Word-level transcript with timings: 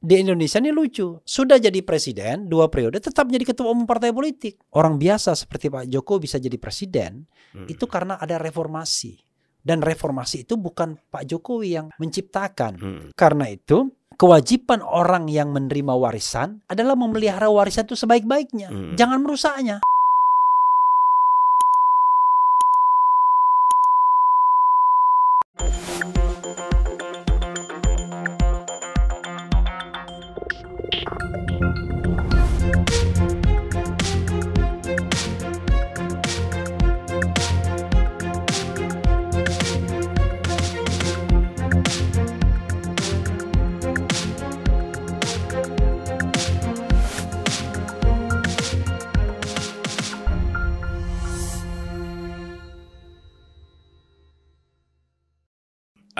di 0.00 0.16
Indonesia 0.16 0.56
ini 0.56 0.72
lucu. 0.72 1.20
Sudah 1.20 1.60
jadi 1.60 1.84
presiden 1.84 2.48
dua 2.48 2.72
periode, 2.72 3.04
tetap 3.04 3.28
jadi 3.28 3.44
ketua 3.44 3.68
umum 3.68 3.84
partai 3.84 4.16
politik. 4.16 4.56
Orang 4.72 4.96
biasa 4.96 5.36
seperti 5.36 5.68
Pak 5.68 5.92
Joko 5.92 6.16
bisa 6.16 6.40
jadi 6.40 6.56
presiden 6.56 7.28
Hmm. 7.50 7.66
itu 7.66 7.84
karena 7.90 8.14
ada 8.16 8.38
reformasi. 8.38 9.18
Dan 9.60 9.84
reformasi 9.84 10.48
itu 10.48 10.56
bukan 10.56 10.96
Pak 11.12 11.28
Jokowi 11.28 11.76
yang 11.76 11.86
menciptakan. 12.00 12.72
Hmm. 12.80 13.06
Karena 13.12 13.50
itu 13.52 13.92
kewajiban 14.16 14.80
orang 14.80 15.28
yang 15.28 15.52
menerima 15.52 15.92
warisan 16.00 16.64
adalah 16.64 16.96
memelihara 16.96 17.52
warisan 17.52 17.84
itu 17.84 17.98
sebaik-baiknya. 17.98 18.72
Hmm. 18.72 18.94
Jangan 18.96 19.20
merusaknya. 19.20 19.76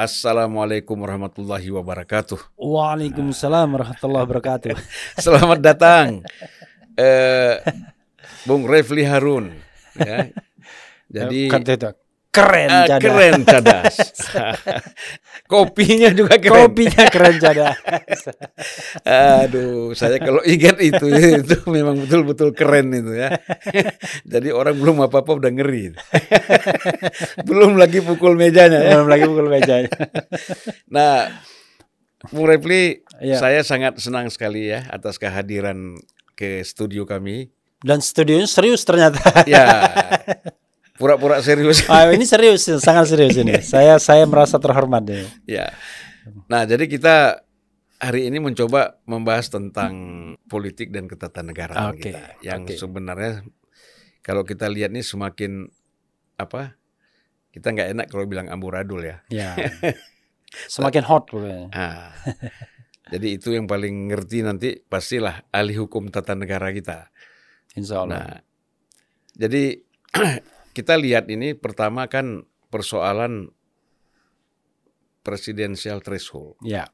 Assalamualaikum 0.01 0.97
warahmatullahi 0.97 1.69
wabarakatuh. 1.69 2.57
Waalaikumsalam 2.57 3.69
warahmatullahi 3.69 4.25
wabarakatuh. 4.25 4.73
Selamat 5.29 5.61
datang, 5.61 6.25
eh, 6.97 7.61
Bung 8.49 8.65
Refli 8.65 9.05
Harun. 9.05 9.53
Ya. 10.01 10.33
Jadi 11.13 11.53
keren 12.31 12.71
ah, 12.71 12.87
Cada. 12.87 13.03
keren 13.03 13.43
cadas. 13.43 13.95
Kopinya 15.51 16.15
juga 16.15 16.39
keren. 16.39 16.71
Kopinya 16.71 17.05
keren 17.11 17.37
Cada. 17.43 17.75
Aduh, 19.45 19.91
saya 19.99 20.23
kalau 20.23 20.39
ingat 20.47 20.79
itu 20.79 21.11
itu 21.11 21.57
memang 21.67 21.99
betul-betul 22.07 22.55
keren 22.55 22.95
itu 22.95 23.19
ya. 23.19 23.35
Jadi 24.33 24.55
orang 24.55 24.79
belum 24.79 25.03
apa-apa 25.11 25.43
udah 25.43 25.51
ngeri. 25.51 25.91
belum 27.43 27.75
lagi 27.75 27.99
pukul 27.99 28.39
mejanya 28.39 28.79
ya. 28.79 28.91
Belum 29.03 29.11
lagi 29.11 29.27
pukul 29.27 29.47
meja. 29.51 29.83
Nah, 30.87 31.27
Bung 32.31 32.47
Refli, 32.47 33.03
Iya. 33.21 33.37
saya 33.37 33.61
sangat 33.67 34.01
senang 34.01 34.33
sekali 34.33 34.71
ya 34.73 34.89
atas 34.89 35.21
kehadiran 35.21 35.99
ke 36.39 36.65
studio 36.65 37.05
kami. 37.05 37.53
Dan 37.81 38.01
studionya 38.05 38.49
serius 38.49 38.85
ternyata. 38.85 39.21
Ya, 39.49 39.89
pura-pura 41.01 41.41
serius. 41.41 41.81
Ah, 41.89 42.13
ini 42.13 42.29
serius, 42.29 42.69
sangat 42.79 43.09
serius 43.09 43.41
ini. 43.41 43.57
Saya 43.73 43.97
saya 43.97 44.29
merasa 44.29 44.61
terhormat 44.61 45.01
ini. 45.09 45.25
ya. 45.49 45.73
Nah, 46.53 46.69
jadi 46.69 46.85
kita 46.85 47.41
hari 47.97 48.29
ini 48.29 48.37
mencoba 48.45 49.01
membahas 49.09 49.49
tentang 49.49 49.93
politik 50.45 50.93
dan 50.93 51.09
ketatanegaraan 51.09 51.97
Oke, 51.97 52.13
kita. 52.13 52.37
Yang 52.45 52.61
oke. 52.61 52.75
sebenarnya 52.77 53.33
kalau 54.21 54.45
kita 54.45 54.69
lihat 54.69 54.93
nih 54.93 55.01
semakin 55.01 55.73
apa? 56.37 56.77
Kita 57.51 57.73
nggak 57.73 57.89
enak 57.97 58.07
kalau 58.13 58.29
bilang 58.29 58.53
amburadul 58.53 59.01
ya. 59.01 59.25
Ya. 59.33 59.57
Semakin 60.75 61.03
hot 61.07 61.31
pokoknya. 61.31 61.71
Ah. 61.73 62.11
jadi 63.11 63.39
itu 63.39 63.55
yang 63.55 63.71
paling 63.71 64.11
ngerti 64.11 64.43
nanti 64.43 64.69
pastilah 64.83 65.47
ahli 65.51 65.75
hukum 65.79 66.11
tata 66.13 66.35
negara 66.37 66.71
kita. 66.75 67.11
Insya 67.75 68.03
Allah. 68.07 68.11
Nah, 68.11 68.35
jadi 69.35 69.79
kita 70.77 70.95
lihat 70.99 71.27
ini 71.31 71.55
pertama 71.59 72.07
kan 72.07 72.47
persoalan 72.71 73.51
presidensial 75.21 76.01
threshold. 76.01 76.57
Ya, 76.65 76.89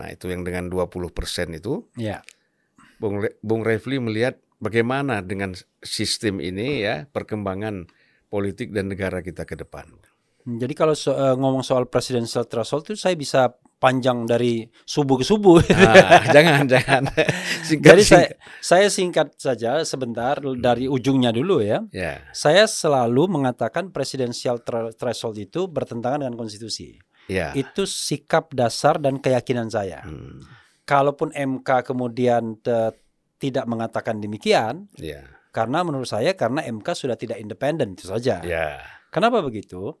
Nah, 0.00 0.08
itu 0.08 0.32
yang 0.32 0.46
dengan 0.48 0.72
20% 0.72 1.52
itu 1.52 1.84
ya. 2.00 2.24
Bung, 2.96 3.20
Re- 3.20 3.36
Bung 3.44 3.60
Refli 3.60 4.00
melihat 4.00 4.40
bagaimana 4.56 5.20
dengan 5.20 5.52
sistem 5.84 6.40
ini 6.40 6.80
ya 6.80 7.04
perkembangan 7.04 7.88
politik 8.32 8.72
dan 8.72 8.88
negara 8.88 9.20
kita 9.20 9.44
ke 9.44 9.60
depan. 9.60 9.92
Jadi 10.48 10.72
kalau 10.72 10.96
so- 10.96 11.12
eh, 11.12 11.36
ngomong 11.36 11.60
soal 11.60 11.84
presidential 11.84 12.48
threshold 12.48 12.88
itu 12.88 12.96
saya 12.96 13.12
bisa 13.12 13.52
panjang 13.80 14.28
dari 14.28 14.60
subuh 14.84 15.16
ke 15.16 15.24
subuh. 15.24 15.56
Ah, 15.72 16.28
jangan 16.28 16.68
jangan 16.68 17.08
singkat 17.66 17.88
Jadi 17.90 18.02
saya 18.04 18.20
singkat. 18.28 18.36
saya 18.60 18.86
singkat 18.86 19.28
saja 19.34 19.70
sebentar 19.82 20.36
dari 20.54 20.84
ujungnya 20.84 21.32
dulu 21.32 21.64
ya. 21.64 21.80
ya 21.88 22.20
Saya 22.30 22.68
selalu 22.68 23.40
mengatakan 23.40 23.88
presidential 23.88 24.60
thre- 24.60 24.92
threshold 24.92 25.40
itu 25.40 25.64
bertentangan 25.64 26.22
dengan 26.22 26.36
konstitusi. 26.36 27.00
ya 27.24 27.56
Itu 27.56 27.88
sikap 27.88 28.52
dasar 28.52 29.00
dan 29.00 29.16
keyakinan 29.16 29.66
saya. 29.66 30.04
Hmm, 30.04 30.44
Kalaupun 30.84 31.32
MK 31.32 31.82
kemudian 31.82 32.60
te- 32.60 32.92
tidak 33.40 33.64
mengatakan 33.64 34.20
demikian, 34.20 34.92
ya 34.94 35.24
karena 35.50 35.80
menurut 35.80 36.06
saya 36.06 36.36
karena 36.36 36.60
MK 36.62 36.84
sudah 36.92 37.16
tidak 37.16 37.40
independen 37.40 37.96
itu 37.96 38.04
saja. 38.06 38.44
ya 38.44 38.78
Kenapa 39.08 39.40
begitu? 39.40 39.96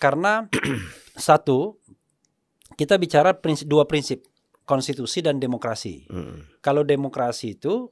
Karena 0.00 0.48
satu 1.14 1.76
kita 2.82 2.98
bicara 2.98 3.30
prinsip, 3.38 3.70
dua 3.70 3.86
prinsip 3.86 4.26
konstitusi 4.66 5.22
dan 5.22 5.38
demokrasi. 5.38 6.10
Hmm, 6.10 6.42
Kalau 6.58 6.82
demokrasi 6.82 7.54
itu 7.54 7.86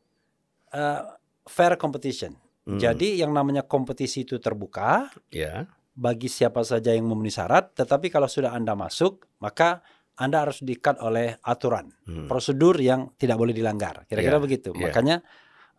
eh, 0.70 1.02
fair 1.46 1.78
competition. 1.78 2.34
hmm, 2.66 2.78
Jadi 2.78 3.22
yang 3.22 3.30
namanya 3.30 3.62
kompetisi 3.62 4.26
itu 4.26 4.42
terbuka 4.42 5.10
ya 5.30 5.66
bagi 5.94 6.26
siapa 6.26 6.62
saja 6.66 6.90
yang 6.90 7.06
memenuhi 7.06 7.30
syarat. 7.30 7.74
Tetapi 7.74 8.10
kalau 8.10 8.26
sudah 8.26 8.50
anda 8.50 8.74
masuk 8.74 9.26
maka 9.38 9.82
anda 10.18 10.42
harus 10.44 10.60
diikat 10.60 11.00
oleh 11.00 11.38
aturan 11.40 11.90
hmm, 12.06 12.26
prosedur 12.26 12.74
yang 12.82 13.14
tidak 13.14 13.38
boleh 13.38 13.54
dilanggar. 13.54 14.04
Kira-kira 14.04 14.36
Ya, 14.36 14.42
begitu. 14.42 14.70
ya. 14.74 14.90
Makanya 14.90 15.16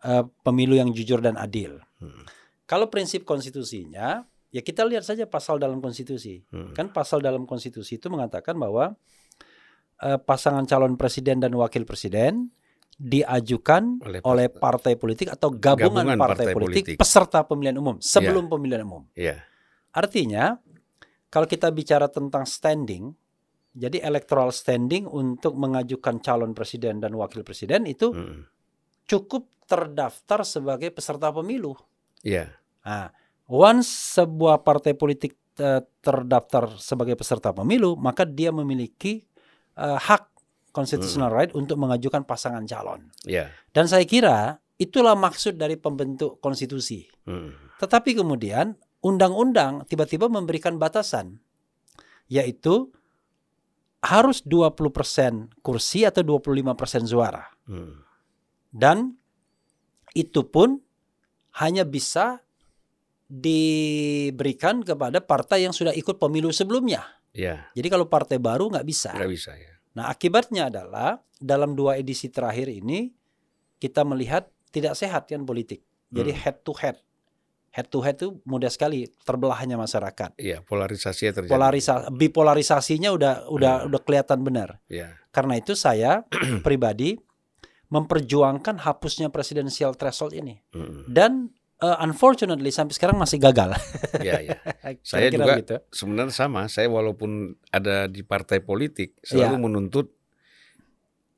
eh, 0.02 0.24
pemilu 0.42 0.72
yang 0.76 0.88
jujur 0.90 1.20
dan 1.20 1.36
adil. 1.36 1.78
hmm, 2.00 2.24
Kalau 2.64 2.88
prinsip 2.88 3.22
konstitusinya, 3.28 4.24
ya 4.52 4.60
kita 4.60 4.84
lihat 4.84 5.02
saja 5.02 5.24
pasal 5.24 5.56
dalam 5.56 5.80
konstitusi. 5.80 6.44
hmm. 6.52 6.76
Kan 6.76 6.92
pasal 6.92 7.18
dalam 7.18 7.48
konstitusi 7.48 7.96
itu 7.96 8.06
mengatakan 8.06 8.54
bahwa 8.54 8.92
eh, 9.98 10.18
pasangan 10.20 10.68
calon 10.68 10.94
presiden 10.94 11.40
dan 11.40 11.50
wakil 11.56 11.82
presiden 11.82 12.52
diajukan 13.00 13.98
Oleh 14.04 14.20
oleh, 14.22 14.46
part- 14.52 14.78
partai 14.84 14.94
politik 15.00 15.32
atau 15.32 15.48
gabungan, 15.50 16.04
Gabungan 16.06 16.18
partai, 16.20 16.28
partai 16.46 16.54
politik, 16.54 16.84
politik. 16.92 16.96
peserta 17.00 17.40
pemilihan 17.42 17.76
umum 17.80 17.96
sebelum 17.98 18.46
pemilihan 18.46 18.84
umum. 18.84 19.02
ya 19.16 19.40
Artinya 19.90 20.60
kalau 21.26 21.48
kita 21.48 21.72
bicara 21.72 22.12
tentang 22.12 22.44
standing, 22.44 23.08
jadi 23.72 24.04
electoral 24.04 24.52
standing 24.52 25.08
untuk 25.08 25.56
mengajukan 25.56 26.20
calon 26.20 26.52
presiden 26.52 27.00
dan 27.00 27.16
wakil 27.16 27.40
presiden 27.40 27.88
itu 27.88 28.12
hmm, 28.12 28.44
cukup 29.08 29.48
terdaftar 29.64 30.44
sebagai 30.44 30.92
peserta 30.92 31.32
pemilu. 31.32 31.72
ya 32.20 32.52
Nah, 32.84 33.08
once 33.52 34.16
sebuah 34.16 34.64
partai 34.64 34.96
politik 34.96 35.36
eh, 35.60 35.84
terdaftar 36.00 36.80
sebagai 36.80 37.20
peserta 37.20 37.52
pemilu, 37.52 38.00
maka 38.00 38.24
dia 38.24 38.48
memiliki 38.48 39.20
eh, 39.76 39.98
hak 40.00 40.32
constitutional 40.72 41.28
right 41.28 41.52
untuk 41.52 41.76
mengajukan 41.76 42.24
pasangan 42.24 42.64
calon. 42.64 43.12
ya 43.28 43.52
Dan 43.76 43.84
saya 43.84 44.08
kira 44.08 44.56
itulah 44.80 45.12
maksud 45.12 45.60
dari 45.60 45.76
pembentuk 45.76 46.40
konstitusi. 46.40 47.04
hmm, 47.28 47.76
Tetapi 47.76 48.16
kemudian 48.16 48.72
undang-undang 49.04 49.84
tiba-tiba 49.84 50.32
memberikan 50.32 50.80
batasan 50.80 51.36
yaitu 52.32 52.88
harus 54.00 54.40
20% 54.48 55.60
kursi 55.60 56.08
atau 56.08 56.24
25% 56.24 57.04
suara. 57.04 57.44
hmm, 57.68 58.00
Dan 58.72 59.12
itu 60.16 60.40
pun 60.48 60.80
hanya 61.60 61.84
bisa 61.84 62.40
diberikan 63.32 64.84
kepada 64.84 65.18
partai 65.18 65.64
yang 65.64 65.72
sudah 65.72 65.92
ikut 65.92 66.20
pemilu 66.20 66.52
sebelumnya. 66.52 67.00
ya 67.32 67.72
Jadi 67.72 67.88
kalau 67.88 68.04
partai 68.04 68.36
baru 68.36 68.68
nggak 68.68 68.84
bisa. 68.84 69.10
nggak 69.12 69.32
bisa 69.32 69.52
ya 69.56 69.72
Nah 69.92 70.08
akibatnya 70.08 70.68
adalah 70.68 71.20
dalam 71.36 71.72
dua 71.72 71.96
edisi 71.96 72.28
terakhir 72.28 72.68
ini 72.68 73.12
kita 73.76 74.04
melihat 74.04 74.48
tidak 74.68 74.96
sehat 74.96 75.28
kan 75.28 75.44
politik. 75.44 75.84
Jadi 76.08 76.32
Hmm. 76.32 76.40
head 76.40 76.56
to 76.60 76.72
head, 76.76 76.96
head 77.68 77.88
to 77.88 78.00
head 78.00 78.16
itu 78.16 78.40
mudah 78.44 78.68
sekali 78.68 79.04
terbelahnya 79.20 79.76
masyarakat. 79.76 80.36
Iya, 80.36 80.60
polarisasi 80.64 81.28
terjadi. 81.28 81.48
Polarisa 81.48 82.08
bipolarisasinya 82.08 83.12
udah 83.12 83.32
udah 83.48 83.74
Hmm. 83.80 83.88
udah 83.88 84.00
kelihatan 84.00 84.40
benar. 84.40 84.80
Ya, 84.88 85.12
Karena 85.28 85.56
itu 85.56 85.72
saya 85.72 86.24
pribadi 86.66 87.16
memperjuangkan 87.88 88.80
hapusnya 88.80 89.28
presidensial 89.28 89.92
threshold 89.92 90.32
ini. 90.32 90.56
mm, 90.72 91.12
Dan 91.12 91.52
uh, 91.82 91.98
unfortunately 92.00 92.70
sampai 92.70 92.94
sekarang 92.94 93.16
masih 93.16 93.36
gagal. 93.36 93.74
ya, 94.22 94.38
ya. 94.40 94.56
Saya 95.00 95.28
Kira-kira 95.28 95.34
juga 95.34 95.52
begitu. 95.52 95.74
Sebenarnya 95.90 96.32
sama. 96.32 96.66
Saya 96.66 96.86
walaupun 96.88 97.30
ada 97.68 98.06
di 98.06 98.22
partai 98.22 98.58
politik 98.58 99.18
selalu 99.20 99.54
Iya. 99.54 99.60
menuntut 99.60 100.06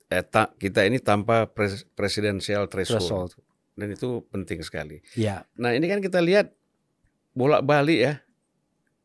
eh, 0.06 0.23
ta- 0.23 0.52
kita 0.52 0.85
ini 0.85 0.99
tanpa 0.99 1.46
pres- 1.46 1.88
presidensial 1.91 2.69
threshold. 2.69 3.00
Threshold. 3.00 3.32
dan 3.75 3.91
itu 3.91 4.23
penting 4.25 4.62
sekali. 4.62 5.02
Ya, 5.12 5.43
Nah 5.56 5.73
ini 5.73 5.85
kan 5.85 5.99
kita 5.99 6.23
lihat 6.23 6.55
bolak-balik 7.32 7.99
ya 7.99 8.14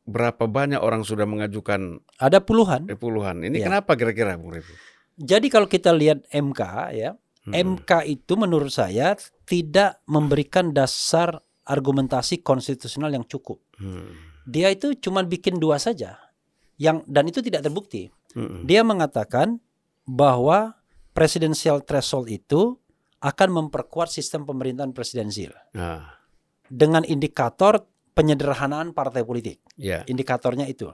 berapa 0.06 0.46
banyak 0.46 0.78
orang 0.78 1.02
sudah 1.02 1.26
mengajukan 1.26 1.98
ada 2.16 2.38
puluhan. 2.38 2.86
eh, 2.86 2.94
puluhan. 2.94 3.42
Ini 3.42 3.56
Ya. 3.56 3.66
kenapa 3.66 3.94
kira-kira 3.94 4.38
Bung? 4.38 4.54
Jadi 5.16 5.50
kalau 5.50 5.66
kita 5.66 5.90
lihat 5.90 6.22
MK 6.30 6.62
ya, 6.94 7.18
Hmm. 7.40 7.82
MK 7.82 8.06
itu 8.06 8.34
menurut 8.36 8.70
saya 8.70 9.18
tidak 9.50 10.06
memberikan 10.06 10.70
dasar 10.70 11.42
argumentasi 11.66 12.46
konstitusional 12.46 13.10
yang 13.10 13.26
cukup. 13.26 13.58
Hmm. 13.82 14.14
Dia 14.46 14.70
itu 14.70 14.94
cuma 15.02 15.26
bikin 15.26 15.58
dua 15.58 15.82
saja. 15.82 16.22
Yang 16.78 17.04
dan 17.10 17.26
itu 17.26 17.42
tidak 17.42 17.66
terbukti. 17.66 18.14
Hmm. 18.38 18.64
Dia 18.70 18.86
mengatakan 18.86 19.58
bahwa 20.06 20.78
presidensial 21.18 21.82
threshold 21.82 22.30
itu 22.30 22.78
akan 23.20 23.50
memperkuat 23.52 24.08
sistem 24.08 24.48
pemerintahan 24.48 24.96
presidensial 24.96 25.52
Nah, 25.76 26.08
dengan 26.72 27.04
indikator 27.04 27.84
penyederhanaan 28.16 28.96
partai 28.96 29.26
politik. 29.28 29.60
ya. 29.76 30.06
Indikatornya 30.08 30.70
itu. 30.70 30.88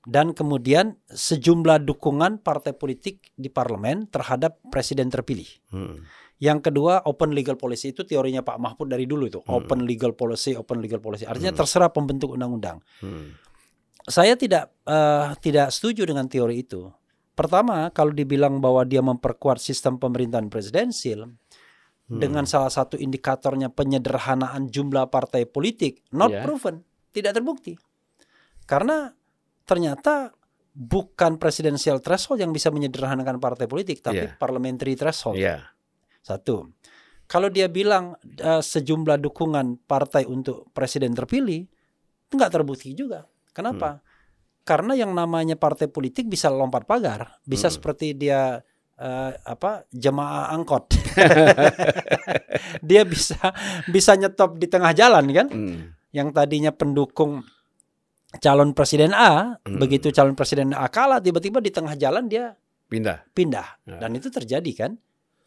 Dan 0.00 0.32
kemudian 0.32 0.96
sejumlah 1.12 1.84
dukungan 1.84 2.40
partai 2.40 2.72
politik 2.72 3.32
di 3.36 3.52
parlemen 3.52 4.08
terhadap 4.08 4.56
presiden 4.72 5.12
terpilih. 5.12 5.48
Hmm. 5.68 6.00
Yang 6.40 6.72
kedua 6.72 7.04
open 7.04 7.36
legal 7.36 7.60
policy 7.60 7.92
itu 7.92 8.08
teorinya 8.08 8.40
Pak 8.40 8.56
Mahfud 8.56 8.88
dari 8.88 9.04
dulu 9.04 9.28
itu. 9.28 9.40
Hmm. 9.44 9.60
Open 9.60 9.84
legal 9.84 10.16
policy, 10.16 10.56
open 10.56 10.80
legal 10.80 10.96
policy. 10.98 11.28
Artinya 11.28 11.52
Hmm. 11.52 11.60
terserah 11.60 11.92
pembentuk 11.92 12.32
undang-undang. 12.32 12.80
Hmm. 13.04 13.36
Saya 14.08 14.34
tidak 14.40 14.72
eh, 14.88 15.36
tidak 15.44 15.68
setuju 15.70 16.08
dengan 16.08 16.26
teori 16.26 16.64
itu. 16.64 16.88
Pertama, 17.36 17.92
kalau 17.92 18.10
dibilang 18.10 18.58
bahwa 18.58 18.82
dia 18.82 19.04
memperkuat 19.04 19.60
sistem 19.60 20.00
pemerintahan 20.00 20.48
presidensil 20.48 21.28
Hmm. 22.10 22.18
dengan 22.18 22.42
salah 22.42 22.72
satu 22.72 22.98
indikatornya 22.98 23.70
penyederhanaan 23.70 24.66
jumlah 24.66 25.12
partai 25.12 25.46
politik, 25.46 26.02
not 26.10 26.32
Ya. 26.34 26.42
proven, 26.42 26.82
tidak 27.14 27.38
terbukti. 27.38 27.78
Karena 28.66 29.14
ternyata 29.62 30.34
bukan 30.74 31.38
presidensial 31.38 32.02
threshold 32.02 32.42
yang 32.42 32.50
bisa 32.50 32.74
menyederhanakan 32.74 33.38
partai 33.38 33.70
politik, 33.70 34.02
tapi 34.02 34.26
Ya. 34.26 34.34
parliamentary 34.34 34.98
threshold. 34.98 35.38
Ya. 35.38 35.70
Satu. 36.20 36.68
Kalau 37.24 37.46
dia 37.46 37.66
bilang 37.66 38.16
eh, 38.36 38.58
sejumlah 38.60 39.18
dukungan 39.18 39.86
partai 39.86 40.26
untuk 40.26 40.68
presiden 40.70 41.14
terpilih, 41.14 41.62
itu 42.26 42.32
nggak 42.32 42.52
terbukti 42.52 42.90
juga. 42.92 43.22
Kenapa? 43.50 44.02
Karena 44.62 44.94
yang 44.94 45.10
namanya 45.10 45.54
partai 45.54 45.86
politik 45.86 46.26
bisa 46.26 46.46
lompat 46.46 46.86
pagar, 46.86 47.40
bisa 47.42 47.66
Hmm. 47.66 47.74
seperti 47.74 48.14
dia 48.14 48.60
eh, 48.96 49.32
apa 49.32 49.88
jemaah 49.88 50.52
angkot. 50.52 50.92
dia 52.88 53.02
bisa 53.02 53.38
bisa 53.86 54.12
nyetop 54.14 54.60
di 54.60 54.68
tengah 54.68 54.92
jalan 54.92 55.24
kan? 55.32 55.46
Hmm. 55.48 55.96
Yang 56.10 56.28
tadinya 56.34 56.72
pendukung 56.74 57.40
calon 58.38 58.74
presiden 58.74 59.10
A, 59.10 59.56
Hmm. 59.62 59.78
begitu 59.78 60.10
calon 60.10 60.34
presiden 60.34 60.70
A 60.74 60.86
kalah, 60.86 61.18
tiba-tiba 61.18 61.58
di 61.58 61.70
tengah 61.70 61.94
jalan 61.96 62.26
dia 62.26 62.54
Pindah. 62.86 63.22
pindah 63.32 63.68
Ya. 63.86 63.98
dan 63.98 64.10
itu 64.14 64.28
terjadi 64.28 64.72
kan 64.76 64.92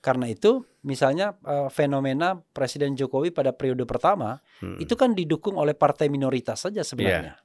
karena 0.03 0.27
itu 0.27 0.67
misalnya 0.83 1.39
eh, 1.41 1.71
fenomena 1.71 2.35
Presiden 2.51 2.93
Jokowi 2.93 3.31
pada 3.31 3.55
periode 3.55 3.87
pertama 3.87 4.43
Hmm. 4.59 4.75
itu 4.77 4.93
kan 4.93 5.15
didukung 5.15 5.55
oleh 5.55 5.71
partai 5.71 6.07
minoritas 6.07 6.61
saja 6.61 6.83
sebenarnya 6.83 7.39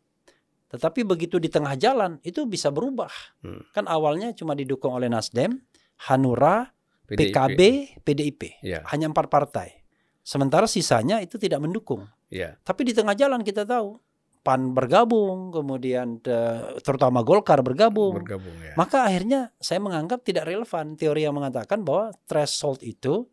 tetapi 0.68 1.00
begitu 1.00 1.40
di 1.40 1.48
tengah 1.48 1.72
jalan 1.74 2.18
itu 2.20 2.42
bisa 2.44 2.68
berubah 2.68 3.10
Hmm. 3.40 3.62
kan 3.70 3.86
awalnya 3.86 4.34
cuma 4.34 4.52
didukung 4.52 4.90
oleh 4.92 5.06
Nasdem 5.06 5.62
Hanura 6.10 6.74
PDIP. 7.08 7.30
PKB 7.32 7.60
PDIP 8.02 8.42
Ya. 8.60 8.82
hanya 8.90 9.06
empat 9.06 9.30
partai 9.30 9.80
sementara 10.20 10.66
sisanya 10.66 11.22
itu 11.22 11.38
tidak 11.38 11.62
mendukung 11.62 12.04
Ya. 12.28 12.58
tapi 12.62 12.82
di 12.82 12.92
tengah 12.92 13.14
jalan 13.14 13.40
kita 13.40 13.62
tahu 13.64 13.96
PAN 14.42 14.72
bergabung 14.72 15.50
kemudian 15.50 16.22
eh, 16.24 16.80
terutama 16.80 17.20
Golkar 17.26 17.60
bergabung 17.60 18.22
Bergabung 18.22 18.56
ya. 18.62 18.74
maka 18.78 19.04
akhirnya 19.04 19.52
saya 19.58 19.82
menganggap 19.82 20.24
tidak 20.24 20.48
relevan 20.48 20.94
teori 20.94 21.26
yang 21.26 21.36
mengatakan 21.36 21.82
bahwa 21.84 22.14
threshold 22.26 22.80
itu 22.86 23.26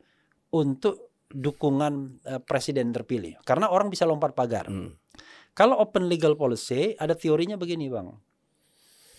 untuk 0.55 1.05
dukungan 1.35 2.23
eh, 2.23 2.41
presiden 2.41 2.95
terpilih. 2.95 3.35
Karena 3.43 3.67
orang 3.67 3.91
bisa 3.91 4.07
lompat 4.07 4.31
pagar. 4.31 4.71
Hmm. 4.71 4.95
Kalau 5.55 5.79
open 5.79 6.07
legal 6.11 6.35
policy 6.35 6.95
ada 6.99 7.15
teorinya 7.15 7.55
begini, 7.55 7.87
Bang. 7.87 8.15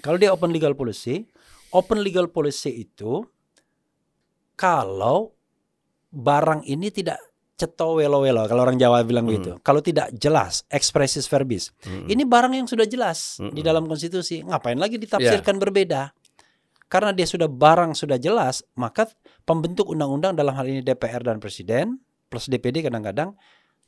Kalau 0.04 0.20
dia 0.20 0.32
open 0.32 0.52
legal 0.52 0.76
policy, 0.76 1.24
open 1.72 2.04
legal 2.04 2.28
policy 2.28 2.84
itu 2.88 3.24
kalau 4.56 5.32
barang 6.12 6.64
ini 6.64 6.88
tidak 6.92 7.20
ceto 7.56 7.96
welo 7.96 8.20
welo 8.20 8.44
kalau 8.44 8.62
orang 8.62 8.76
Jawa 8.76 9.00
bilang 9.02 9.24
Hmm. 9.24 9.34
gitu. 9.40 9.52
Kalau 9.64 9.80
tidak 9.80 10.12
jelas 10.12 10.62
expressis 10.68 11.24
verbis. 11.24 11.72
Hmm. 11.82 12.04
Ini 12.04 12.22
barang 12.22 12.52
yang 12.52 12.68
sudah 12.68 12.84
jelas 12.84 13.40
Mm-mm. 13.40 13.56
di 13.56 13.64
dalam 13.64 13.88
konstitusi. 13.88 14.44
Ngapain 14.44 14.76
lagi 14.76 15.00
ditafsirkan 15.00 15.56
berbeda? 15.56 16.12
Karena 16.86 17.10
dia 17.10 17.26
sudah 17.26 17.50
barang 17.50 17.96
sudah 17.96 18.14
jelas, 18.14 18.62
maka 18.76 19.10
pembentuk 19.42 19.90
undang-undang 19.90 20.36
dalam 20.36 20.54
hal 20.54 20.68
ini 20.68 20.80
DPR 20.80 21.24
dan 21.24 21.40
Presiden 21.40 21.98
plus 22.28 22.46
DPD 22.46 22.84
kadang-kadang 22.84 23.34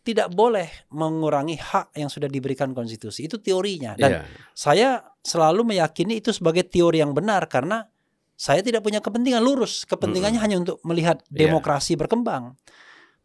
tidak 0.03 0.33
boleh 0.33 0.67
mengurangi 0.89 1.61
hak 1.61 1.93
yang 1.95 2.09
sudah 2.09 2.27
diberikan 2.27 2.73
konstitusi. 2.73 3.29
Itu 3.29 3.39
teorinya. 3.39 3.93
Dan 3.95 4.11
Ya. 4.11 4.21
saya 4.51 4.89
selalu 5.21 5.69
meyakini 5.69 6.19
itu 6.19 6.33
sebagai 6.33 6.65
teori 6.65 6.99
yang 6.99 7.13
benar 7.13 7.45
karena 7.47 7.85
saya 8.33 8.65
tidak 8.65 8.81
punya 8.81 8.99
kepentingan 8.99 9.45
lurus. 9.45 9.85
Kepentingannya 9.85 10.41
hanya 10.41 10.57
untuk 10.57 10.81
melihat 10.83 11.21
Iya. 11.29 11.45
demokrasi 11.47 11.95
berkembang. 11.95 12.57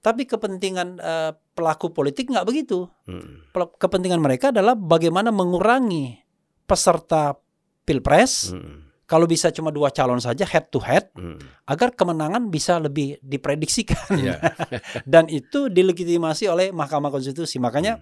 Tapi 0.03 0.27
kepentingan 0.27 0.99
eh, 0.99 1.31
pelaku 1.55 1.95
politik 1.95 2.27
nggak 2.27 2.43
begitu 2.43 2.91
Hmm. 3.07 3.47
kepentingan 3.55 4.19
mereka 4.19 4.51
adalah 4.51 4.75
bagaimana 4.75 5.31
mengurangi 5.31 6.19
peserta 6.65 7.37
pilpres 7.83 8.51
Hmm. 8.51 8.89
kalau 9.05 9.29
bisa 9.29 9.53
cuma 9.53 9.69
dua 9.69 9.93
calon 9.93 10.17
saja 10.17 10.43
head 10.43 10.67
to 10.67 10.81
head 10.81 11.07
Hmm. 11.13 11.37
agar 11.63 11.93
kemenangan 11.93 12.49
bisa 12.49 12.81
lebih 12.81 13.21
diprediksikan 13.21 14.17
Ya. 14.17 14.41
dan 15.07 15.29
itu 15.29 15.69
dilegitimasi 15.69 16.49
oleh 16.49 16.73
Mahkamah 16.73 17.07
Konstitusi 17.07 17.61
makanya 17.61 18.01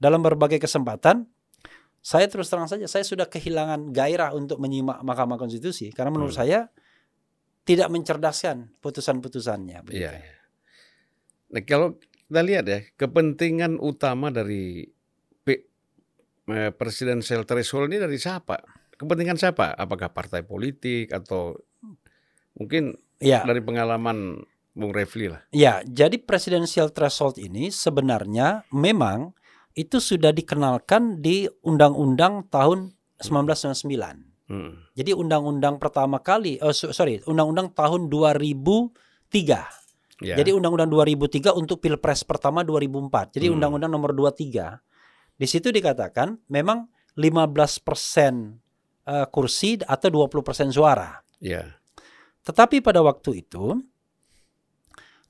dalam 0.00 0.24
berbagai 0.24 0.56
kesempatan 0.58 1.28
saya 2.00 2.26
terus 2.26 2.48
terang 2.48 2.66
saja 2.66 2.88
saya 2.88 3.02
sudah 3.02 3.28
kehilangan 3.28 3.92
gairah 3.92 4.32
untuk 4.32 4.56
menyimak 4.58 4.98
Mahkamah 5.04 5.36
Konstitusi 5.36 5.92
karena 5.92 6.10
menurut 6.10 6.32
Hmm. 6.32 6.42
saya 6.42 6.58
tidak 7.62 7.90
mencerdaskan 7.90 8.78
putusan-putusannya 8.78 9.82
begitu. 9.82 10.06
Nah, 11.46 11.62
kalau 11.62 11.94
kita 12.26 12.42
lihat 12.42 12.64
ya, 12.66 12.82
kepentingan 12.96 13.78
utama 13.78 14.28
dari 14.28 14.82
P- 15.40 15.66
eh, 16.46 16.70
presidential 16.70 17.46
threshold 17.46 17.88
ini 17.88 18.02
dari 18.02 18.18
siapa? 18.18 18.58
Kepentingan 18.96 19.36
siapa? 19.36 19.72
Apakah 19.72 20.10
partai 20.10 20.42
politik 20.42 21.12
atau 21.12 21.54
mungkin 22.54 22.96
Ya. 23.16 23.44
dari 23.44 23.60
pengalaman 23.60 24.42
Bung 24.72 24.92
Refli 24.92 25.30
lah? 25.30 25.40
Ya, 25.50 25.80
jadi 25.82 26.18
presidensial 26.18 26.90
threshold 26.90 27.36
ini 27.36 27.68
sebenarnya 27.68 28.66
memang 28.68 29.32
itu 29.72 30.00
sudah 30.00 30.32
dikenalkan 30.32 31.20
di 31.20 31.44
Undang-Undang 31.62 32.48
tahun 32.48 32.96
1999. 33.20 34.24
Hmm. 34.46 34.78
Jadi 34.94 35.10
undang-undang 35.10 35.76
pertama 35.76 36.22
kali, 36.22 36.56
oh 36.62 36.70
so- 36.70 36.94
sorry, 36.94 37.18
Undang-Undang 37.24 37.74
tahun 37.74 38.08
2003. 38.08 39.64
Ya. 40.18 40.32
Jadi 40.34 40.56
Undang-Undang 40.56 40.88
2003 40.88 41.52
untuk 41.52 41.78
Pilpres 41.78 42.24
pertama 42.24 42.64
2004. 42.64 43.36
Jadi 43.36 43.52
Hmm. 43.52 43.60
Undang-Undang 43.60 43.92
nomor 43.92 44.10
23. 44.12 44.80
Di 45.36 45.44
situ 45.44 45.68
dikatakan 45.68 46.40
memang 46.48 46.88
15% 47.12 48.56
eh, 49.04 49.26
kursi 49.28 49.78
atau 49.80 50.08
20% 50.08 50.72
suara. 50.72 51.20
ya. 51.38 51.62
Tetapi 52.42 52.78
pada 52.78 53.02
waktu 53.02 53.42
itu 53.42 53.74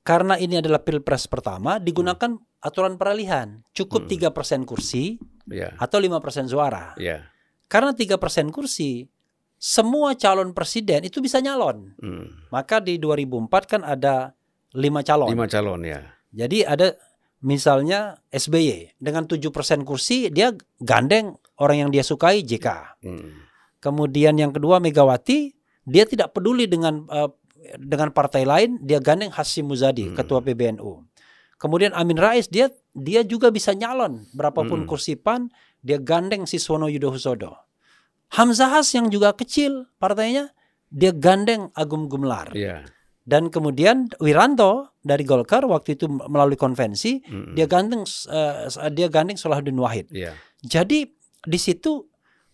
karena 0.01 0.37
ini 0.37 0.57
adalah 0.57 0.79
pilpres 0.79 1.27
pertama 1.27 1.77
digunakan 1.77 2.37
aturan 2.57 2.95
peralihan. 2.95 3.65
Cukup 3.73 4.05
Hmm. 4.05 4.09
3% 4.31 4.63
kursi 4.63 5.17
Ya. 5.45 5.73
atau 5.77 5.99
5% 5.99 6.47
suara. 6.47 6.93
Ya. 6.95 7.27
Karena 7.67 7.91
3% 7.91 8.49
kursi 8.49 9.09
semua 9.57 10.13
calon 10.13 10.53
presiden 10.53 11.03
itu 11.03 11.19
bisa 11.19 11.41
nyalon. 11.41 11.97
Hmm. 11.99 12.29
Maka 12.47 12.79
di 12.79 12.95
2004 12.95 13.65
kan 13.67 13.81
ada 13.81 14.36
5 14.77 15.01
calon. 15.01 15.27
Lima 15.33 15.49
calon 15.49 15.81
ya. 15.81 16.05
Jadi 16.29 16.61
ada 16.61 16.93
misalnya 17.41 18.21
SBY 18.29 18.97
dengan 19.01 19.25
7% 19.25 19.49
kursi 19.81 20.29
dia 20.29 20.53
gandeng 20.81 21.33
orang 21.57 21.87
yang 21.87 21.89
dia 21.89 22.05
sukai 22.05 22.45
JK. 22.45 22.67
Hmm. 23.01 23.41
Kemudian 23.81 24.37
yang 24.37 24.53
kedua 24.53 24.77
Megawati, 24.77 25.53
dia 25.85 26.05
tidak 26.05 26.37
peduli 26.37 26.69
dengan 26.69 27.05
eh, 27.09 27.29
dengan 27.81 28.13
partai 28.13 28.45
lain, 28.45 28.77
dia 28.85 29.01
gandeng 29.01 29.33
Hasyim 29.33 29.65
Muzadi, 29.65 30.13
Hmm. 30.13 30.15
ketua 30.15 30.39
PBNU. 30.45 31.03
Kemudian 31.57 31.89
Amin 31.97 32.21
Rais 32.21 32.45
dia 32.45 32.69
dia 32.93 33.25
juga 33.25 33.49
bisa 33.49 33.73
nyalon 33.73 34.29
berapapun 34.37 34.85
Hmm. 34.85 34.89
kursi 34.89 35.17
PAN, 35.17 35.49
dia 35.81 35.97
gandeng 35.97 36.45
Siswono 36.45 36.85
Yudhoyono. 36.85 37.65
Hamzahas 38.27 38.91
yang 38.93 39.07
juga 39.09 39.33
kecil 39.33 39.87
partainya, 39.97 40.51
dia 40.91 41.15
gandeng 41.15 41.71
Agung 41.73 42.11
Gumelar. 42.11 42.51
Iya. 42.53 42.85
Dan 43.27 43.51
kemudian 43.51 44.07
Wiranto 44.23 44.95
dari 45.03 45.27
Golkar 45.27 45.67
waktu 45.67 45.99
itu 45.99 46.07
melalui 46.07 46.55
konvensi 46.55 47.19
Mm-mm. 47.19 47.59
dia 47.59 47.67
gandeng 47.67 48.07
eh, 48.07 48.71
dia 48.95 49.11
gandeng 49.11 49.35
Salahuddin 49.35 49.75
Wahid. 49.75 50.07
Iya. 50.15 50.31
Jadi 50.63 51.11
di 51.43 51.59
situ 51.59 52.07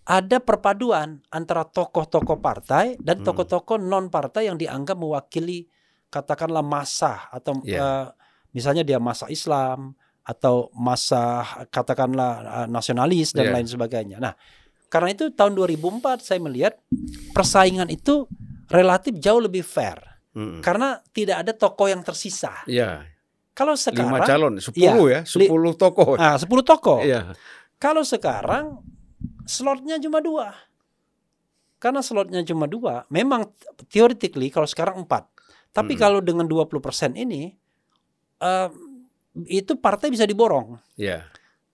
ada 0.03 0.41
perpaduan 0.41 1.21
antara 1.29 1.61
tokoh-tokoh 1.63 2.41
partai 2.41 2.97
dan 2.97 3.21
Hmm. 3.21 3.25
tokoh-tokoh 3.29 3.77
non 3.77 4.09
partai 4.09 4.49
yang 4.49 4.57
dianggap 4.57 4.97
mewakili 4.97 5.69
katakanlah 6.09 6.65
masa 6.65 7.29
atau 7.29 7.61
Iya. 7.61 7.77
eh, 7.77 8.05
misalnya 8.51 8.81
dia 8.81 8.97
masa 8.97 9.29
Islam 9.29 9.93
atau 10.25 10.73
masa 10.73 11.45
katakanlah 11.69 12.31
eh, 12.41 12.67
nasionalis 12.67 13.29
dan 13.31 13.47
Iya. 13.47 13.53
lain 13.55 13.67
sebagainya. 13.69 14.17
Nah, 14.17 14.33
karena 14.89 15.13
itu 15.13 15.29
tahun 15.29 15.53
2004 15.53 16.25
saya 16.25 16.41
melihat 16.41 16.81
persaingan 17.31 17.87
itu 17.87 18.25
relatif 18.69 19.15
jauh 19.17 19.37
lebih 19.39 19.61
fair 19.61 20.01
Mm-mm. 20.33 20.61
karena 20.65 20.97
tidak 21.13 21.45
ada 21.45 21.53
tokoh 21.53 21.87
yang 21.89 22.01
tersisa. 22.01 22.65
Iya. 22.65 23.05
Kalau 23.53 23.77
Lima 23.77 23.85
sekarang 23.85 24.25
calon, 24.25 24.53
sepuluh 24.57 25.05
ya, 25.13 25.21
sepuluh 25.29 25.77
tokoh. 25.77 26.17
ah 26.17 26.33
10 26.41 26.49
tokoh. 26.65 27.05
Iya. 27.05 27.37
Kalau 27.77 28.01
sekarang 28.01 28.81
slotnya 29.45 30.01
cuma 30.01 30.25
dua. 30.25 30.57
Karena 31.77 32.01
slotnya 32.01 32.41
cuma 32.47 32.65
dua, 32.65 33.05
memang 33.13 33.45
theoretically 33.93 34.49
kalau 34.49 34.65
sekarang 34.65 35.05
empat. 35.05 35.29
Tapi 35.69 35.93
Mm. 35.93 35.99
kalau 36.01 36.19
dengan 36.23 36.45
20% 36.49 37.13
ini, 37.13 37.53
eh, 38.39 38.69
itu 39.49 39.77
partai 39.77 40.09
bisa 40.09 40.23
diborong. 40.25 40.79
Iya. 40.97 41.27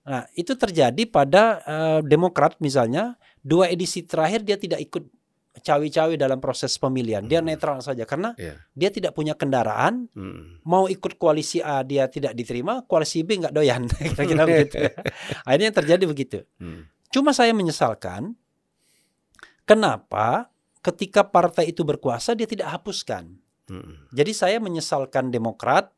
Nah, 0.04 0.24
itu 0.34 0.52
terjadi 0.56 1.04
pada 1.08 1.62
eh, 1.64 2.00
Demokrat 2.04 2.58
misalnya, 2.60 3.16
dua 3.40 3.70
edisi 3.72 4.04
terakhir 4.04 4.44
dia 4.44 4.56
tidak 4.60 4.84
ikut 4.84 5.04
cawi-cawi 5.50 6.14
dalam 6.14 6.38
proses 6.38 6.78
pemilihan. 6.78 7.26
Dia 7.26 7.42
Hmm. 7.42 7.50
netral 7.50 7.82
saja 7.82 8.06
karena 8.06 8.38
Iya. 8.38 8.54
dia 8.70 8.90
tidak 8.94 9.18
punya 9.18 9.34
kendaraan, 9.34 10.06
Mm. 10.14 10.62
mau 10.62 10.86
ikut 10.86 11.18
koalisi 11.18 11.58
A 11.58 11.82
dia 11.82 12.06
tidak 12.06 12.38
diterima, 12.38 12.86
koalisi 12.86 13.26
B 13.26 13.42
nggak 13.42 13.54
doyan. 13.54 13.90
Kira-kira 14.14 14.46
begitu. 14.46 14.78
Akhirnya 15.42 15.66
yang 15.74 15.78
terjadi 15.82 16.04
begitu. 16.06 16.38
Mm. 16.62 16.86
Cuma 17.10 17.34
saya 17.34 17.50
menyesalkan 17.50 18.38
kenapa 19.66 20.48
ketika 20.80 21.26
partai 21.26 21.74
itu 21.74 21.82
berkuasa 21.82 22.32
dia 22.38 22.46
tidak 22.46 22.70
hapuskan. 22.70 23.34
Mm. 23.66 24.10
Jadi 24.14 24.32
saya 24.32 24.56
menyesalkan 24.58 25.30
Demokrat, 25.30 25.90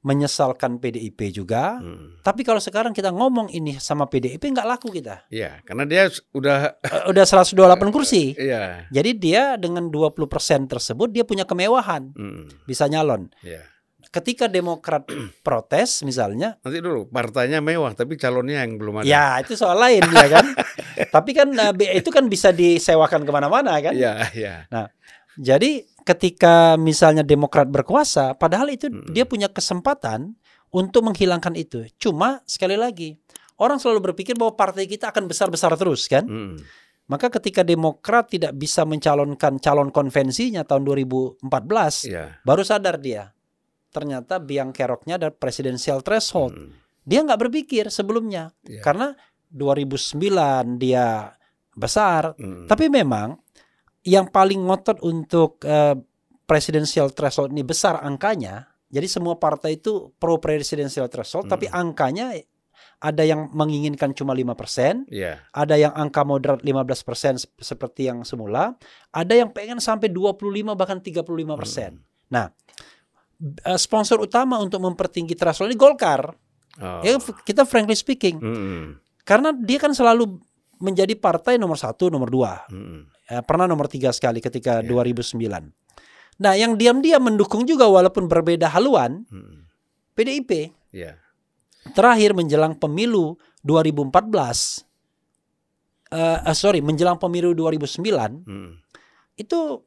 menyesalkan 0.00 0.78
PDIP 0.78 1.30
juga. 1.30 1.78
Mm. 1.78 2.22
Tapi 2.22 2.42
kalau 2.42 2.58
sekarang 2.58 2.90
kita 2.90 3.10
ngomong 3.10 3.50
ini 3.50 3.76
sama 3.76 4.06
PDIP 4.06 4.40
nggak 4.48 4.68
laku 4.68 4.88
kita. 4.88 5.26
Iya, 5.28 5.58
karena 5.62 5.84
dia 5.84 6.06
udah 6.30 6.78
Eh, 6.80 7.02
Udah 7.10 7.24
128 7.24 7.54
kursi. 7.94 8.32
iya. 8.34 8.86
Jadi 8.88 9.10
dia 9.14 9.42
dengan 9.54 9.90
20% 9.90 10.14
tersebut 10.64 11.10
dia 11.10 11.22
punya 11.22 11.42
kemewahan, 11.42 12.14
Mm. 12.14 12.64
bisa 12.64 12.86
nyalon. 12.86 13.26
Iya. 13.42 13.66
Ketika 14.08 14.46
Demokrat 14.46 15.04
protes 15.46 16.00
misalnya, 16.00 16.56
Nanti 16.62 16.78
dulu 16.78 17.04
partainya 17.06 17.58
mewah 17.58 17.92
tapi 17.92 18.16
calonnya 18.16 18.62
yang 18.62 18.78
belum 18.78 19.02
ada. 19.02 19.04
ya 19.04 19.42
itu 19.42 19.52
soal 19.52 19.76
lain 19.76 20.00
ya 20.06 20.26
kan. 20.30 20.46
Tapi 21.14 21.30
kan 21.30 21.48
eh, 21.52 21.94
itu 21.94 22.08
kan 22.08 22.26
bisa 22.26 22.48
disewakan 22.50 23.22
ke 23.22 23.30
mana-mana 23.30 23.76
kan. 23.78 23.92
Iya, 23.92 24.26
iya. 24.32 24.54
Jadi 25.38 25.86
ketika 26.08 26.80
misalnya 26.80 27.20
Demokrat 27.20 27.68
berkuasa, 27.68 28.32
padahal 28.32 28.72
itu 28.72 28.88
Mm-mm. 28.88 29.12
dia 29.12 29.28
punya 29.28 29.52
kesempatan 29.52 30.32
untuk 30.72 31.04
menghilangkan 31.04 31.52
itu. 31.52 31.84
Cuma 32.00 32.40
sekali 32.48 32.80
lagi, 32.80 33.20
orang 33.60 33.76
selalu 33.76 34.12
berpikir 34.12 34.32
bahwa 34.40 34.56
partai 34.56 34.88
kita 34.88 35.12
akan 35.12 35.28
besar-besar 35.28 35.76
terus 35.76 36.08
kan. 36.08 36.24
Mm. 36.24 36.56
Maka 37.08 37.32
ketika 37.32 37.64
Demokrat 37.64 38.28
tidak 38.28 38.52
bisa 38.56 38.84
mencalonkan 38.84 39.56
calon 39.60 39.88
konvensinya 39.88 40.64
tahun 40.64 40.84
2014, 40.84 42.04
Iya. 42.04 42.36
baru 42.44 42.60
sadar 42.64 43.00
dia. 43.00 43.32
Ternyata 43.88 44.36
biang 44.36 44.76
keroknya 44.76 45.16
ada 45.16 45.28
presidensial 45.32 46.04
threshold. 46.04 46.52
Mm. 46.52 46.70
Dia 47.08 47.24
nggak 47.24 47.40
berpikir 47.48 47.88
sebelumnya. 47.88 48.52
Iya. 48.68 48.84
Karena 48.84 49.16
2009 49.48 50.76
dia 50.76 51.32
besar, 51.72 52.36
Mm. 52.36 52.68
tapi 52.68 52.92
memang 52.92 53.40
yang 54.08 54.26
paling 54.26 54.64
ngotot 54.64 55.04
untuk 55.04 55.60
eh, 55.62 55.92
presidensial 56.42 57.12
threshold 57.12 57.52
ini 57.52 57.60
besar 57.60 58.00
angkanya. 58.00 58.64
Jadi 58.88 59.04
semua 59.04 59.36
partai 59.36 59.76
itu 59.76 60.16
pro 60.16 60.40
presidensial 60.40 61.12
threshold, 61.12 61.44
Hmm. 61.44 61.52
tapi 61.52 61.68
angkanya 61.68 62.32
ada 62.98 63.22
yang 63.22 63.52
menginginkan 63.52 64.10
cuma 64.10 64.32
5%, 64.32 65.06
Iya. 65.06 65.44
ada 65.52 65.76
yang 65.76 65.92
angka 65.92 66.24
moderat 66.24 66.64
15% 66.64 67.38
sep- 67.38 67.54
seperti 67.60 68.08
yang 68.08 68.24
semula, 68.24 68.74
ada 69.12 69.34
yang 69.36 69.52
pengen 69.52 69.78
sampai 69.78 70.08
25 70.08 70.74
bahkan 70.74 70.98
35%. 70.98 71.94
Mm. 72.32 72.48
Eh, 73.62 73.78
sponsor 73.78 74.18
utama 74.18 74.58
untuk 74.58 74.82
mempertinggi 74.82 75.38
threshold 75.38 75.70
ini 75.70 75.78
Golkar. 75.78 76.34
Oh. 76.80 77.02
Ya 77.06 77.14
kita 77.44 77.62
frankly 77.62 77.94
speaking, 77.94 78.40
Mm. 78.40 78.98
karena 79.22 79.54
dia 79.54 79.78
kan 79.78 79.92
selalu 79.92 80.40
menjadi 80.78 81.14
partai 81.14 81.54
nomor 81.54 81.78
satu, 81.78 82.08
nomor 82.08 82.26
dua. 82.26 82.66
Mm. 82.66 83.17
Eh, 83.28 83.42
pernah 83.44 83.68
nomor 83.68 83.92
tiga 83.92 84.08
sekali 84.08 84.40
ketika 84.40 84.80
Iya. 84.80 84.88
2009. 84.88 85.68
Nah, 86.40 86.56
yang 86.56 86.80
diam-diam 86.80 87.20
mendukung 87.20 87.68
juga 87.68 87.84
walaupun 87.84 88.24
berbeda 88.24 88.72
haluan 88.72 89.28
Mm. 89.28 89.68
PDIP. 90.16 90.72
Iya. 90.96 91.20
Terakhir 91.92 92.32
menjelang 92.32 92.80
pemilu 92.80 93.36
2014, 93.60 94.80
eh 96.08 96.38
eh, 96.40 96.56
sorry 96.56 96.80
menjelang 96.80 97.20
pemilu 97.20 97.52
2009 97.52 98.44
Mm. 98.48 98.70
itu 99.36 99.84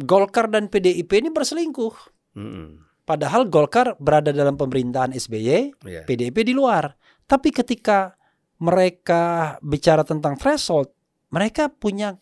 Golkar 0.00 0.48
dan 0.48 0.72
PDIP 0.72 1.20
ini 1.20 1.28
berselingkuh. 1.28 1.92
Mm. 2.32 2.80
Padahal 3.04 3.44
Golkar 3.44 3.98
berada 4.00 4.32
dalam 4.32 4.56
pemerintahan 4.56 5.12
SBY, 5.12 5.76
Iya. 5.84 6.08
PDIP 6.08 6.46
di 6.46 6.54
luar. 6.56 6.96
Tapi 7.28 7.52
ketika 7.52 8.16
mereka 8.56 9.56
bicara 9.60 10.00
tentang 10.00 10.40
threshold, 10.40 10.88
mereka 11.28 11.68
punya 11.68 12.16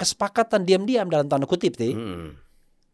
kesepakatan 0.00 0.64
diam-diam 0.64 1.04
dalam 1.06 1.28
tanda 1.28 1.44
kutip, 1.44 1.76
Ti. 1.76 1.92
Mm. 1.92 2.32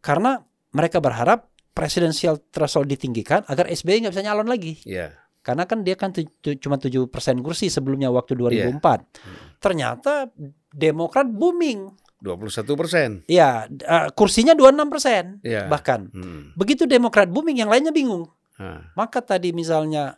Karena 0.03 0.43
mereka 0.75 0.99
berharap 0.99 1.47
presidensial 1.71 2.43
threshold 2.51 2.91
ditinggikan 2.91 3.47
agar 3.47 3.71
SBY 3.71 4.03
nggak 4.03 4.13
bisa 4.13 4.25
nyalon 4.27 4.51
lagi. 4.51 4.75
Iya. 4.83 5.15
Karena 5.39 5.63
kan 5.63 5.79
dia 5.79 5.95
kan 5.95 6.11
tu- 6.11 6.27
tu- 6.43 6.59
cuma 6.59 6.75
7% 6.75 7.07
kursi 7.39 7.71
sebelumnya 7.71 8.11
waktu 8.11 8.35
2004. 8.35 8.99
Hmm. 9.15 9.55
Ternyata 9.63 10.27
Demokrat 10.67 11.25
booming. 11.25 11.95
21 12.19 12.75
persen. 12.75 13.09
Ya, 13.25 13.65
d- 13.65 13.81
eh, 13.81 14.09
kursinya 14.11 14.51
26% 14.53 15.39
Iya. 15.41 15.65
bahkan. 15.71 16.11
Mm. 16.11 16.53
Begitu 16.53 16.83
Demokrat 16.83 17.31
booming 17.31 17.63
yang 17.63 17.71
lainnya 17.71 17.89
bingung. 17.89 18.27
Ah. 18.59 18.91
Maka 18.93 19.23
tadi 19.23 19.53
misalnya 19.53 20.17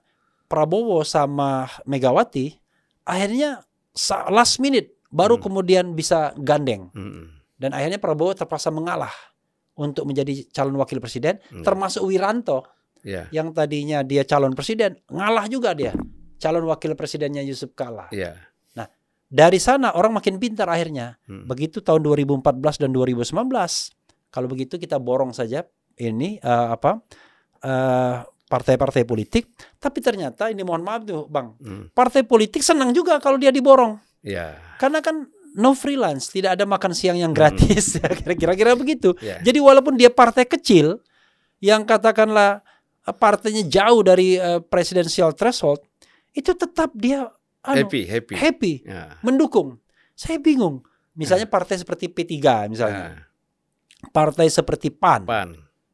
Prabowo 0.49 1.05
sama 1.05 1.69
Megawati 1.85 2.55
akhirnya 3.05 3.61
last 4.27 4.57
minute 4.57 4.95
baru 5.09 5.37
Hmm. 5.37 5.43
kemudian 5.43 5.85
bisa 5.93 6.31
gandeng 6.37 6.93
Mm. 6.93 7.25
dan 7.57 7.71
akhirnya 7.73 7.97
Prabowo 7.97 8.33
terpaksa 8.33 8.69
mengalah 8.69 9.11
untuk 9.73 10.05
menjadi 10.05 10.45
calon 10.49 10.77
wakil 10.77 11.01
presiden 11.01 11.41
Hmm. 11.49 11.65
termasuk 11.65 12.05
Wiranto 12.05 12.65
Iya. 13.01 13.31
yang 13.31 13.49
tadinya 13.51 14.03
dia 14.03 14.21
calon 14.23 14.53
presiden 14.53 14.99
ngalah 15.09 15.49
juga 15.49 15.73
dia 15.73 15.95
calon 16.37 16.67
wakil 16.67 16.93
presidennya 16.93 17.41
Yusuf 17.41 17.73
Kala 17.73 18.07
Iya. 18.11 18.37
dari 19.29 19.61
sana 19.61 19.93
orang 19.93 20.17
makin 20.17 20.41
pintar 20.41 20.65
akhirnya 20.65 21.21
Mm. 21.29 21.45
begitu 21.45 21.85
tahun 21.85 22.01
2014 22.01 22.81
dan 22.81 22.89
2019 22.89 23.93
kalau 24.29 24.49
begitu 24.49 24.81
kita 24.81 24.97
borong 24.97 25.33
saja 25.33 25.69
ini 25.95 26.41
eh, 26.41 26.67
apa 26.69 26.97
eh, 27.61 28.15
partai-partai 28.25 29.05
politik 29.05 29.53
tapi 29.77 30.01
ternyata 30.01 30.49
ini 30.49 30.65
mohon 30.65 30.81
maaf 30.81 31.05
tuh 31.05 31.29
bang 31.29 31.53
Mm. 31.61 31.93
partai 31.93 32.25
politik 32.25 32.65
senang 32.65 32.89
juga 32.89 33.21
kalau 33.21 33.37
dia 33.37 33.53
diborong 33.53 34.01
Iya. 34.21 34.59
karena 34.75 34.99
kan 34.99 35.25
no 35.51 35.71
freelance 35.71 36.27
tidak 36.27 36.53
ada 36.53 36.63
makan 36.63 36.91
siang 36.91 37.15
yang 37.15 37.31
gratis 37.31 37.95
kira-kira 38.39 38.73
begitu 38.73 39.15
Iya. 39.17 39.39
jadi 39.41 39.59
walaupun 39.59 39.95
dia 39.95 40.07
partai 40.07 40.43
kecil 40.43 40.99
yang 41.57 41.83
katakanlah 41.83 42.59
eh, 43.01 43.11
partainya 43.11 43.63
jauh 43.63 44.01
dari 44.01 44.35
eh, 44.35 44.59
presidential 44.61 45.31
threshold 45.31 45.79
itu 46.31 46.51
tetap 46.51 46.93
dia 46.93 47.31
anu, 47.61 47.83
Happy, 47.83 48.03
happy. 48.03 48.33
happy 48.33 48.73
Ya. 48.83 49.15
mendukung 49.19 49.79
saya 50.13 50.35
bingung 50.35 50.83
misalnya 51.11 51.45
partai 51.45 51.75
seperti 51.75 52.07
P3 52.07 52.35
misalnya 52.67 53.03
Ah, 53.09 53.17
partai 54.09 54.47
seperti 54.47 54.87
PAN 54.89 55.23
Pan. 55.23 55.49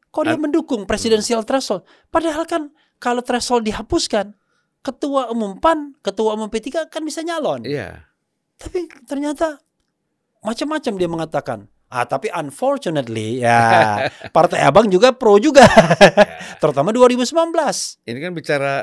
kok 0.08 0.24
dia 0.24 0.36
mendukung 0.36 0.86
presidensial 0.86 1.42
threshold 1.42 1.82
padahal 2.08 2.44
kan 2.44 2.70
kalau 2.98 3.20
threshold 3.20 3.64
dihapuskan 3.64 4.34
ketua 4.80 5.28
umum 5.28 5.58
PAN 5.58 5.98
ketua 6.00 6.34
umum 6.34 6.46
P3 6.46 6.86
kan 6.86 7.02
bisa 7.02 7.22
nyalon 7.22 7.66
Iya. 7.66 8.06
Tapi 8.56 8.88
ternyata 9.04 9.60
macam-macam 10.42 10.94
dia 10.96 11.10
mengatakan 11.10 11.60
ah 11.88 12.04
tapi 12.04 12.28
unfortunately 12.30 13.40
ya 13.40 13.62
partai 14.36 14.62
abang 14.62 14.88
juga 14.88 15.14
pro 15.14 15.38
juga 15.38 15.64
terutama 16.58 16.90
2019 16.90 17.30
Ini 18.04 18.20
kan 18.20 18.32
bicara 18.34 18.74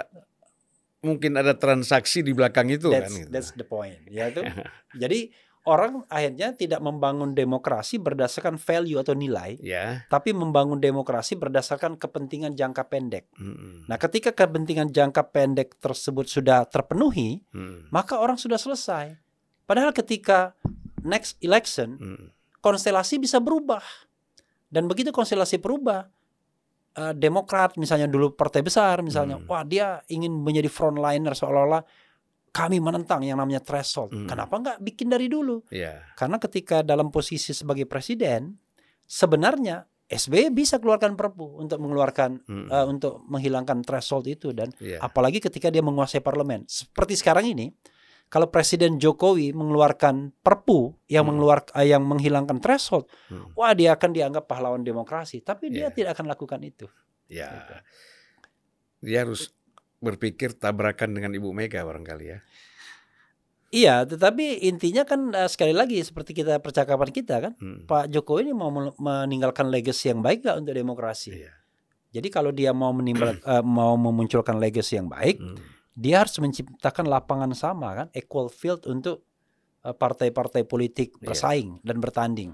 mungkin 1.02 1.34
ada 1.34 1.58
transaksi 1.58 2.22
di 2.22 2.30
belakang 2.30 2.70
itu 2.70 2.86
that's 2.88 3.10
kan. 3.10 3.20
gitu. 3.26 3.30
that's 3.30 3.50
the 3.54 3.66
point 3.66 3.98
ya 4.06 4.30
itu 4.30 4.42
jadi 5.02 5.34
orang 5.62 6.02
akhirnya 6.06 6.54
tidak 6.54 6.82
membangun 6.82 7.34
demokrasi 7.34 8.02
berdasarkan 8.02 8.58
value 8.58 8.98
atau 8.98 9.14
nilai, 9.14 9.54
Ya. 9.62 10.02
tapi 10.10 10.34
membangun 10.34 10.82
demokrasi 10.82 11.38
berdasarkan 11.38 11.94
kepentingan 12.02 12.58
jangka 12.58 12.90
pendek. 12.90 13.30
Mm-mm. 13.38 13.86
Nah, 13.86 13.94
ketika 13.94 14.34
kepentingan 14.34 14.90
jangka 14.90 15.30
pendek 15.30 15.78
tersebut 15.78 16.26
sudah 16.26 16.66
terpenuhi, 16.66 17.46
Mm. 17.54 17.94
maka 17.94 18.18
orang 18.18 18.34
sudah 18.34 18.58
selesai. 18.58 19.14
Padahal 19.72 19.96
ketika 19.96 20.52
next 21.00 21.40
election, 21.40 21.96
Mm. 21.96 22.28
konstelasi 22.60 23.16
bisa 23.16 23.40
berubah. 23.40 23.80
Dan 24.68 24.84
begitu 24.84 25.08
konstelasi 25.08 25.56
berubah, 25.56 26.12
eh, 26.92 27.14
Demokrat 27.16 27.80
misalnya 27.80 28.04
dulu 28.04 28.36
partai 28.36 28.60
besar 28.60 29.00
misalnya, 29.00 29.40
Hmm. 29.40 29.48
wah 29.48 29.64
dia 29.64 30.04
ingin 30.12 30.28
menjadi 30.28 30.68
frontliner 30.68 31.32
seolah-olah 31.32 31.80
kami 32.52 32.84
menentang 32.84 33.24
yang 33.24 33.40
namanya 33.40 33.64
threshold. 33.64 34.12
Hmm. 34.12 34.28
Kenapa 34.28 34.60
nggak 34.60 34.78
bikin 34.84 35.08
dari 35.08 35.32
dulu? 35.32 35.64
Ya. 35.72 36.04
Karena 36.20 36.36
ketika 36.36 36.84
dalam 36.84 37.08
posisi 37.08 37.56
sebagai 37.56 37.88
presiden, 37.88 38.60
sebenarnya 39.08 39.88
SBY 40.04 40.52
bisa 40.52 40.76
keluarkan 40.76 41.16
perpu 41.16 41.56
untuk 41.56 41.80
mengeluarkan 41.80 42.44
Mm. 42.44 42.68
eh, 42.68 42.84
untuk 42.84 43.24
menghilangkan 43.24 43.80
threshold 43.80 44.28
itu 44.28 44.52
dan 44.52 44.68
Ya. 44.76 45.00
apalagi 45.00 45.40
ketika 45.40 45.72
dia 45.72 45.80
menguasai 45.80 46.20
parlemen. 46.20 46.68
Seperti 46.68 47.16
sekarang 47.16 47.48
ini, 47.48 47.72
kalau 48.32 48.48
Presiden 48.48 48.96
Jokowi 48.96 49.52
mengeluarkan 49.52 50.32
perpu 50.40 50.96
yang 51.06 51.28
Hmm. 51.28 51.36
mengeluarkan 51.36 51.72
yang 51.84 52.00
menghilangkan 52.00 52.58
threshold, 52.58 53.04
Mm. 53.28 53.52
wah 53.52 53.76
dia 53.76 53.92
akan 53.92 54.10
dianggap 54.10 54.48
pahlawan 54.48 54.80
demokrasi. 54.80 55.44
Tapi 55.44 55.68
dia 55.68 55.92
Iya. 55.92 55.94
tidak 55.94 56.10
akan 56.16 56.32
lakukan 56.32 56.60
itu. 56.64 56.88
Ya. 57.28 57.52
Gitu. 57.52 57.74
Dia 59.04 59.28
harus 59.28 59.52
berpikir 60.00 60.56
tabrakan 60.56 61.12
dengan 61.12 61.30
Ibu 61.30 61.52
Mega 61.52 61.84
barangkali 61.84 62.24
ya. 62.24 62.40
Iya, 63.68 64.04
tetapi 64.04 64.64
intinya 64.64 65.04
kan 65.04 65.32
eh, 65.32 65.48
sekali 65.48 65.72
lagi 65.72 65.96
seperti 66.00 66.32
kita 66.34 66.60
percakapan 66.60 67.08
kita 67.08 67.36
kan, 67.40 67.52
Mm. 67.56 67.84
Pak 67.84 68.08
Jokowi 68.08 68.48
ini 68.48 68.52
mau 68.52 68.68
men- 68.68 68.96
meninggalkan 68.96 69.68
legacy 69.68 70.08
yang 70.08 70.20
baik 70.20 70.44
gak 70.44 70.60
untuk 70.60 70.72
demokrasi. 70.72 71.36
Iya. 71.40 71.52
Jadi 72.12 72.28
kalau 72.28 72.52
dia 72.52 72.72
mau 72.72 72.92
menimbal, 72.92 73.32
eh, 73.48 73.64
mau 73.64 73.96
memunculkan 73.96 74.56
legacy 74.56 75.00
yang 75.00 75.08
baik, 75.08 75.40
Mm. 75.40 75.56
Dia 75.92 76.24
harus 76.24 76.36
menciptakan 76.40 77.04
lapangan 77.04 77.52
sama 77.52 77.92
kan, 77.92 78.06
equal 78.16 78.48
field 78.48 78.88
untuk 78.88 79.24
eh, 79.82 79.92
partai-partai 79.92 80.64
politik 80.64 81.18
Iya. 81.18 81.26
bersaing 81.32 81.70
dan 81.84 81.96
bertanding. 82.00 82.50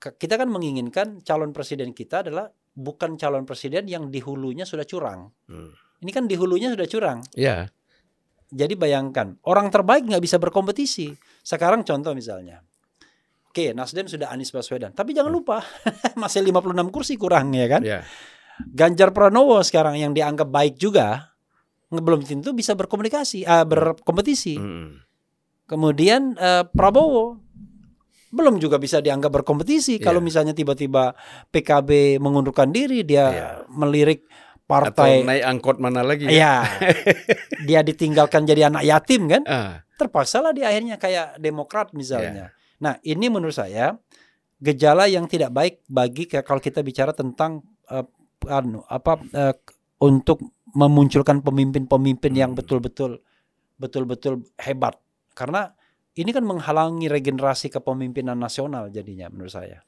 Kita 0.00 0.40
kan 0.40 0.48
menginginkan 0.48 1.20
calon 1.20 1.52
presiden 1.52 1.92
kita 1.92 2.24
adalah 2.24 2.48
bukan 2.72 3.20
calon 3.20 3.44
presiden 3.44 3.84
yang 3.84 4.08
di 4.08 4.24
hulunya 4.24 4.64
sudah 4.64 4.88
curang. 4.88 5.28
Mm. 5.44 5.70
Ini 6.00 6.10
kan 6.16 6.24
di 6.24 6.40
hulunya 6.40 6.72
sudah 6.72 6.88
curang. 6.88 7.18
Ya. 7.36 7.68
Jadi 8.48 8.74
bayangkan 8.74 9.36
orang 9.44 9.68
terbaik 9.68 10.08
nggak 10.08 10.24
bisa 10.24 10.40
berkompetisi. 10.40 11.12
Sekarang 11.44 11.84
contoh 11.84 12.16
misalnya, 12.16 12.64
oke 13.52 13.76
Nasdem 13.76 14.08
sudah 14.08 14.32
Anies 14.32 14.50
Baswedan, 14.50 14.90
tapi 14.96 15.12
jangan 15.12 15.30
lupa 15.30 15.60
masih 16.22 16.42
56 16.48 16.88
kursi 16.90 17.14
kurang 17.20 17.52
ya 17.52 17.68
kan. 17.68 17.84
Ya. 17.84 18.00
Ganjar 18.72 19.12
Pranowo 19.12 19.60
sekarang 19.60 20.00
yang 20.00 20.16
dianggap 20.16 20.48
baik 20.48 20.80
juga 20.80 21.29
belum 21.90 22.22
tentu 22.22 22.54
bisa 22.54 22.78
berkomunikasi, 22.78 23.42
ah, 23.42 23.66
berkompetisi. 23.66 24.54
Mm. 24.54 25.02
Kemudian 25.66 26.38
eh, 26.38 26.64
Prabowo 26.70 27.38
belum 28.30 28.62
juga 28.62 28.78
bisa 28.78 29.02
dianggap 29.02 29.42
berkompetisi. 29.42 29.98
Iya. 29.98 30.06
Kalau 30.06 30.22
misalnya 30.22 30.54
tiba-tiba 30.54 31.18
PKB 31.50 32.22
mengundurkan 32.22 32.70
diri, 32.70 33.02
dia 33.02 33.26
Iya. 33.26 33.48
melirik 33.74 34.22
Atau 34.70 35.02
partai, 35.02 35.26
naik 35.26 35.44
angkot 35.50 35.76
mana 35.82 36.06
lagi? 36.06 36.30
ya? 36.30 36.30
ya, 36.30 36.54
dia 37.68 37.82
ditinggalkan 37.82 38.46
jadi 38.46 38.70
anak 38.70 38.86
yatim 38.86 39.26
kan? 39.26 39.42
Ah. 39.50 39.82
Terpaksalah 39.98 40.54
di 40.54 40.62
akhirnya 40.62 40.94
kayak 40.94 41.42
Demokrat 41.42 41.90
misalnya. 41.90 42.54
Nah 42.78 42.96
ini 43.02 43.26
menurut 43.26 43.52
saya 43.52 43.98
gejala 44.62 45.10
yang 45.10 45.26
tidak 45.26 45.50
baik 45.50 45.82
bagi 45.90 46.30
kalau 46.30 46.62
kita 46.62 46.86
bicara 46.86 47.10
tentang 47.10 47.66
eh, 47.90 48.06
anu 48.46 48.86
apa 48.86 49.18
eh, 49.34 49.54
untuk 50.00 50.40
memunculkan 50.74 51.42
pemimpin-pemimpin 51.42 52.32
yang 52.34 52.52
Hmm. 52.52 52.58
betul-betul 52.60 53.20
betul-betul 53.80 54.44
hebat 54.60 55.00
karena 55.32 55.72
ini 56.14 56.30
kan 56.34 56.44
menghalangi 56.44 57.08
regenerasi 57.08 57.70
kepemimpinan 57.72 58.36
nasional 58.36 58.90
jadinya 58.90 59.30
menurut 59.30 59.54
saya. 59.54 59.80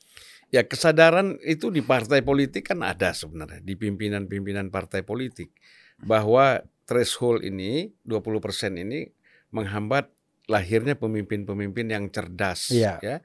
Ya 0.48 0.64
kesadaran 0.64 1.40
itu 1.44 1.68
di 1.72 1.80
partai 1.80 2.20
politik 2.20 2.72
kan 2.72 2.84
ada 2.84 3.12
sebenarnya 3.12 3.60
di 3.60 3.74
pimpinan-pimpinan 3.76 4.68
partai 4.68 5.00
politik 5.04 5.52
bahwa 6.00 6.60
threshold 6.84 7.44
ini 7.44 7.92
20% 8.04 8.76
ini 8.80 9.08
menghambat 9.52 10.08
lahirnya 10.48 10.96
pemimpin-pemimpin 10.96 11.86
yang 11.88 12.04
cerdas 12.12 12.68
Iya. 12.72 12.96
ya. 13.00 13.16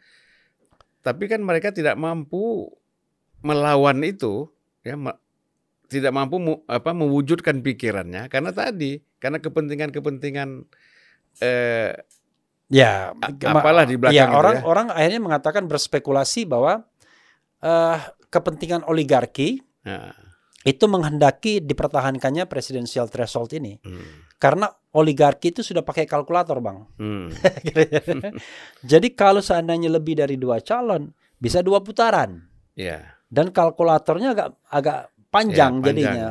Tapi 1.03 1.31
kan 1.31 1.39
mereka 1.43 1.71
tidak 1.71 1.95
mampu 1.95 2.67
melawan 3.43 4.03
itu 4.03 4.51
ya 4.83 4.95
tidak 5.87 6.11
mampu 6.11 6.37
mu- 6.37 6.63
apa 6.67 6.91
mewujudkan 6.91 7.63
pikirannya 7.63 8.27
karena 8.27 8.51
tadi 8.51 8.99
karena 9.17 9.39
kepentingan-kepentingan 9.39 10.67
eh, 11.41 11.91
Ya, 12.67 13.15
apalah 13.47 13.87
di 13.87 13.95
belakang 13.95 14.11
Ya, 14.11 14.27
orang 14.27 14.59
ya. 14.59 14.63
orang 14.67 14.87
akhirnya 14.91 15.23
mengatakan 15.23 15.71
berspekulasi 15.71 16.43
bahwa 16.43 16.83
eh, 17.63 17.97
kepentingan 18.27 18.83
oligarki 18.83 19.63
nah, 19.87 20.11
itu 20.67 20.83
menghendaki 20.83 21.63
dipertahankannya 21.63 22.43
presidensial 22.51 23.07
threshold 23.07 23.55
ini. 23.55 23.79
Hmm, 23.87 24.27
karena 24.35 24.67
oligarki 24.91 25.55
itu 25.55 25.63
sudah 25.63 25.79
pakai 25.79 26.03
kalkulator 26.03 26.59
bang. 26.59 26.83
Hmm, 26.99 27.31
jadi 28.91 29.07
kalau 29.15 29.39
seandainya 29.39 29.87
lebih 29.87 30.19
dari 30.19 30.35
dua 30.35 30.59
calon 30.59 31.15
bisa 31.39 31.63
dua 31.63 31.79
putaran. 31.79 32.51
Ya 32.75 33.15
dan 33.27 33.51
kalkulatornya 33.51 34.31
agak 34.35 34.49
agak 34.71 34.99
panjang, 35.29 35.73
Ya, 35.77 35.83
panjang. 35.83 35.85
jadinya 35.85 36.27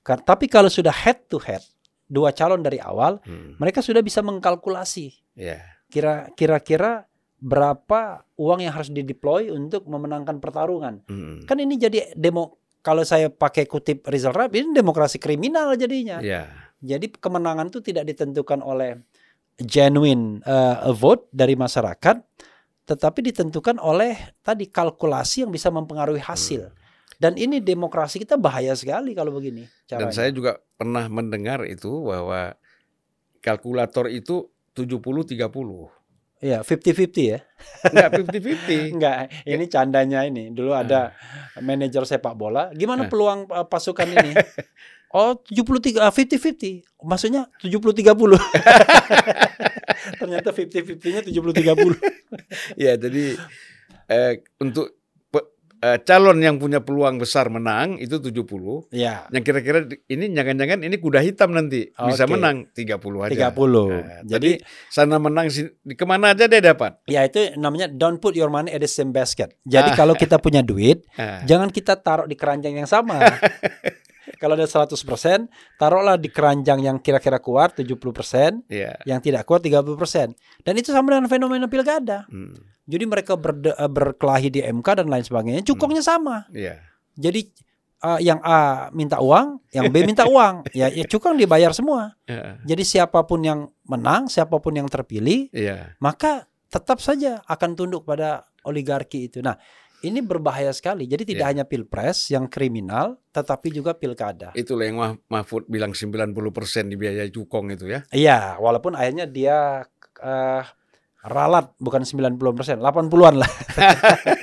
Kar- 0.00 0.24
tapi 0.24 0.48
kalau 0.48 0.68
sudah 0.68 0.92
head 0.92 1.28
to 1.28 1.36
head 1.38 1.60
dua 2.04 2.32
calon 2.32 2.60
dari 2.60 2.80
awal 2.80 3.20
hmm, 3.22 3.60
mereka 3.60 3.78
sudah 3.78 4.00
bisa 4.00 4.18
mengkalkulasi 4.20 5.12
ya. 5.36 5.60
kira 5.86 6.32
kira-kira 6.32 7.04
berapa 7.38 8.20
uang 8.36 8.60
yang 8.60 8.74
harus 8.74 8.90
dideploy 8.90 9.48
untuk 9.48 9.88
memenangkan 9.88 10.36
pertarungan. 10.38 11.00
Hmm, 11.08 11.40
kan 11.48 11.56
ini 11.56 11.76
jadi 11.76 12.12
demo 12.12 12.60
kalau 12.80 13.00
saya 13.00 13.28
pakai 13.28 13.64
kutip 13.64 14.04
Rizal 14.04 14.32
Rabi 14.32 14.60
ini 14.60 14.72
demokrasi 14.72 15.16
kriminal 15.16 15.72
jadinya. 15.72 16.20
Ya. 16.20 16.48
Jadi 16.80 17.12
kemenangan 17.12 17.68
itu 17.68 17.80
tidak 17.80 18.08
ditentukan 18.08 18.60
oleh 18.60 19.00
genuine 19.56 20.40
uh, 20.44 20.88
vote 20.92 21.28
dari 21.28 21.52
masyarakat, 21.52 22.16
tetapi 22.84 23.20
ditentukan 23.20 23.76
oleh 23.76 24.16
tadi 24.40 24.64
kalkulasi 24.64 25.44
yang 25.44 25.52
bisa 25.52 25.68
mempengaruhi 25.68 26.20
hasil. 26.20 26.72
Dan 27.20 27.36
ini 27.36 27.60
demokrasi 27.60 28.16
kita 28.16 28.40
bahaya 28.40 28.72
sekali 28.72 29.12
kalau 29.12 29.36
begini 29.36 29.68
Dan 29.84 30.08
caranya. 30.08 30.16
saya 30.16 30.30
juga 30.32 30.56
pernah 30.74 31.04
mendengar 31.12 31.68
itu 31.68 32.08
bahwa 32.08 32.56
kalkulator 33.44 34.08
itu 34.08 34.48
70-30. 34.72 35.36
Iya, 36.40 36.64
50-50 36.64 37.20
ya. 37.20 37.44
Enggak 37.92 38.08
50-50. 38.32 38.88
Enggak, 38.96 39.16
ini 39.44 39.64
candanya 39.68 40.24
ini. 40.24 40.48
Dulu 40.48 40.72
ada 40.72 41.12
manajer 41.60 42.00
sepak 42.08 42.32
bola, 42.32 42.72
gimana 42.72 43.04
Ah. 43.04 43.08
peluang 43.12 43.44
uh, 43.52 43.68
pasukan 43.68 44.08
ini? 44.08 44.32
Oh, 45.10 45.34
73 45.42 45.98
ah, 45.98 46.14
50-50. 46.14 46.86
Maksudnya 47.02 47.50
70-30. 47.58 48.14
Ternyata 50.22 50.54
50-50-nya 50.54 51.26
70-30. 51.26 52.78
ya, 52.78 52.94
jadi 52.94 53.34
eh, 54.06 54.38
untuk 54.62 54.99
eh, 55.80 55.98
calon 56.00 56.38
yang 56.38 56.56
punya 56.56 56.78
peluang 56.78 57.16
besar 57.16 57.48
menang 57.48 57.96
itu 57.96 58.16
70. 58.16 58.88
Ya, 58.90 59.24
Yang 59.28 59.44
kira-kira 59.44 59.78
ini 60.06 60.28
jangan-jangan 60.30 60.78
ini 60.80 60.96
kuda 60.96 61.20
hitam 61.20 61.50
nanti 61.50 61.88
bisa 61.90 62.24
Oke. 62.24 62.32
menang 62.32 62.68
30 62.70 63.00
aja. 63.22 63.48
30. 63.48 63.88
Nah, 63.90 64.20
Jadi 64.22 64.60
sana 64.86 65.16
menang 65.16 65.48
ke 65.86 66.04
mana 66.04 66.32
aja 66.32 66.44
dia 66.44 66.60
dapat. 66.60 67.00
ya 67.04 67.24
itu 67.24 67.56
namanya 67.56 67.88
don't 67.88 68.18
put 68.18 68.32
your 68.32 68.48
money 68.48 68.68
at 68.68 68.78
the 68.78 68.88
same 68.88 69.10
basket. 69.10 69.56
Jadi 69.62 69.90
Ah. 69.90 69.96
kalau 69.96 70.12
kita 70.14 70.36
punya 70.36 70.60
duit, 70.60 71.02
Ah, 71.16 71.40
jangan 71.42 71.68
kita 71.68 71.96
taruh 71.96 72.24
di 72.24 72.34
keranjang 72.34 72.76
yang 72.76 72.86
sama. 72.86 73.16
kalau 74.40 74.56
ada 74.56 74.64
100%, 74.64 74.96
taruhlah 75.76 76.16
di 76.16 76.32
keranjang 76.32 76.80
yang 76.80 76.96
kira-kira 76.96 77.36
kuat 77.36 77.76
70%, 77.76 78.64
ya. 78.66 78.96
yang 79.04 79.20
tidak 79.20 79.44
kuat 79.44 79.60
30%. 79.60 80.32
Dan 80.64 80.74
itu 80.74 80.90
sama 80.90 81.12
dengan 81.12 81.28
fenomena 81.28 81.68
pilkada. 81.68 82.24
Hmm, 82.26 82.56
Jadi 82.88 83.04
mereka 83.04 83.36
berde- 83.36 83.76
eh, 83.76 83.86
berkelahi 83.86 84.48
di 84.48 84.60
MK 84.64 85.04
dan 85.04 85.06
lain 85.06 85.22
sebagainya, 85.22 85.60
cukongnya 85.62 86.00
sama. 86.00 86.48
ya. 86.50 86.80
Jadi 87.14 87.52
eh, 88.00 88.20
yang 88.24 88.40
A 88.40 88.88
minta 88.90 89.20
uang, 89.20 89.60
yang 89.70 89.92
B 89.92 90.08
minta 90.08 90.24
uang, 90.24 90.64
ya, 90.72 90.88
ya 90.88 91.04
cukong 91.04 91.36
dibayar 91.36 91.76
semua. 91.76 92.16
Ya. 92.24 92.56
Jadi 92.64 92.82
siapa 92.82 93.20
pun 93.28 93.44
yang 93.44 93.68
menang, 93.84 94.26
siapa 94.26 94.56
pun 94.56 94.72
yang 94.72 94.88
terpilih, 94.88 95.52
Iya. 95.52 96.00
maka 96.00 96.48
tetap 96.72 96.96
saja 96.98 97.44
akan 97.44 97.76
tunduk 97.76 98.08
pada 98.08 98.48
oligarki 98.64 99.28
itu. 99.28 99.44
Nah, 99.44 99.60
ini 100.02 100.18
berbahaya 100.18 100.70
sekali. 100.70 101.04
Jadi 101.04 101.24
tidak 101.26 101.44
Ya. 101.44 101.50
hanya 101.50 101.64
pilpres 101.64 102.28
yang 102.28 102.46
kriminal, 102.46 103.20
tetapi 103.30 103.68
juga 103.70 103.92
pilkada. 103.92 104.50
Itulah 104.52 104.84
yang 104.84 104.96
Mah- 104.96 105.20
Mahfud 105.28 105.66
bilang 105.66 105.92
90% 105.92 106.32
dibiayai 106.86 107.28
cukong 107.28 107.70
itu 107.70 107.86
ya. 107.86 108.00
Iya, 108.10 108.38
walaupun 108.56 108.92
akhirnya 108.92 109.24
dia 109.24 109.84
eh, 110.18 110.62
Ralat 111.20 111.76
bukan 111.76 112.00
90%, 112.00 112.80
80-an 112.80 113.34
lah. 113.36 113.52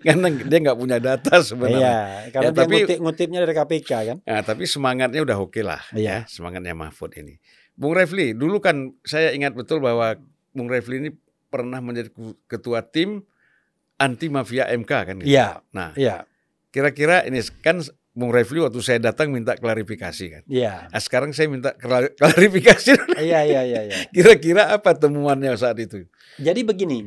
Karena 0.00 0.26
dia 0.32 0.58
nggak 0.62 0.78
punya 0.78 0.96
data 0.96 1.36
sebenarnya. 1.38 1.76
Iya, 1.78 1.96
kalau 2.32 2.42
Ya, 2.42 2.50
dia 2.50 2.58
tapi- 2.58 2.76
ngutip, 2.80 2.98
ngutipnya 2.98 3.38
dari 3.44 3.54
KPK 3.54 3.90
kan. 4.02 4.16
Nah, 4.24 4.40
tapi 4.42 4.64
semangatnya 4.64 5.20
udah 5.20 5.36
oke 5.36 5.60
lah, 5.60 5.84
Iya. 5.92 6.24
ya, 6.24 6.28
semangatnya 6.28 6.72
Mahfud 6.72 7.12
ini. 7.14 7.36
Bung 7.76 7.92
Refli, 7.92 8.32
dulu 8.32 8.56
kan 8.58 8.96
saya 9.04 9.30
ingat 9.30 9.52
betul 9.52 9.78
bahwa 9.78 10.16
Bung 10.50 10.72
Refli 10.72 10.96
ini 10.98 11.10
pernah 11.46 11.78
menjadi 11.78 12.08
ketua 12.46 12.80
tim 12.82 13.20
anti 13.96 14.28
mafia 14.28 14.68
MK 14.68 14.90
kan? 14.90 15.14
gitu? 15.18 15.28
Iya, 15.28 15.60
Nah, 15.70 15.92
iya, 15.94 16.24
kira-kira 16.68 17.24
ini 17.24 17.40
kan 17.60 17.80
Bung 18.12 18.32
Refli 18.32 18.58
waktu 18.58 18.80
saya 18.80 18.96
datang 18.98 19.28
minta 19.28 19.52
klarifikasi 19.52 20.24
kan. 20.30 20.42
iya. 20.46 20.88
Nah, 20.88 20.98
sekarang 20.98 21.30
saya 21.30 21.46
minta 21.46 21.72
kla- 21.74 22.12
klarifikasi. 22.18 22.96
Iya, 23.16 23.40
iya, 23.44 23.60
iya, 23.62 23.80
iya. 23.84 23.96
Kira-kira 24.08 24.70
apa 24.70 24.92
temuannya 24.92 25.52
saat 25.54 25.76
itu? 25.76 26.08
Jadi 26.36 26.60
begini, 26.62 27.04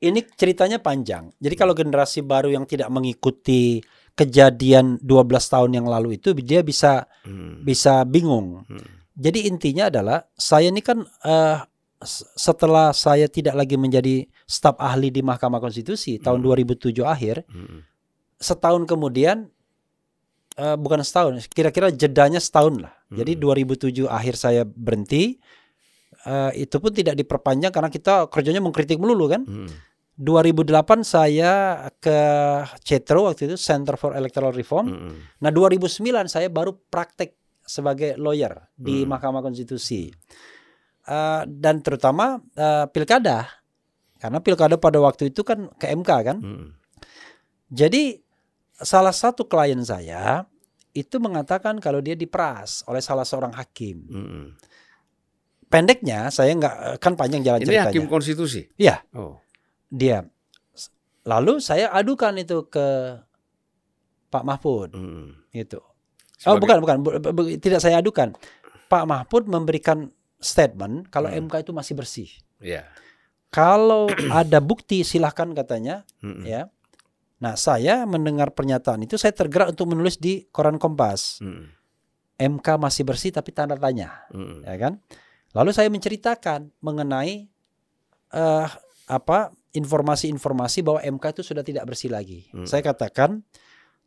ini 0.00 0.20
ceritanya 0.32 0.78
panjang. 0.78 1.28
Jadi 1.36 1.54
kalau 1.54 1.74
generasi 1.74 2.22
baru 2.22 2.48
yang 2.48 2.64
tidak 2.64 2.88
mengikuti 2.88 3.82
kejadian 4.14 4.96
12 4.98 5.06
tahun 5.44 5.70
yang 5.74 5.86
lalu 5.86 6.16
itu 6.16 6.32
dia 6.34 6.62
bisa 6.62 7.04
Hmm. 7.22 7.60
bisa 7.60 8.02
bingung. 8.04 8.64
Hmm. 8.64 8.86
Jadi 9.12 9.44
intinya 9.44 9.92
adalah 9.92 10.24
saya 10.32 10.70
ini 10.70 10.80
kan 10.80 11.04
s- 12.00 12.24
setelah 12.32 12.96
saya 12.96 13.28
tidak 13.28 13.52
lagi 13.54 13.76
menjadi 13.76 14.24
staf 14.50 14.74
ahli 14.76 15.08
di 15.08 15.22
Mahkamah 15.22 15.62
Konstitusi 15.62 16.18
tahun 16.18 16.42
Hmm. 16.42 16.46
2007 16.50 17.06
akhir, 17.06 17.46
Hmm. 17.46 17.86
setahun 18.36 18.82
kemudian 18.84 19.46
eh, 20.52 20.76
bukan 20.76 21.00
setahun, 21.00 21.38
kira-kira 21.48 21.88
jedanya 21.88 22.36
setahun 22.36 22.82
lah. 22.82 22.92
Jadi 23.08 23.38
Hmm. 23.38 23.40
2007 23.40 24.04
akhir 24.04 24.34
saya 24.34 24.62
berhenti. 24.66 25.38
eh, 26.20 26.52
itu 26.58 26.76
pun 26.76 26.92
tidak 26.92 27.16
diperpanjang 27.16 27.72
karena 27.72 27.88
kita 27.88 28.28
kerjanya 28.28 28.60
mengkritik 28.60 29.00
melulu 29.00 29.24
kan. 29.24 29.40
Hmm. 29.40 29.72
2008 30.18 31.00
saya 31.00 31.80
ke 31.96 32.12
CETRO 32.78 33.24
waktu 33.24 33.48
itu 33.48 33.56
Center 33.56 33.96
for 33.96 34.12
Electoral 34.12 34.52
Reform. 34.52 34.86
Hmm. 34.86 35.16
Nah 35.40 35.48
2009 35.48 36.28
saya 36.28 36.52
baru 36.52 36.76
praktek 36.76 37.32
sebagai 37.64 38.20
lawyer 38.20 38.68
di 38.74 39.00
Hmm. 39.00 39.16
Mahkamah 39.16 39.40
Konstitusi 39.40 40.12
Eh, 41.02 41.42
dan 41.48 41.80
terutama 41.80 42.36
eh, 42.52 42.84
pilkada 42.86 43.48
karena 44.20 44.38
pilkada 44.38 44.76
pada 44.76 45.00
waktu 45.00 45.28
itu 45.28 45.40
kan 45.40 45.72
ke 45.74 45.88
MK 45.88 46.10
kan. 46.22 46.38
Hmm. 46.38 46.68
Jadi 47.66 48.20
salah 48.74 49.12
satu 49.12 49.44
klien 49.44 49.80
saya 49.80 50.44
itu 50.90 51.16
mengatakan 51.16 51.78
kalau 51.78 51.98
dia 51.98 52.12
diperas 52.12 52.82
oleh 52.84 53.00
salah 53.00 53.24
seorang 53.24 53.50
hakim. 53.52 53.96
Hmm. 54.06 54.46
Pendeknya 55.66 56.28
saya 56.28 56.50
nggak 56.52 56.74
kan 56.98 57.14
panjang 57.14 57.40
jalan 57.40 57.62
Ini 57.62 57.66
ceritanya. 57.70 57.86
hakim 57.88 58.04
konstitusi. 58.04 58.66
Iya. 58.74 59.06
Oh. 59.14 59.38
Dia. 59.86 60.26
Lalu 61.22 61.62
saya 61.62 61.88
adukan 61.90 62.34
itu 62.36 62.66
ke 62.66 62.86
Pak 64.28 64.42
Mahfud 64.42 64.90
Hmm. 64.92 65.38
itu. 65.50 65.78
Oh 65.78 66.56
Sebagai- 66.56 66.60
bukan 66.60 66.76
bukan 66.80 66.96
Bu- 67.00 67.20
bu- 67.20 67.34
bu- 67.36 67.56
tidak 67.56 67.78
saya 67.78 67.98
adukan. 67.98 68.34
Pak 68.88 69.04
Mahfud 69.04 69.46
memberikan 69.46 70.10
statement 70.36 71.06
kalau 71.06 71.30
Hmm. 71.30 71.46
MK 71.46 71.62
itu 71.62 71.70
masih 71.70 71.94
bersih. 71.94 72.30
Ya. 72.58 72.90
Kalau 73.50 74.06
ada 74.30 74.62
bukti 74.62 75.02
silahkan 75.02 75.50
katanya 75.52 76.06
Hmm. 76.22 76.46
ya. 76.46 76.70
Nah 77.40 77.58
saya 77.58 78.06
mendengar 78.06 78.54
pernyataan 78.54 79.02
itu 79.02 79.18
saya 79.18 79.34
tergerak 79.34 79.74
untuk 79.74 79.90
menulis 79.90 80.16
di 80.16 80.46
koran 80.48 80.78
Kompas. 80.78 81.42
Hmm. 81.42 81.72
MK 82.40 82.66
masih 82.80 83.04
bersih 83.04 83.34
tapi 83.34 83.52
tanda 83.52 83.76
tanya, 83.76 84.24
Hmm. 84.32 84.64
ya 84.64 84.76
kan? 84.78 85.02
Lalu 85.52 85.70
saya 85.74 85.90
menceritakan 85.90 86.70
mengenai 86.80 87.50
eh 88.30 88.68
apa 89.10 89.50
informasi-informasi 89.74 90.86
bahwa 90.86 91.02
MK 91.02 91.24
itu 91.34 91.42
sudah 91.42 91.66
tidak 91.66 91.90
bersih 91.90 92.08
lagi. 92.08 92.46
Hmm. 92.54 92.64
Saya 92.64 92.86
katakan 92.86 93.42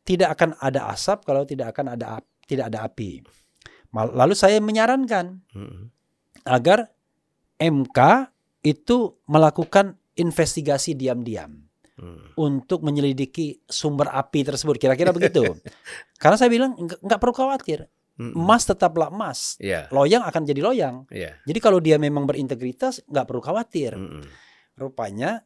tidak 0.07 0.39
akan 0.39 0.55
ada 0.59 0.87
asap 0.91 1.27
kalau 1.27 1.43
tidak 1.43 1.75
akan 1.75 1.99
ada 1.99 2.23
tidak 2.47 2.71
ada 2.71 2.87
api. 2.87 3.23
Lalu 3.93 4.33
saya 4.33 4.57
menyarankan 4.63 5.43
Hmm. 5.51 5.91
agar 6.47 6.89
MK 7.59 7.99
itu 8.63 9.19
melakukan 9.27 9.93
investigasi 10.15 10.95
diam-diam 10.95 11.67
Hmm. 11.93 12.33
untuk 12.33 12.81
menyelidiki 12.81 13.61
sumber 13.69 14.09
api 14.09 14.41
tersebut. 14.41 14.81
Kira-kira 14.81 15.13
begitu. 15.13 15.45
Karena 16.21 16.41
saya 16.41 16.49
bilang 16.49 16.73
"Nggak- 16.73 17.21
perlu 17.21 17.29
khawatir, 17.31 17.85
Hmm. 18.13 18.33
emas 18.33 18.65
tetaplah 18.65 19.09
emas, 19.09 19.57
Ya. 19.57 19.85
loyang 19.89 20.25
akan 20.25 20.41
jadi 20.41 20.57
loyang. 20.59 21.05
Ya. 21.09 21.37
Jadi 21.45 21.59
kalau 21.59 21.77
dia 21.77 21.97
memang 21.97 22.25
berintegritas, 22.25 22.97
nggak 23.05 23.25
perlu 23.25 23.41
khawatir. 23.41 23.93
Hmm. 23.93 24.25
Rupanya 24.73 25.45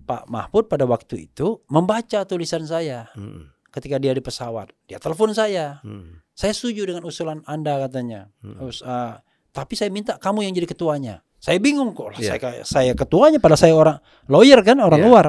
Pak 0.00 0.30
Mahfud 0.30 0.70
pada 0.70 0.86
waktu 0.86 1.26
itu 1.26 1.58
membaca 1.66 2.22
tulisan 2.22 2.62
saya 2.62 3.10
Hmm. 3.10 3.50
ketika 3.70 3.98
dia 3.98 4.14
di 4.14 4.22
pesawat. 4.22 4.70
Dia 4.86 5.02
telepon 5.02 5.34
saya. 5.34 5.82
Hmm. 5.82 6.22
Saya 6.30 6.54
setuju 6.54 6.86
dengan 6.86 7.02
usulan 7.02 7.42
Anda 7.44 7.82
katanya. 7.82 8.30
Hmm. 8.38 8.58
Terus, 8.58 8.78
ah, 8.80 9.18
tapi 9.50 9.74
saya 9.74 9.90
minta 9.90 10.14
kamu 10.14 10.46
yang 10.46 10.54
jadi 10.54 10.70
ketuanya. 10.70 11.26
Saya 11.44 11.60
bingung 11.60 11.92
kok. 11.92 12.16
Lah, 12.16 12.20
Iya. 12.24 12.40
Saya 12.40 12.64
saya 12.64 12.92
ketuanya 12.96 13.36
pada 13.36 13.52
saya 13.52 13.76
orang 13.76 14.00
lawyer 14.32 14.64
kan, 14.64 14.80
orang 14.80 15.04
Iya. 15.04 15.08
luar. 15.12 15.24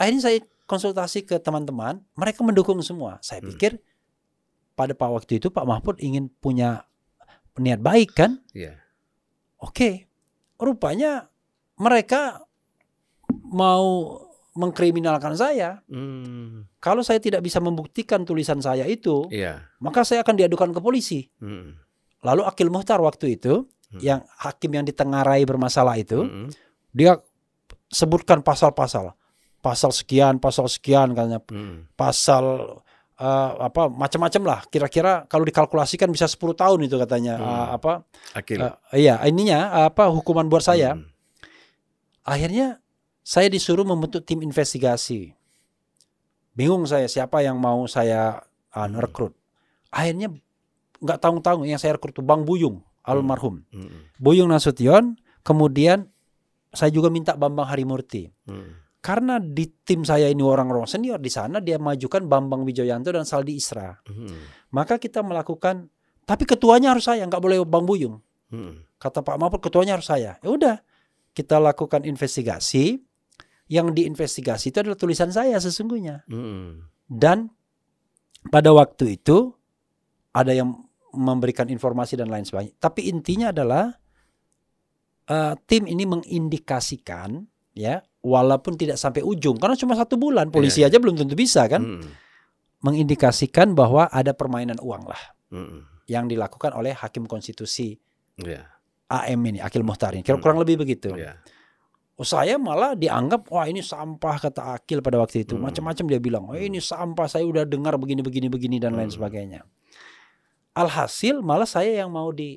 Akhirnya 0.00 0.22
saya 0.24 0.38
konsultasi 0.64 1.28
ke 1.28 1.36
teman-teman, 1.36 2.00
mereka 2.16 2.40
mendukung 2.40 2.80
semua. 2.80 3.20
Saya 3.20 3.44
Hmm. 3.44 3.52
pikir 3.52 3.84
pada 4.72 4.96
Pak 4.96 5.10
waktu 5.12 5.36
itu 5.36 5.52
Pak 5.52 5.68
Mahfud 5.68 6.00
ingin 6.00 6.32
punya 6.40 6.88
niat 7.60 7.84
baik 7.84 8.16
kan? 8.16 8.40
Ya. 8.56 8.80
Oke. 9.60 10.08
Rupanya 10.56 11.28
mereka 11.76 12.40
mau 13.52 14.16
mengkriminalkan 14.56 15.36
saya. 15.36 15.84
Hmm. 15.86 16.64
Kalau 16.80 17.04
saya 17.04 17.20
tidak 17.20 17.44
bisa 17.44 17.60
membuktikan 17.60 18.24
tulisan 18.24 18.64
saya 18.64 18.88
itu, 18.88 19.28
Ya. 19.28 19.68
maka 19.78 20.00
saya 20.00 20.24
akan 20.24 20.36
diadukan 20.40 20.72
ke 20.72 20.80
polisi. 20.80 21.28
Hmm. 21.38 21.76
Lalu 22.24 22.42
Akil 22.44 22.72
Muhtar 22.72 23.00
waktu 23.00 23.36
itu, 23.36 23.68
Hmm. 23.90 23.98
yang 23.98 24.20
hakim 24.38 24.70
yang 24.70 24.86
ditengarai 24.86 25.42
bermasalah 25.42 25.98
itu, 25.98 26.22
Hmm. 26.22 26.48
dia 26.94 27.18
sebutkan 27.90 28.38
pasal-pasal, 28.38 29.18
pasal 29.58 29.90
sekian, 29.90 30.38
pasal 30.38 30.70
sekian, 30.70 31.10
katanya 31.10 31.42
Hmm. 31.50 31.90
pasal 31.98 32.78
eh, 33.20 33.50
apa 33.60 33.92
macam-macam 33.92 34.42
lah. 34.48 34.60
Kira-kira 34.72 35.28
kalau 35.28 35.44
dikalkulasikan 35.44 36.08
bisa 36.08 36.24
10 36.24 36.56
tahun 36.56 36.88
itu 36.88 36.96
katanya 36.96 37.34
Hmm. 37.36 37.44
eh, 37.44 37.68
apa? 37.76 37.92
Akil. 38.32 38.56
eh, 38.64 38.72
iya, 38.96 39.20
ininya 39.28 39.84
apa 39.84 40.08
hukuman 40.08 40.48
buat 40.48 40.64
saya. 40.64 40.96
Hmm. 40.96 41.04
Akhirnya 42.24 42.80
saya 43.20 43.52
disuruh 43.52 43.84
membentuk 43.84 44.24
tim 44.24 44.40
investigasi. 44.40 45.36
Bingung 46.56 46.88
saya 46.88 47.06
siapa 47.12 47.44
yang 47.44 47.60
mau 47.60 47.84
saya 47.86 48.40
uh, 48.72 48.88
rekrut. 48.96 49.36
Akhirnya 49.92 50.32
nggak 51.00 51.20
tahu-tahu 51.20 51.68
yang 51.68 51.76
saya 51.76 52.00
rekrut 52.00 52.16
itu 52.16 52.24
Bang 52.24 52.48
Buyung 52.48 52.80
almarhum. 53.06 53.64
Hmm. 53.72 54.10
Buyung 54.20 54.50
Nasution, 54.50 55.16
kemudian 55.40 56.08
saya 56.70 56.90
juga 56.92 57.08
minta 57.08 57.34
Bambang 57.34 57.68
Harimurti. 57.68 58.30
Hmm. 58.46 58.76
Karena 59.00 59.40
di 59.40 59.64
tim 59.80 60.04
saya 60.04 60.28
ini 60.28 60.44
orang-orang 60.44 60.84
senior 60.84 61.16
di 61.16 61.32
sana 61.32 61.64
dia 61.64 61.80
majukan 61.80 62.20
Bambang 62.28 62.68
Wijoyanto 62.68 63.08
dan 63.08 63.24
Saldi 63.24 63.56
Isra. 63.56 63.96
Hmm. 64.04 64.44
Maka 64.76 65.00
kita 65.00 65.24
melakukan 65.24 65.88
tapi 66.30 66.46
ketuanya 66.46 66.94
harus 66.94 67.10
saya, 67.10 67.26
nggak 67.26 67.42
boleh 67.42 67.58
Bang 67.66 67.82
Buyung. 67.82 68.22
Hmm. 68.54 68.86
Kata 69.02 69.24
Pak 69.26 69.34
Mahfud 69.34 69.58
ketuanya 69.66 69.98
harus 69.98 70.06
saya. 70.06 70.38
Ya 70.38 70.50
udah, 70.54 70.76
kita 71.34 71.58
lakukan 71.58 72.06
investigasi. 72.06 73.02
Yang 73.70 74.02
diinvestigasi 74.02 74.74
itu 74.74 74.78
adalah 74.82 74.98
tulisan 74.98 75.30
saya 75.30 75.58
sesungguhnya. 75.58 76.26
Hmm. 76.26 76.90
Dan 77.06 77.50
pada 78.50 78.70
waktu 78.74 79.18
itu 79.18 79.54
ada 80.34 80.54
yang 80.54 80.86
memberikan 81.12 81.66
informasi 81.66 82.14
dan 82.14 82.28
lain 82.28 82.44
sebagainya. 82.44 82.74
Tapi 82.78 83.10
intinya 83.10 83.50
adalah 83.50 83.94
eh, 85.26 85.54
tim 85.70 85.86
ini 85.86 86.04
mengindikasikan 86.04 87.46
ya, 87.70 88.02
walaupun 88.20 88.74
tidak 88.74 88.98
sampai 88.98 89.22
ujung 89.22 89.56
karena 89.56 89.78
cuma 89.78 89.94
satu 89.94 90.18
bulan 90.18 90.50
polisi 90.50 90.82
aja 90.82 90.98
belum 90.98 91.14
tentu 91.14 91.38
bisa 91.38 91.70
kan, 91.70 91.80
Hmm. 91.80 92.10
mengindikasikan 92.82 93.76
bahwa 93.76 94.10
ada 94.10 94.34
permainan 94.34 94.80
uang 94.82 95.04
lah 95.06 95.22
Hmm. 95.54 95.86
yang 96.10 96.26
dilakukan 96.26 96.74
oleh 96.74 96.90
hakim 96.94 97.26
konstitusi 97.30 97.98
Ya. 98.40 98.66
AM 99.10 99.42
ini, 99.44 99.58
Akil 99.60 99.82
Muhtar 99.84 100.14
ini. 100.16 100.22
Kurang 100.24 100.58
lebih 100.62 100.80
begitu. 100.80 101.12
Ya. 101.14 101.36
Oh, 102.16 102.24
saya 102.24 102.60
malah 102.60 102.92
dianggap 102.92 103.48
wah 103.48 103.64
ini 103.64 103.80
sampah 103.80 104.36
kata 104.36 104.76
Akil 104.76 105.00
pada 105.00 105.16
waktu 105.16 105.44
itu. 105.48 105.56
Hmm. 105.56 105.64
Macam-macam 105.68 106.04
dia 106.04 106.20
bilang, 106.20 106.44
"Oh, 106.48 106.56
ini 106.56 106.76
sampah, 106.76 107.24
saya 107.26 107.48
udah 107.48 107.64
dengar 107.64 107.96
begini 107.96 108.20
begini 108.20 108.48
begini 108.52 108.76
dan 108.76 108.92
lain 108.92 109.08
sebagainya." 109.08 109.64
Alhasil 110.80 111.44
malah 111.44 111.68
saya 111.68 112.00
yang 112.00 112.08
mau 112.08 112.32
di 112.32 112.56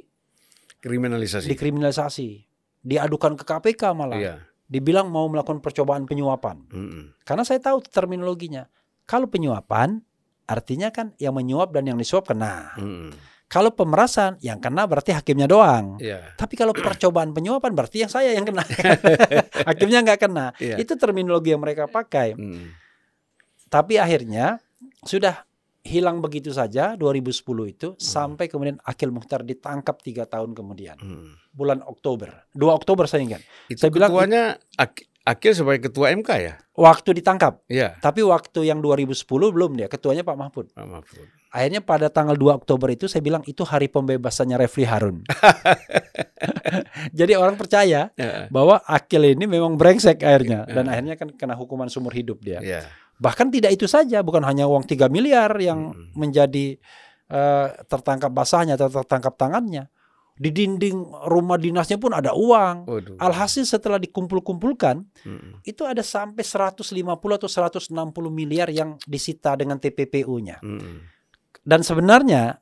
Kriminalisasi. 0.83 1.47
dikriminalisasi, 1.47 2.29
diadukan 2.83 3.39
ke 3.39 3.43
KPK 3.47 3.95
malah. 3.95 4.19
Iya. 4.19 4.35
Dibilang 4.67 5.07
mau 5.07 5.27
melakukan 5.31 5.63
percobaan 5.63 6.03
penyuapan. 6.03 6.57
Hmm. 6.71 7.03
Karena 7.23 7.43
saya 7.47 7.59
tahu 7.63 7.83
terminologinya. 7.87 8.67
Kalau 9.07 9.27
penyuapan 9.27 10.03
artinya 10.43 10.91
kan 10.91 11.15
yang 11.19 11.35
menyuap 11.35 11.71
dan 11.71 11.87
yang 11.87 11.95
disuap 11.95 12.27
kena. 12.27 12.75
Hmm. 12.75 13.15
Kalau 13.47 13.69
pemerasan 13.69 14.41
yang 14.41 14.57
kena 14.57 14.83
berarti 14.89 15.13
hakimnya 15.13 15.45
doang. 15.45 16.01
Iya. 16.01 16.33
Tapi 16.35 16.57
kalau 16.57 16.73
percobaan 16.73 17.31
penyuapan 17.31 17.71
berarti 17.77 18.01
yang 18.03 18.11
saya 18.11 18.33
yang 18.33 18.43
kena. 18.43 18.65
hakimnya 19.69 19.99
nggak 20.03 20.19
kena. 20.19 20.51
Iya. 20.57 20.81
Itu 20.81 20.97
terminologi 20.97 21.53
yang 21.53 21.61
mereka 21.61 21.85
pakai. 21.85 22.33
Mm. 22.33 22.73
Tapi 23.69 24.01
akhirnya 24.01 24.57
sudah 25.05 25.45
hilang 25.83 26.17
begitu 26.17 26.49
saja 26.49 26.95
2010 26.95 27.43
itu 27.69 27.87
sampai 27.97 28.47
kemudian 28.47 28.79
Akil 28.81 29.11
Mukhtar 29.11 29.43
ditangkap 29.43 29.99
tiga 29.99 30.23
tahun 30.23 30.51
kemudian 30.51 30.95
Mm. 30.95 31.35
bulan 31.51 31.83
Oktober 31.83 32.47
2 32.49 32.71
Oktober 32.71 33.03
saya 33.03 33.19
ingat 33.21 33.43
Itu 33.67 33.83
Saya 33.83 33.91
bilang- 33.91 34.09
ketuanya 34.09 34.55
Ak- 34.73 35.03
Akil 35.23 35.51
sebagai 35.53 35.87
ketua 35.87 36.11
MK 36.11 36.29
ya? 36.37 36.53
waktu 36.73 37.13
ditangkap 37.13 37.59
Iya. 37.67 37.99
tapi 37.99 38.23
waktu 38.23 38.63
yang 38.65 38.79
2010 38.79 39.11
belum 39.51 39.75
dia 39.75 39.87
ketuanya 39.87 40.23
Pak 40.23 40.35
Mahfud 40.35 40.65
Pak 40.71 40.83
Mahfud. 40.85 41.27
akhirnya 41.49 41.79
pada 41.79 42.07
tanggal 42.07 42.33
2 42.33 42.55
Oktober 42.55 42.87
itu 42.89 43.05
saya 43.05 43.19
bilang 43.21 43.43
itu 43.43 43.61
hari 43.61 43.85
pembebasannya 43.85 44.55
Refli 44.57 44.83
Harun 44.83 45.21
jadi 47.13 47.35
orang 47.35 47.55
percaya 47.55 48.09
Ya. 48.13 48.47
bahwa 48.49 48.79
Akil 48.81 49.23
ini 49.27 49.45
memang 49.45 49.75
brengsek 49.75 50.19
akhirnya 50.19 50.63
dan 50.65 50.85
Ya. 50.85 50.91
akhirnya 50.91 51.15
kan 51.15 51.27
kena 51.29 51.53
hukuman 51.53 51.87
seumur 51.87 52.11
hidup 52.11 52.39
dia 52.39 52.59
Iya. 52.59 52.81
Bahkan 53.23 53.47
tidak 53.55 53.71
itu 53.71 53.87
saja, 53.87 54.19
bukan 54.19 54.43
hanya 54.43 54.67
uang 54.67 54.83
3 54.83 55.07
miliar 55.07 55.55
yang 55.63 55.95
Mm. 55.95 56.19
menjadi 56.19 56.65
eh, 57.33 57.67
tertangkap 57.89 58.29
basahnya 58.29 58.75
atau 58.75 58.91
tertangkap 58.91 59.33
tangannya. 59.39 59.87
Di 60.33 60.49
dinding 60.49 60.97
rumah 61.25 61.57
dinasnya 61.57 61.97
pun 61.97 62.11
ada 62.13 62.35
uang. 62.35 62.85
Waduh. 62.85 63.17
Alhasil 63.17 63.65
setelah 63.65 63.97
dikumpul-kumpulkan, 63.97 65.01
Mm. 65.25 65.63
itu 65.63 65.81
ada 65.81 66.03
sampai 66.05 66.43
150 66.43 67.39
atau 67.39 67.49
160 67.49 68.29
miliar 68.29 68.69
yang 68.69 68.99
disita 69.07 69.55
dengan 69.55 69.79
TPPU-nya. 69.79 70.61
Mm. 70.61 70.95
Dan 71.63 71.79
sebenarnya 71.81 72.59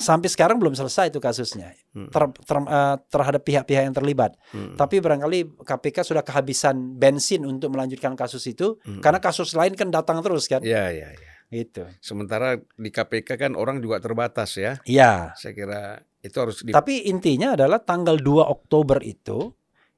sampai 0.00 0.26
sekarang 0.26 0.56
belum 0.56 0.72
selesai 0.72 1.12
itu 1.12 1.20
kasusnya 1.20 1.76
Mm. 1.92 2.08
ter- 2.08 2.34
ter- 2.42 2.66
eh, 2.66 2.96
terhadap 3.06 3.42
pihak-pihak 3.44 3.82
yang 3.86 3.94
terlibat. 3.94 4.34
Mm. 4.50 4.74
Tapi 4.74 4.96
barangkali 4.98 5.38
KPK 5.62 6.02
sudah 6.02 6.24
kehabisan 6.24 6.96
bensin 6.96 7.44
untuk 7.44 7.70
melanjutkan 7.70 8.16
kasus 8.16 8.42
itu 8.48 8.80
Mm. 8.82 9.04
karena 9.04 9.20
kasus 9.20 9.52
lain 9.52 9.76
kan 9.76 9.92
datang 9.92 10.24
terus 10.24 10.48
kan. 10.48 10.64
Ya, 10.64 10.88
ya, 10.90 11.12
ya. 11.12 11.32
Gitu. 11.50 11.82
Sementara 11.98 12.56
di 12.56 12.90
KPK 12.90 13.36
kan 13.36 13.52
orang 13.54 13.82
juga 13.82 13.98
terbatas 13.98 14.54
ya. 14.54 14.78
Iya. 14.86 15.34
Saya 15.34 15.52
kira 15.52 15.80
itu 16.22 16.36
harus 16.38 16.62
di 16.62 16.70
Tapi 16.70 17.10
intinya 17.10 17.58
adalah 17.58 17.82
tanggal 17.82 18.16
2 18.16 18.46
Oktober 18.46 19.02
itu 19.02 19.50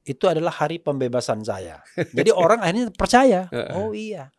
itu 0.03 0.25
adalah 0.27 0.51
hari 0.51 0.83
pembebasan 0.83 1.45
saya. 1.45 1.79
Jadi 1.95 2.27
orang 2.35 2.59
akhirnya 2.59 2.91
percaya. 2.91 3.47
Oh 3.77 3.93
iya. 3.93 4.33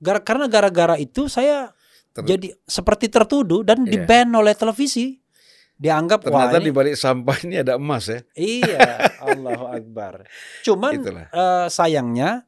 Gara 0.00 0.22
karena 0.22 0.48
gara-gara 0.48 0.96
itu 0.96 1.28
saya 1.28 1.76
Ter- 2.10 2.26
jadi 2.26 2.48
seperti 2.60 3.06
tertuduh 3.06 3.62
dan 3.62 3.86
Iya. 3.86 4.02
di-ban 4.02 4.28
oleh 4.34 4.52
televisi. 4.52 5.18
Dianggap 5.80 6.28
ternyata 6.28 6.56
wah 6.56 6.60
di 6.60 6.68
balik 6.70 6.92
sampah 6.92 7.40
ini 7.40 7.64
ada 7.64 7.80
emas 7.80 8.04
ya. 8.04 8.20
iya, 8.36 9.00
Allahu 9.24 9.64
Akbar. 9.64 10.28
Cuman 10.60 10.92
Itulah. 10.92 11.26
eh, 11.32 11.66
sayangnya 11.66 12.44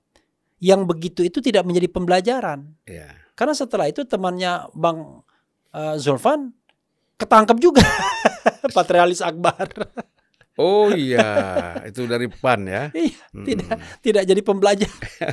yang 0.60 0.84
begitu 0.84 1.24
itu 1.24 1.40
tidak 1.40 1.64
menjadi 1.64 1.88
pembelajaran. 1.88 2.76
Ya. 2.84 3.08
Karena 3.32 3.56
setelah 3.56 3.88
itu 3.88 4.04
temannya 4.04 4.68
Bang 4.76 5.24
eh, 5.72 5.96
Zulfan 5.96 6.52
ketangkep 7.16 7.56
juga. 7.56 7.80
Patrialis 8.76 9.24
Akbar. 9.24 9.64
Oh 10.60 10.92
iya, 11.08 11.24
itu 11.88 12.04
dari 12.04 12.28
PAN 12.28 12.68
ya. 12.68 12.92
Iya, 12.92 13.16
Mm. 13.32 13.46
tidak 13.48 13.76
tidak 14.04 14.22
jadi 14.28 14.42
pembelajaran. 14.44 15.32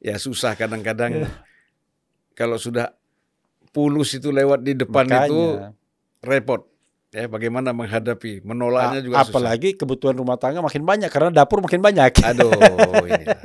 Ya 0.00 0.16
susah 0.16 0.56
Iya. 0.56 0.64
kadang-kadang 0.64 1.28
kalau 2.32 2.56
sudah 2.56 2.96
pulus 3.70 4.12
itu 4.12 4.28
lewat 4.28 4.60
di 4.60 4.74
depan 4.74 5.04
itu 5.04 5.38
Makanya. 5.56 5.70
repot. 6.20 6.62
Ya 7.10 7.26
bagaimana 7.26 7.70
menghadapi, 7.70 8.38
menolaknya 8.40 8.98
A- 8.98 9.04
juga 9.04 9.16
susah. 9.18 9.30
apalagi 9.30 9.74
kebutuhan 9.74 10.14
rumah 10.14 10.36
tangga 10.36 10.58
makin 10.58 10.82
banyak 10.82 11.08
karena 11.08 11.34
dapur 11.34 11.58
makin 11.58 11.78
banyak. 11.80 12.22
Aduh, 12.22 12.46
inilah. 13.04 13.42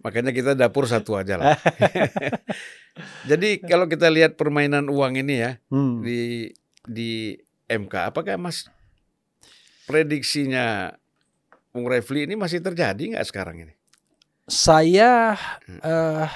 Makanya 0.00 0.32
kita 0.32 0.52
dapur 0.52 0.84
satu 0.84 1.12
aja 1.14 1.36
lah. 1.36 1.52
Jadi 3.28 3.60
kalau 3.60 3.84
kita 3.84 4.08
lihat 4.08 4.34
permainan 4.34 4.88
uang 4.88 5.18
ini 5.18 5.34
ya 5.38 5.52
Hmm. 5.68 6.00
di 6.00 6.48
di 6.82 7.36
MK, 7.66 8.08
apakah 8.08 8.36
Mas 8.36 8.68
prediksinya 9.84 10.96
Bung 11.68 11.84
Refli 11.84 12.24
ini 12.24 12.34
masih 12.34 12.60
terjadi 12.60 13.16
nggak 13.16 13.26
sekarang 13.26 13.56
ini? 13.60 13.74
Saya 14.46 15.36
Hmm. 15.64 15.80
eh, 15.80 16.28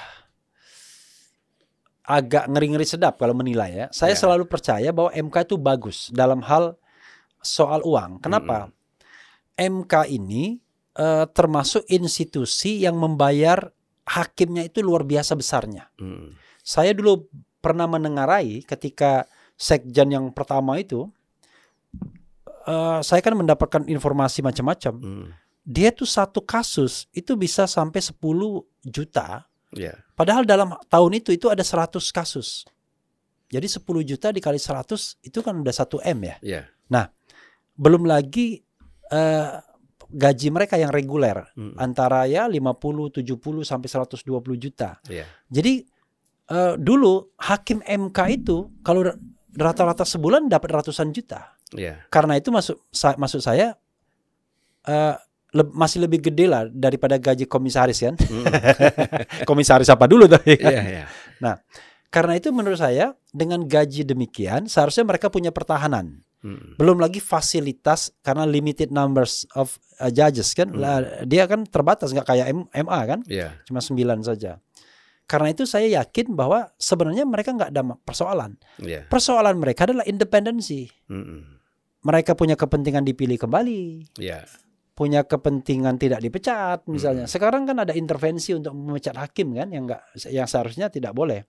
agak 2.08 2.48
ngeri-ngeri 2.48 2.88
sedap 2.88 3.20
kalau 3.20 3.36
menilai 3.36 3.84
ya. 3.84 3.86
Saya 3.92 4.16
Ya. 4.16 4.20
selalu 4.24 4.48
percaya 4.48 4.88
bahwa 4.96 5.12
MK 5.12 5.36
itu 5.44 5.56
bagus 5.60 6.08
dalam 6.08 6.40
hal 6.40 6.80
soal 7.44 7.84
uang. 7.84 8.24
Kenapa? 8.24 8.72
MK 9.54 10.08
ini 10.08 10.56
eh, 10.98 11.26
termasuk 11.30 11.86
institusi 11.86 12.82
yang 12.82 12.98
membayar 12.98 13.70
hakimnya 14.02 14.66
itu 14.66 14.82
luar 14.82 15.06
biasa 15.06 15.36
besarnya. 15.38 15.86
Hmm. 15.94 16.34
Saya 16.64 16.90
dulu 16.90 17.28
pernah 17.62 17.86
menengarai 17.86 18.66
ketika 18.66 19.28
sekjen 19.54 20.10
yang 20.10 20.26
pertama 20.34 20.74
itu, 20.80 21.06
eh, 22.66 23.00
saya 23.04 23.20
kan 23.22 23.34
mendapatkan 23.36 23.84
informasi 23.86 24.42
macam-macam. 24.42 24.94
Hmm. 24.98 25.26
Dia 25.62 25.92
tuh 25.92 26.08
satu 26.08 26.40
kasus 26.42 27.06
itu 27.12 27.36
bisa 27.36 27.68
sampai 27.68 28.00
10 28.00 28.64
juta, 28.80 29.44
Ya, 29.70 30.00
padahal 30.16 30.48
dalam 30.48 30.72
tahun 30.88 31.20
itu 31.20 31.30
itu 31.30 31.46
ada 31.48 31.60
100 31.60 32.08
kasus. 32.08 32.64
Jadi 33.48 33.64
10 33.64 33.80
juta 34.02 34.28
dikali 34.28 34.56
100 34.56 35.20
itu 35.20 35.38
kan 35.40 35.56
udah 35.56 35.72
1 35.72 36.00
M 36.04 36.18
ya. 36.24 36.36
ya. 36.40 36.62
Belum 37.74 38.04
lagi 38.04 38.60
eh, 39.08 39.50
gaji 40.08 40.48
mereka 40.48 40.76
yang 40.76 40.88
reguler 40.88 41.48
Hmm. 41.52 41.76
antara 41.76 42.24
ya 42.24 42.48
50, 42.48 43.12
70 43.12 43.60
sampai 43.62 43.88
120 43.88 44.24
juta. 44.56 44.96
Ya. 45.06 45.24
Jadi 45.48 45.84
eh, 46.48 46.74
dulu 46.76 47.32
hakim 47.36 47.80
MK 47.80 48.18
itu 48.34 48.72
kalau 48.80 49.04
rata-rata 49.52 50.04
sebulan 50.04 50.48
dapat 50.48 50.80
ratusan 50.80 51.12
juta. 51.12 51.56
Ya. 51.72 52.04
Karena 52.08 52.36
itu 52.36 52.48
masuk 52.48 52.80
sa- 52.88 53.16
maksud 53.16 53.40
saya 53.40 53.76
eh, 54.84 55.14
le- 55.50 55.72
masih 55.72 56.04
lebih 56.04 56.20
gede 56.30 56.44
lah 56.46 56.66
daripada 56.68 57.16
gaji 57.16 57.44
komisaris 57.44 58.00
kan. 58.00 58.14
Hmm. 58.18 58.44
komisaris 59.48 59.88
apa 59.88 60.04
dulu 60.04 60.26
ya 60.26 60.38
kan? 60.38 60.42
Iya, 60.44 60.82
iya. 60.94 61.04
Karena 62.08 62.40
itu 62.40 62.48
menurut 62.50 62.80
saya 62.80 63.12
dengan 63.30 63.68
gaji 63.68 64.00
demikian 64.02 64.64
seharusnya 64.64 65.04
mereka 65.04 65.28
punya 65.28 65.52
pertahanan. 65.52 66.24
Hmm. 66.38 66.78
Belum 66.78 66.96
lagi 66.96 67.18
fasilitas 67.18 68.14
karena 68.22 68.46
limited 68.46 68.94
numbers 68.94 69.42
of 69.52 69.76
uh, 69.98 70.08
judges 70.08 70.54
kan. 70.54 70.70
Hmm. 70.70 70.78
Lah, 70.80 70.96
dia 71.26 71.44
kan 71.44 71.66
terbatas 71.66 72.14
nggak 72.14 72.24
kayak 72.24 72.46
M- 72.48 72.70
MA 72.86 73.00
kan. 73.04 73.20
Ya. 73.26 73.58
cuma 73.66 73.82
9 73.82 73.98
saja. 74.24 74.62
Karena 75.28 75.52
itu 75.52 75.68
saya 75.68 75.84
yakin 76.00 76.32
bahwa 76.32 76.72
sebenarnya 76.80 77.28
mereka 77.28 77.52
nggak 77.52 77.68
ada 77.68 77.84
persoalan. 78.00 78.56
Ya. 78.80 79.04
Persoalan 79.04 79.60
mereka 79.60 79.84
adalah 79.84 80.06
independensi. 80.08 80.88
Hmm. 81.10 81.60
Mereka 82.00 82.32
punya 82.32 82.56
kepentingan 82.56 83.02
dipilih 83.04 83.36
kembali, 83.36 84.14
Ya. 84.16 84.46
Punya 84.98 85.22
kepentingan 85.22 85.94
tidak 85.94 86.18
dipecat 86.18 86.82
misalnya. 86.90 87.30
Hmm. 87.30 87.30
Sekarang 87.30 87.62
kan 87.70 87.78
ada 87.78 87.94
intervensi 87.94 88.50
untuk 88.50 88.74
memecat 88.74 89.14
hakim 89.14 89.54
kan 89.54 89.70
yang 89.70 89.86
nggak 89.86 90.02
yang 90.34 90.50
seharusnya 90.50 90.90
tidak 90.90 91.14
boleh. 91.14 91.46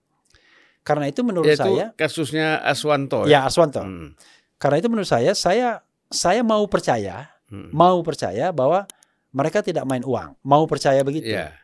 Karena 0.86 1.10
itu 1.10 1.26
menurut 1.26 1.50
Ya, 1.50 1.58
itu 1.58 1.66
saya 1.66 1.86
kasusnya 1.98 2.62
Aswanto 2.62 3.26
ya 3.26 3.50
Aswanto. 3.50 3.82
Hmm. 3.82 4.14
Karena 4.54 4.78
itu 4.78 4.86
menurut 4.86 5.10
saya 5.10 5.34
saya 5.34 5.82
saya 6.06 6.46
mau 6.46 6.62
percaya, 6.70 7.26
Hmm. 7.50 7.74
mau 7.74 7.98
percaya 8.06 8.54
bahwa 8.54 8.86
mereka 9.34 9.66
tidak 9.66 9.82
main 9.82 10.06
uang, 10.06 10.38
mau 10.46 10.62
percaya 10.70 11.02
begitu. 11.02 11.34
Ya. 11.34 11.58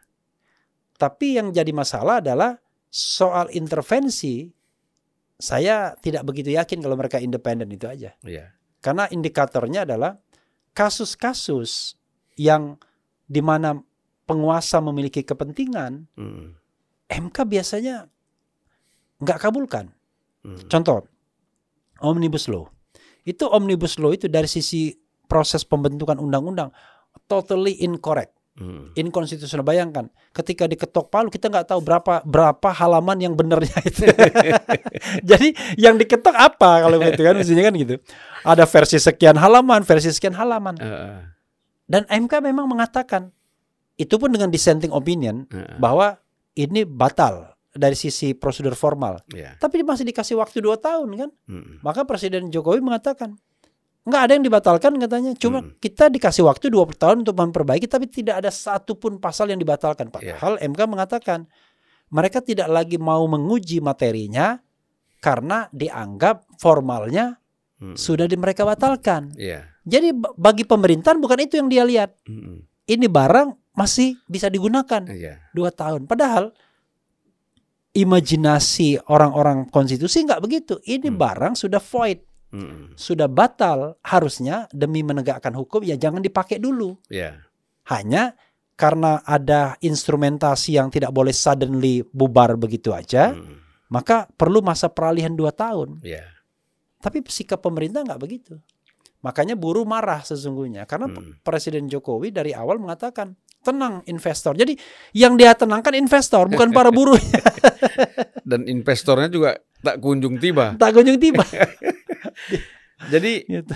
Tapi 0.98 1.38
yang 1.38 1.54
jadi 1.54 1.70
masalah 1.70 2.18
adalah 2.18 2.58
soal 2.90 3.46
intervensi. 3.54 4.50
Saya 5.38 5.94
tidak 6.02 6.26
begitu 6.26 6.50
yakin 6.50 6.82
kalau 6.82 6.98
mereka 6.98 7.22
independen 7.22 7.70
itu 7.70 7.86
aja. 7.86 8.10
Ya. 8.26 8.56
Karena 8.82 9.06
indikatornya 9.06 9.86
adalah 9.86 10.18
kasus-kasus 10.76 11.96
yang 12.36 12.76
di 13.24 13.40
mana 13.40 13.80
penguasa 14.28 14.76
memiliki 14.84 15.24
kepentingan, 15.24 16.04
Hmm. 16.12 16.52
MK 17.08 17.36
biasanya 17.48 18.12
nggak 19.24 19.40
kabulkan. 19.40 19.88
Hmm. 20.44 20.60
Contoh, 20.68 21.08
omnibus 22.04 22.52
law. 22.52 22.68
Itu 23.24 23.48
omnibus 23.48 23.96
law 23.96 24.12
itu 24.12 24.28
dari 24.28 24.46
sisi 24.46 24.92
proses 25.26 25.64
pembentukan 25.64 26.20
undang-undang 26.20 26.70
totally 27.24 27.80
incorrect. 27.80 28.35
Hmm. 28.56 28.88
inkonstitusional. 28.96 29.60
Bayangkan, 29.60 30.08
ketika 30.32 30.64
diketok 30.64 31.12
palu 31.12 31.28
kita 31.28 31.52
nggak 31.52 31.76
tahu 31.76 31.84
berapa 31.84 32.24
berapa 32.24 32.68
halaman 32.72 33.20
yang 33.20 33.36
benernya 33.36 33.76
itu. 33.88 34.08
Jadi 35.20 35.52
yang 35.76 36.00
diketok 36.00 36.32
apa 36.32 36.88
kalau 36.88 36.96
gitu 36.96 37.20
kan 37.20 37.36
mestinya 37.36 37.68
kan 37.68 37.76
gitu. 37.76 38.00
Ada 38.48 38.64
versi 38.64 38.96
sekian 38.96 39.36
halaman, 39.36 39.84
versi 39.84 40.08
sekian 40.08 40.32
halaman. 40.32 40.72
Eh, 40.80 41.20
Dan 41.84 42.08
MK 42.08 42.40
memang 42.40 42.64
mengatakan 42.64 43.28
itu 44.00 44.16
pun 44.16 44.32
dengan 44.32 44.48
dissenting 44.48 44.88
opinion 44.88 45.44
eh. 45.52 45.76
bahwa 45.76 46.16
ini 46.56 46.88
batal 46.88 47.56
dari 47.76 47.92
sisi 47.92 48.32
prosedur 48.32 48.72
formal. 48.72 49.20
Ya. 49.36 49.52
Tapi 49.60 49.84
masih 49.84 50.08
dikasih 50.08 50.40
waktu 50.40 50.64
dua 50.64 50.80
tahun 50.80 51.12
kan. 51.12 51.30
Mm-mm. 51.44 51.84
Maka 51.84 52.08
Presiden 52.08 52.48
Jokowi 52.48 52.80
mengatakan 52.80 53.36
nggak 54.06 54.22
ada 54.22 54.32
yang 54.32 54.44
dibatalkan 54.44 54.92
katanya. 54.96 55.34
Cuma 55.34 55.58
Hmm. 55.60 55.74
kita 55.76 56.06
dikasih 56.06 56.46
waktu 56.46 56.70
20 56.70 56.94
tahun 56.94 57.16
untuk 57.20 57.34
memperbaiki 57.34 57.84
tapi 57.84 58.06
tidak 58.06 58.38
ada 58.38 58.48
satupun 58.48 59.18
pasal 59.18 59.50
yang 59.50 59.58
dibatalkan. 59.58 60.08
Iya. 60.14 60.38
Padahal 60.38 60.62
MK 60.62 60.80
mengatakan 60.86 61.50
mereka 62.08 62.38
tidak 62.38 62.70
lagi 62.70 62.96
mau 62.96 63.26
menguji 63.26 63.82
materinya 63.82 64.62
karena 65.18 65.66
dianggap 65.70 66.46
formalnya 66.56 67.42
Mm-mm. 67.76 67.98
sudah 67.98 68.24
di 68.24 68.38
mereka 68.38 68.62
batalkan. 68.62 69.34
Iya. 69.34 69.66
Jadi 69.82 70.14
ba- 70.14 70.30
bagi 70.32 70.62
pemerintahan 70.62 71.18
bukan 71.18 71.38
itu 71.42 71.58
yang 71.58 71.66
dia 71.66 71.82
lihat. 71.82 72.14
Mm-mm. 72.24 72.62
Ini 72.86 73.10
barang 73.10 73.74
masih 73.74 74.14
bisa 74.24 74.46
digunakan 74.46 75.02
Iya. 75.02 75.50
dua 75.50 75.74
tahun. 75.74 76.06
Padahal 76.06 76.54
imajinasi 77.92 79.08
orang-orang 79.08 79.66
konstitusi 79.66 80.20
nggak 80.22 80.38
begitu. 80.38 80.76
Ini 80.80 81.08
Hmm. 81.08 81.16
barang 81.16 81.54
sudah 81.56 81.80
void, 81.80 82.22
Mm-mm. 82.52 82.94
sudah 82.94 83.26
batal. 83.26 83.98
Harusnya 84.02 84.66
demi 84.70 85.02
menegakkan 85.02 85.52
hukum 85.52 85.82
ya 85.82 85.94
jangan 85.94 86.20
dipakai 86.20 86.58
dulu. 86.58 86.94
Iya. 87.08 87.42
Hanya 87.86 88.34
karena 88.76 89.24
ada 89.24 89.74
instrumentasi 89.80 90.76
yang 90.76 90.92
tidak 90.92 91.08
boleh 91.08 91.32
suddenly 91.32 92.04
bubar 92.12 92.54
begitu 92.60 92.92
aja, 92.92 93.32
Mm-mm. 93.32 93.88
maka 93.88 94.28
perlu 94.28 94.60
masa 94.60 94.92
peralihan 94.92 95.32
dua 95.32 95.48
tahun. 95.50 96.02
Iya. 96.04 96.26
Tapi 97.00 97.22
sikap 97.28 97.62
pemerintah 97.62 98.02
nggak 98.02 98.20
begitu. 98.20 98.58
Makanya 99.24 99.56
buruh 99.56 99.82
marah 99.82 100.22
sesungguhnya 100.22 100.86
karena 100.86 101.10
Hmm. 101.10 101.34
Presiden 101.42 101.90
Jokowi 101.90 102.30
dari 102.30 102.54
awal 102.54 102.78
mengatakan 102.78 103.34
tenang 103.58 104.04
investor. 104.06 104.54
Jadi 104.54 104.78
yang 105.16 105.34
dia 105.34 105.50
tenangkan 105.56 105.96
investor 105.98 106.46
bukan 106.46 106.70
para 106.70 106.92
buruh. 106.98 107.18
Dan 108.46 108.70
investornya 108.70 109.26
juga 109.26 109.58
tak 109.82 109.98
kunjung 109.98 110.38
tiba. 110.38 110.78
tak 110.78 110.94
kunjung 110.94 111.18
tiba. 111.18 111.42
Jadi 113.12 113.44
Gitu. 113.44 113.74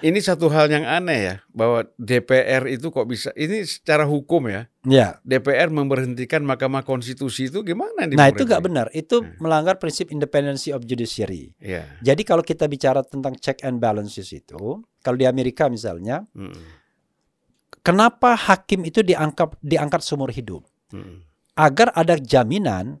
ini 0.00 0.18
satu 0.18 0.48
hal 0.48 0.68
yang 0.68 0.84
aneh 0.84 1.20
ya 1.22 1.34
bahwa 1.50 1.84
DPR 1.96 2.64
itu 2.66 2.88
kok 2.88 3.04
bisa 3.04 3.32
ini 3.32 3.62
secara 3.62 4.04
hukum 4.04 4.48
ya 4.48 4.68
Ya. 4.82 5.18
DPR 5.22 5.66
memberhentikan 5.68 6.40
Mahkamah 6.40 6.80
Konstitusi 6.80 7.48
itu 7.48 7.60
gimana? 7.60 8.06
Nah 8.06 8.28
itu 8.28 8.44
nggak 8.44 8.62
benar. 8.62 8.86
Itu 8.92 9.20
Hmm. 9.20 9.34
melanggar 9.38 9.76
prinsip 9.76 10.08
independency 10.08 10.70
of 10.70 10.84
judiciary. 10.84 11.52
Iya. 11.58 11.84
Jadi 12.00 12.22
kalau 12.22 12.40
kita 12.40 12.64
bicara 12.66 13.02
tentang 13.02 13.34
check 13.36 13.60
and 13.60 13.76
balances 13.76 14.30
itu, 14.30 14.80
kalau 15.02 15.16
di 15.16 15.26
Amerika 15.26 15.66
misalnya, 15.66 16.22
Mm-mm. 16.32 16.54
kenapa 17.82 18.34
hakim 18.36 18.84
itu 18.84 19.02
diangkat 19.02 19.58
diangkat 19.60 20.00
seumur 20.02 20.30
hidup? 20.30 20.62
Mm-mm. 20.92 21.22
Agar 21.56 21.90
ada 21.92 22.14
jaminan 22.14 23.00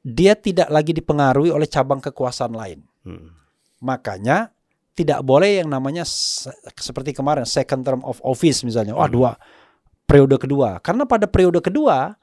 dia 0.00 0.32
tidak 0.32 0.70
lagi 0.70 0.94
dipengaruhi 0.94 1.50
oleh 1.50 1.66
cabang 1.66 2.00
kekuasaan 2.00 2.54
lain. 2.54 2.80
Mm-mm. 3.04 3.36
Makanya 3.78 4.50
tidak 4.92 5.22
boleh 5.22 5.62
yang 5.62 5.70
namanya 5.70 6.02
se- 6.02 6.50
seperti 6.74 7.14
kemarin 7.14 7.46
second 7.46 7.86
term 7.86 8.00
of 8.02 8.18
office 8.20 8.66
misalnya. 8.66 8.98
Wah, 8.98 9.06
dua 9.06 9.30
periode 10.04 10.34
kedua. 10.36 10.82
Karena 10.82 11.06
pada 11.06 11.30
periode 11.30 11.62
kedua 11.62 12.18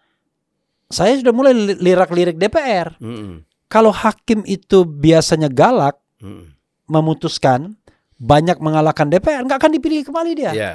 saya 0.85 1.15
sudah 1.17 1.31
mulai 1.31 1.55
li- 1.55 1.79
lirak-lirik 1.79 2.35
DPR. 2.35 2.99
Mm-mm. 2.99 3.41
Kalau 3.65 3.89
hakim 3.89 4.45
itu 4.45 4.85
biasanya 4.85 5.49
galak 5.49 5.97
Mm-mm. 6.21 6.53
memutuskan 6.85 7.73
banyak 8.15 8.61
mengalahkan 8.63 9.09
DPR, 9.09 9.43
nggak 9.43 9.59
akan 9.59 9.71
dipilih 9.75 10.05
kembali 10.07 10.31
dia. 10.37 10.51
Iya. 10.53 10.73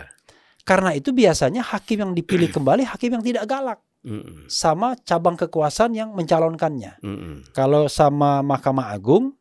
Karena 0.61 0.93
itu 0.93 1.11
biasanya 1.11 1.65
hakim 1.65 2.05
yang 2.05 2.13
dipilih 2.13 2.49
kembali 2.57 2.85
hakim 2.89 3.17
yang 3.17 3.25
tidak 3.25 3.45
galak 3.47 3.79
Mm-mm. 4.03 4.49
sama 4.49 4.97
cabang 5.05 5.37
kekuasaan 5.37 5.93
yang 5.95 6.11
mencalonkannya. 6.17 7.01
Mm-mm. 7.05 7.53
Kalau 7.53 7.87
sama 7.87 8.41
Mahkamah 8.41 8.91
Agung 8.91 9.37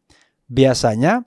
biasanya 0.49 1.23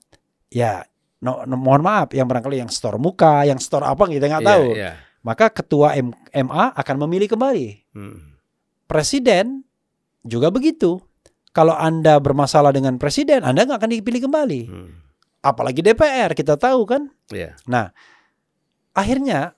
ya 0.50 0.82
no, 1.22 1.46
no- 1.46 1.56
mohon 1.56 1.80
maaf 1.80 2.10
yang 2.12 2.26
barangkali 2.26 2.58
yang 2.58 2.68
store 2.68 2.98
muka, 2.98 3.46
yang 3.46 3.56
store 3.56 3.86
apa 3.86 4.10
kita 4.10 4.26
nggak 4.26 4.42
Iya, 4.44 4.50
tahu. 4.52 4.66
iya. 4.74 4.92
Maka 5.22 5.54
ketua 5.54 5.94
M- 5.94 6.18
MA 6.34 6.74
akan 6.74 6.96
memilih 7.06 7.30
kembali. 7.30 7.94
Mm. 7.94 8.18
Presiden 8.90 9.62
juga 10.26 10.50
begitu. 10.50 10.98
Kalau 11.54 11.78
Anda 11.78 12.18
bermasalah 12.18 12.74
dengan 12.74 12.98
presiden, 12.98 13.46
Anda 13.46 13.62
nggak 13.62 13.78
akan 13.78 13.90
dipilih 13.94 14.26
kembali. 14.26 14.60
Mm. 14.66 14.90
Apalagi 15.42 15.78
DPR, 15.78 16.34
kita 16.34 16.58
tahu 16.58 16.82
kan. 16.90 17.06
Iya. 17.30 17.54
Akhirnya 18.92 19.54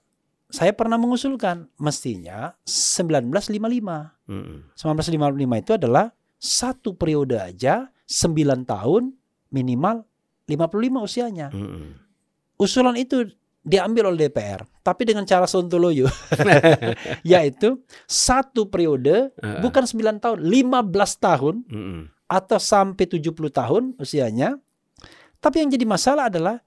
saya 0.49 0.71
pernah 0.71 1.01
mengusulkan 1.01 1.67
mestinya 1.81 2.55
1955. 2.63 4.15
Mm-mm. 4.31 4.69
1955 4.77 5.65
itu 5.65 5.73
adalah 5.75 6.15
satu 6.39 6.95
periode 6.95 7.41
aja 7.41 7.89
9 8.07 8.63
tahun 8.63 9.17
minimal 9.55 10.03
55 10.51 11.07
usianya. 11.07 11.49
Mm-mm. 11.55 11.95
Usulan 12.59 12.99
itu 12.99 13.31
diambil 13.65 14.13
oleh 14.13 14.29
DPR, 14.29 14.67
tapi 14.85 15.09
dengan 15.09 15.25
cara 15.25 15.49
sontoloyo, 15.49 16.11
yaitu 17.31 17.81
satu 18.05 18.69
periode 18.69 19.33
Ah, 19.41 19.63
bukan 19.65 19.87
9 19.87 20.21
tahun, 20.21 20.39
15 20.43 20.91
tahun 21.23 21.55
mm-mm. 21.71 22.01
atau 22.29 22.59
sampai 22.61 23.05
70 23.09 23.31
tahun 23.33 23.83
usianya. 23.97 24.59
Tapi 25.41 25.65
yang 25.65 25.71
jadi 25.73 25.87
masalah 25.89 26.29
adalah 26.29 26.61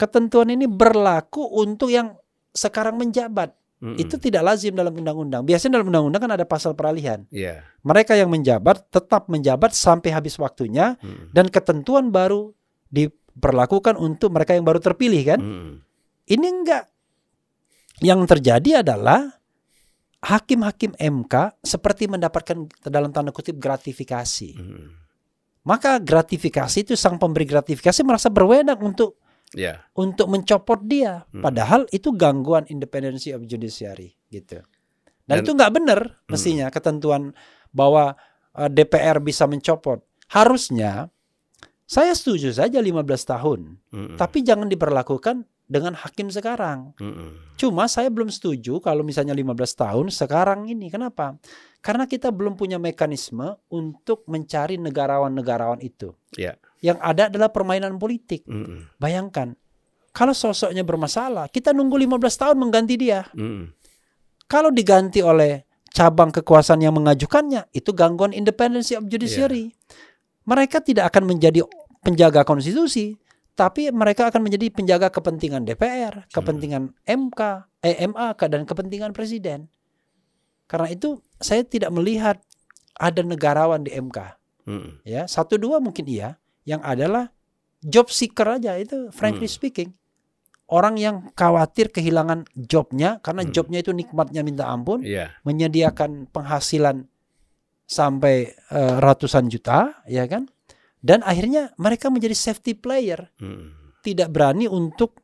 ketentuan 0.00 0.48
ini 0.48 0.64
berlaku 0.64 1.44
untuk 1.44 1.92
yang 1.92 2.16
sekarang 2.56 2.96
menjabat. 2.96 3.52
Mm-mm. 3.78 3.94
Itu 3.94 4.18
tidak 4.18 4.42
lazim 4.42 4.74
dalam 4.74 4.90
undang-undang. 4.90 5.46
Biasanya 5.46 5.78
dalam 5.78 5.94
undang-undang 5.94 6.22
kan 6.26 6.32
ada 6.34 6.42
pasal 6.42 6.74
peralihan. 6.74 7.22
Iya. 7.30 7.62
Mereka 7.86 8.18
yang 8.18 8.26
menjabat 8.26 8.90
tetap 8.90 9.30
menjabat 9.30 9.70
sampai 9.70 10.10
habis 10.10 10.34
waktunya 10.34 10.98
Mm-mm. 10.98 11.30
dan 11.30 11.46
ketentuan 11.46 12.10
baru 12.10 12.50
diperlakukan 12.90 13.94
untuk 13.94 14.34
mereka 14.34 14.58
yang 14.58 14.66
baru 14.66 14.82
terpilih 14.82 15.22
kan. 15.22 15.40
Ini 16.26 16.46
enggak. 16.46 16.90
Yang 18.02 18.20
terjadi 18.34 18.82
adalah 18.82 19.38
hakim-hakim 20.18 20.98
MK 20.98 21.62
seperti 21.62 22.10
mendapatkan 22.10 22.66
dalam 22.82 23.14
tanda 23.14 23.30
kutip 23.30 23.58
gratifikasi. 23.58 24.58
Maka 25.62 26.02
gratifikasi 26.02 26.82
itu 26.82 26.94
sang 26.98 27.20
pemberi 27.20 27.46
gratifikasi 27.46 28.00
merasa 28.02 28.26
berwenang 28.32 28.80
untuk 28.82 29.20
Iya. 29.56 29.80
untuk 29.96 30.28
mencopot 30.28 30.76
dia. 30.84 31.24
Hmm. 31.32 31.40
Padahal 31.40 31.88
itu 31.88 32.12
gangguan 32.12 32.68
independency 32.68 33.32
of 33.32 33.48
judiciary 33.48 34.12
gitu. 34.28 34.60
Dan, 35.24 35.40
Dan- 35.40 35.44
itu 35.44 35.50
nggak 35.56 35.72
benar 35.72 36.00
mestinya 36.28 36.68
ketentuan 36.68 37.32
bahwa 37.72 38.16
uh, 38.56 38.68
DPR 38.68 39.20
bisa 39.24 39.48
mencopot. 39.48 40.04
Harusnya 40.28 41.08
saya 41.88 42.12
setuju 42.12 42.52
saja 42.52 42.84
15 42.84 43.00
tahun, 43.24 43.60
Mm-mm. 43.88 44.16
tapi 44.20 44.44
jangan 44.44 44.68
diberlakukan 44.68 45.48
dengan 45.68 45.92
hakim 45.92 46.32
sekarang. 46.32 46.96
Mm-mm. 46.96 47.54
Cuma 47.60 47.84
saya 47.86 48.08
belum 48.08 48.32
setuju 48.32 48.80
kalau 48.80 49.04
misalnya 49.04 49.36
15 49.36 49.52
tahun 49.76 50.06
sekarang 50.08 50.72
ini. 50.72 50.88
Kenapa? 50.88 51.36
Karena 51.84 52.08
kita 52.08 52.32
belum 52.32 52.56
punya 52.56 52.80
mekanisme 52.80 53.54
untuk 53.68 54.24
mencari 54.26 54.80
negarawan-negarawan 54.80 55.84
itu. 55.84 56.16
Iya. 56.34 56.56
Yang 56.80 56.98
ada 57.04 57.22
adalah 57.28 57.52
permainan 57.52 58.00
politik. 58.00 58.48
Mm-mm. 58.48 58.88
Bayangkan, 58.96 59.52
kalau 60.16 60.32
sosoknya 60.32 60.82
bermasalah, 60.82 61.52
kita 61.52 61.76
nunggu 61.76 62.00
15 62.00 62.16
tahun 62.16 62.56
mengganti 62.56 62.94
dia. 62.96 63.28
Mm-mm. 63.36 63.70
Kalau 64.48 64.72
diganti 64.72 65.20
oleh 65.20 65.68
cabang 65.92 66.32
kekuasaan 66.32 66.80
yang 66.80 66.96
mengajukannya, 66.96 67.68
itu 67.76 67.92
gangguan 67.92 68.32
independency 68.32 68.96
of 68.96 69.04
judiciary. 69.04 69.76
Mereka 70.48 70.80
tidak 70.80 71.12
akan 71.12 71.28
menjadi 71.28 71.60
penjaga 72.00 72.40
konstitusi, 72.48 73.20
tapi 73.58 73.90
mereka 73.90 74.30
akan 74.30 74.46
menjadi 74.46 74.70
penjaga 74.70 75.10
kepentingan 75.10 75.66
DPR, 75.66 76.30
kepentingan 76.30 76.94
MK, 77.02 77.40
eh, 77.82 78.06
MA, 78.06 78.38
dan 78.46 78.62
kepentingan 78.62 79.10
presiden. 79.10 79.66
Karena 80.70 80.86
itu 80.94 81.18
saya 81.42 81.66
tidak 81.66 81.90
melihat 81.90 82.38
ada 82.94 83.18
negarawan 83.26 83.82
di 83.82 83.90
MK. 83.90 84.38
Mm-mm. 84.70 85.02
Ya, 85.02 85.26
satu 85.26 85.58
dua 85.58 85.82
mungkin 85.82 86.06
iya, 86.06 86.38
yang 86.62 86.78
adalah 86.86 87.34
job 87.82 88.14
seeker 88.14 88.46
aja 88.46 88.78
itu 88.78 89.10
frankly 89.10 89.50
Hmm. 89.50 89.56
speaking. 89.58 89.90
Orang 90.68 91.00
yang 91.00 91.32
khawatir 91.34 91.90
kehilangan 91.90 92.46
jobnya 92.54 93.18
karena 93.24 93.42
Hmm. 93.42 93.50
jobnya 93.50 93.82
itu 93.82 93.90
nikmatnya 93.90 94.46
minta 94.46 94.70
ampun, 94.70 95.02
Iya. 95.02 95.34
menyediakan 95.42 96.30
penghasilan 96.30 97.10
sampai 97.88 98.54
eh, 98.54 98.94
ratusan 99.02 99.48
juta, 99.50 100.04
ya 100.06 100.28
kan? 100.28 100.46
Dan 100.98 101.22
akhirnya 101.22 101.70
mereka 101.78 102.10
menjadi 102.10 102.34
safety 102.34 102.74
player, 102.74 103.30
Mm-mm. 103.38 104.00
tidak 104.02 104.34
berani 104.34 104.66
untuk 104.66 105.22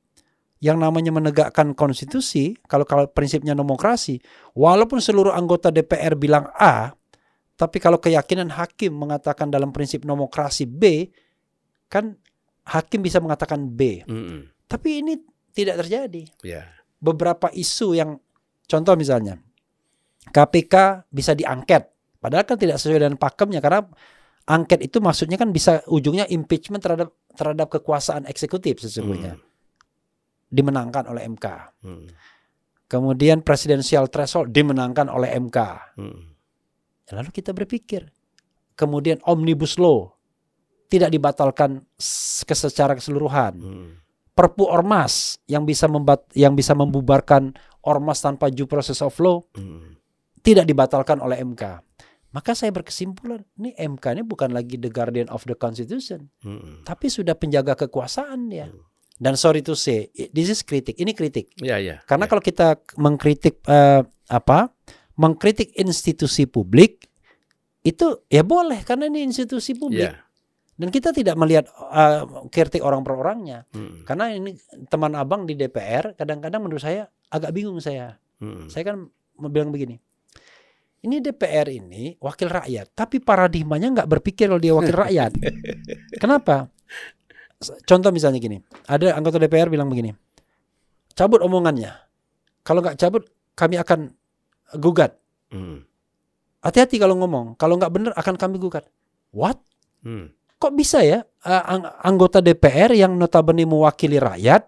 yang 0.63 0.81
namanya 0.81 1.13
menegakkan 1.13 1.77
konstitusi, 1.77 2.57
kalau 2.65 2.89
kalau 2.89 3.05
prinsipnya 3.11 3.53
demokrasi, 3.53 4.23
walaupun 4.57 5.03
seluruh 5.03 5.35
anggota 5.35 5.69
DPR 5.69 6.17
bilang 6.17 6.49
A, 6.57 6.95
tapi 7.59 7.83
kalau 7.83 8.01
keyakinan 8.01 8.49
hakim 8.55 8.95
mengatakan 8.95 9.51
dalam 9.51 9.75
prinsip 9.75 10.07
demokrasi 10.07 10.65
B, 10.65 11.11
kan 11.91 12.17
hakim 12.65 13.05
bisa 13.05 13.21
mengatakan 13.21 13.67
B. 13.67 14.07
Mm-mm. 14.07 14.49
Tapi 14.65 15.05
ini 15.05 15.21
tidak 15.53 15.85
terjadi. 15.85 16.23
Iya. 16.41 16.65
Beberapa 17.03 17.53
isu 17.53 17.93
yang 17.93 18.17
contoh 18.65 18.97
misalnya 18.97 19.37
KPK 20.33 21.05
bisa 21.13 21.37
diangket 21.37 21.95
Padahal 22.25 22.49
kan 22.49 22.57
tidak 22.57 22.81
sesuai 22.81 23.05
dengan 23.05 23.21
pakemnya 23.21 23.61
karena 23.61 23.85
angket 24.45 24.85
itu 24.85 25.01
maksudnya 25.01 25.41
kan 25.41 25.51
bisa 25.51 25.81
ujungnya 25.89 26.29
impeachment 26.29 26.85
terhadap 26.85 27.13
terhadap 27.33 27.69
kekuasaan 27.73 28.29
eksekutif 28.29 28.81
sesungguhnya. 28.85 29.41
Hmm. 29.41 29.45
Dimenangkan 30.53 31.09
oleh 31.11 31.25
MK. 31.27 31.47
Hmm. 31.83 32.07
Kemudian 32.85 33.41
presidensial 33.41 34.07
threshold 34.13 34.53
dimenangkan 34.53 35.09
oleh 35.09 35.33
MK. 35.35 35.59
Hmm. 35.99 36.37
Lalu 37.11 37.31
kita 37.33 37.53
berpikir, 37.57 38.09
kemudian 38.77 39.21
omnibus 39.25 39.81
law 39.81 40.13
tidak 40.93 41.11
dibatalkan 41.11 41.83
secara 41.99 42.95
keseluruhan. 42.95 43.53
Hmm. 43.59 43.91
Perpu 44.35 44.67
ormas 44.67 45.39
yang 45.47 45.63
bisa 45.63 45.87
membat 45.87 46.27
yang 46.35 46.59
bisa 46.59 46.75
membubarkan 46.75 47.55
ormas 47.87 48.19
tanpa 48.19 48.51
due 48.51 48.67
process 48.67 49.01
of 49.01 49.15
law 49.23 49.43
Hmm. 49.57 49.97
tidak 50.45 50.69
dibatalkan 50.69 51.19
oleh 51.25 51.41
MK. 51.41 51.94
Maka 52.35 52.59
saya 52.59 52.75
berkesimpulan, 52.75 53.47
ini 53.63 53.79
MK 53.79 54.19
ini 54.19 54.23
bukan 54.27 54.51
lagi 54.51 54.75
the 54.75 54.91
guardian 54.91 55.31
of 55.31 55.47
the 55.47 55.55
constitution, 55.55 56.27
Hmm. 56.43 56.83
tapi 56.83 57.07
sudah 57.07 57.39
penjaga 57.39 57.79
kekuasaan 57.87 58.51
dia. 58.51 58.67
Hmm. 58.67 58.83
Dan 59.15 59.39
sorry 59.39 59.63
to 59.63 59.79
say, 59.79 60.11
this 60.35 60.51
is 60.51 60.67
kritik. 60.67 60.99
Ini 60.99 61.15
kritik. 61.15 61.55
Ya 61.63 61.79
ya. 61.79 62.03
Karena 62.11 62.27
ya. 62.27 62.31
kalau 62.35 62.43
kita 62.43 62.83
mengkritik 62.99 63.63
eh, 63.71 64.03
apa? 64.27 64.75
Mengkritik 65.15 65.71
institusi 65.79 66.51
publik 66.51 67.07
itu 67.87 68.27
ya 68.27 68.43
boleh 68.43 68.83
karena 68.83 69.07
ini 69.07 69.23
institusi 69.23 69.79
publik. 69.79 70.11
Ya. 70.11 70.19
Dan 70.75 70.91
kita 70.91 71.15
tidak 71.15 71.39
melihat 71.39 71.71
eh, 71.71 72.27
kritik 72.51 72.83
orang 72.83 73.07
per 73.07 73.15
orangnya. 73.15 73.63
Hmm. 73.71 74.03
Karena 74.03 74.35
ini 74.35 74.59
teman 74.91 75.15
abang 75.15 75.47
di 75.47 75.55
DPR 75.55 76.19
kadang-kadang 76.19 76.67
menurut 76.67 76.83
saya 76.83 77.07
agak 77.31 77.55
bingung 77.55 77.79
saya. 77.79 78.19
Hmm. 78.43 78.67
Saya 78.67 78.83
kan 78.83 79.07
bilang 79.39 79.71
begini. 79.71 80.03
Ini 81.05 81.21
DPR 81.21 81.69
ini 81.69 82.17
wakil 82.17 82.49
rakyat, 82.49 82.97
tapi 82.97 83.21
paradigmanya 83.21 83.93
nggak 83.93 84.09
berpikir 84.09 84.49
kalau 84.49 84.57
dia 84.57 84.73
wakil 84.73 84.97
rakyat. 84.97 85.37
Kenapa? 86.23 86.73
Contoh 87.85 88.09
misalnya 88.09 88.41
gini, 88.41 88.57
ada 88.89 89.13
anggota 89.13 89.37
DPR 89.37 89.69
bilang 89.69 89.93
begini, 89.93 90.17
cabut 91.13 91.45
omongannya. 91.45 91.93
Kalau 92.65 92.81
nggak 92.81 92.97
cabut, 92.97 93.29
kami 93.53 93.77
akan 93.77 94.17
gugat. 94.81 95.21
Hmm. 95.53 95.85
Hati-hati 96.65 96.97
kalau 96.97 97.21
ngomong, 97.21 97.61
kalau 97.61 97.77
nggak 97.77 97.93
benar 97.93 98.13
akan 98.17 98.41
kami 98.41 98.57
gugat. 98.57 98.89
What? 99.29 99.61
Hmm. 100.01 100.33
Kok 100.57 100.73
bisa 100.73 101.05
ya 101.05 101.21
ang- 101.45 101.93
anggota 102.01 102.41
DPR 102.41 102.97
yang 102.97 103.13
notabene 103.21 103.69
mewakili 103.69 104.17
rakyat 104.17 104.65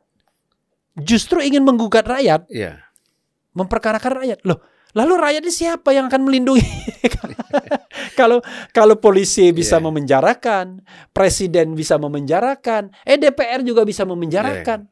justru 1.01 1.41
ingin 1.41 1.64
menggugat 1.64 2.05
rakyat? 2.05 2.49
Ya. 2.53 2.84
memperkarakan 3.57 4.20
rakyat. 4.20 4.45
Loh, 4.45 4.61
lalu 4.97 5.13
rakyat 5.21 5.43
ini 5.45 5.53
siapa 5.53 5.93
yang 5.93 6.09
akan 6.09 6.25
melindungi? 6.25 6.65
kalau 8.19 8.41
kalau 8.73 8.97
polisi 8.97 9.53
bisa 9.53 9.77
Iya. 9.77 9.85
memenjarakan, 9.85 10.81
presiden 11.13 11.77
bisa 11.77 12.01
memenjarakan, 12.01 12.91
eh 13.05 13.21
DPR 13.21 13.61
juga 13.61 13.85
bisa 13.85 14.09
memenjarakan. 14.09 14.89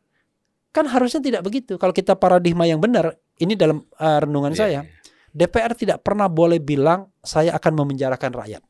Kan 0.74 0.84
harusnya 0.90 1.22
tidak 1.22 1.42
begitu. 1.46 1.78
Kalau 1.78 1.94
kita 1.94 2.18
paradigma 2.18 2.66
yang 2.66 2.82
benar, 2.82 3.14
ini 3.38 3.54
dalam 3.54 3.80
uh, 3.96 4.18
renungan 4.20 4.52
Ya, 4.52 4.58
saya, 4.58 4.80
ya. 4.82 4.82
DPR 5.30 5.72
tidak 5.74 6.02
pernah 6.02 6.26
boleh 6.26 6.58
bilang 6.58 7.08
saya 7.22 7.54
akan 7.54 7.72
memenjarakan 7.78 8.30
rakyat. 8.34 8.62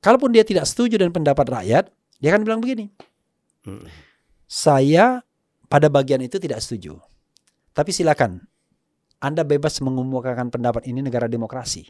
Kalaupun 0.00 0.32
dia 0.32 0.42
tidak 0.42 0.64
setuju 0.64 0.96
dengan 0.96 1.12
pendapat 1.12 1.44
rakyat, 1.44 1.84
dia 2.16 2.28
akan 2.32 2.42
bilang 2.44 2.60
begini, 2.64 2.88
Hmm. 3.60 3.84
saya 4.48 5.20
pada 5.68 5.92
bagian 5.92 6.24
itu 6.24 6.40
tidak 6.40 6.64
setuju. 6.64 6.96
Tapi 7.70 7.92
silakan, 7.92 8.40
Anda 9.20 9.44
bebas 9.44 9.78
mengemukakan 9.84 10.48
pendapat 10.48 10.88
ini 10.88 11.04
negara 11.04 11.28
demokrasi. 11.28 11.84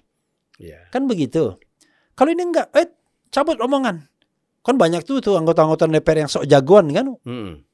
Ya. 0.58 0.90
Kan 0.90 1.06
begitu. 1.06 1.56
Kalau 2.18 2.30
ini 2.34 2.42
enggak, 2.42 2.68
eh 2.76 2.90
cabut 3.30 3.56
omongan. 3.62 4.04
Kan 4.60 4.76
banyak 4.76 5.06
tuh 5.06 5.24
tuh 5.24 5.38
anggota-anggota 5.40 5.88
DPR 5.88 6.26
yang 6.26 6.30
sok 6.30 6.44
jagoan 6.44 6.90
kan. 6.92 7.06
Hmm. 7.24 7.64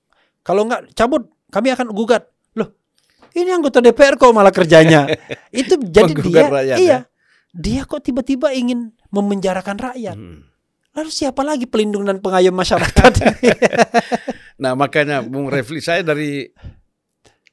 Kalau 0.46 0.68
enggak 0.68 0.92
cabut, 0.94 1.26
kami 1.50 1.72
akan 1.74 1.90
gugat. 1.90 2.28
Loh, 2.54 2.76
ini 3.34 3.50
anggota 3.50 3.82
DPR 3.82 4.14
kok 4.14 4.30
malah 4.30 4.54
kerjanya. 4.54 5.08
Itu 5.50 5.80
jadi 5.82 6.12
dia, 6.14 6.46
rakyat, 6.46 6.76
iya. 6.78 6.86
ya? 6.86 6.98
Dia 7.56 7.82
kok 7.88 8.04
tiba-tiba 8.04 8.52
ingin 8.52 8.92
memenjarakan 9.10 9.80
rakyat. 9.80 10.14
Hmm. 10.14 10.46
Lalu 10.96 11.10
siapa 11.12 11.44
lagi 11.44 11.68
pelindung 11.68 12.08
dan 12.08 12.20
pengayom 12.20 12.54
masyarakat? 12.56 13.12
Nah 14.56 14.72
makanya 14.72 15.20
Bung 15.20 15.52
Refli 15.52 15.84
saya 15.84 16.00
dari 16.00 16.48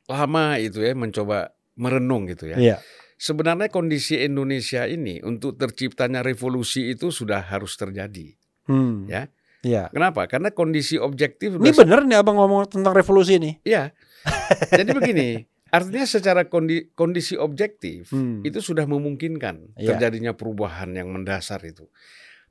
lama 0.07 0.55
itu 0.59 0.83
ya 0.83 0.95
mencoba 0.95 1.51
merenung 1.75 2.25
gitu 2.27 2.49
ya. 2.49 2.57
Iya. 2.57 2.77
Sebenarnya 3.15 3.71
kondisi 3.71 4.19
Indonesia 4.19 4.83
ini 4.83 5.23
untuk 5.23 5.55
terciptanya 5.55 6.19
revolusi 6.19 6.91
itu 6.91 7.07
sudah 7.07 7.39
harus 7.41 7.73
terjadi. 7.75 8.35
Hmm. 8.67 9.07
Ya. 9.07 9.31
Iya. 9.63 9.87
Kenapa? 9.95 10.27
Karena 10.27 10.51
kondisi 10.51 10.99
objektif 10.99 11.55
Ini 11.55 11.71
bener 11.71 12.03
nih 12.03 12.19
abang 12.19 12.35
ngomong 12.35 12.67
tentang 12.67 12.91
revolusi 12.91 13.39
ini. 13.39 13.55
Iya. 13.63 13.95
Jadi 14.75 14.91
begini, 14.91 15.39
artinya 15.71 16.03
secara 16.03 16.47
kondi- 16.47 16.91
kondisi 16.95 17.39
objektif 17.39 18.11
Hmm. 18.11 18.43
itu 18.43 18.59
sudah 18.59 18.83
memungkinkan 18.83 19.79
Iya. 19.79 19.95
terjadinya 19.95 20.35
perubahan 20.35 20.91
yang 20.91 21.07
mendasar 21.09 21.63
itu. 21.63 21.87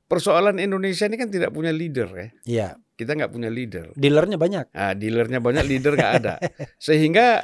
Persoalan 0.03 0.57
Indonesia 0.57 1.05
ini 1.05 1.17
kan 1.17 1.29
tidak 1.29 1.53
punya 1.53 1.69
leader 1.69 2.09
ya. 2.13 2.27
Iya. 2.45 2.67
Kita 2.93 3.13
nggak 3.13 3.29
punya 3.29 3.49
leader. 3.49 3.93
Dealernya 3.93 4.37
banyak. 4.37 4.65
Nah, 4.69 4.93
dealernya 4.93 5.39
banyak, 5.41 5.65
leader 5.65 5.93
nggak 5.97 6.13
ada. 6.21 6.35
Sehingga 6.81 7.41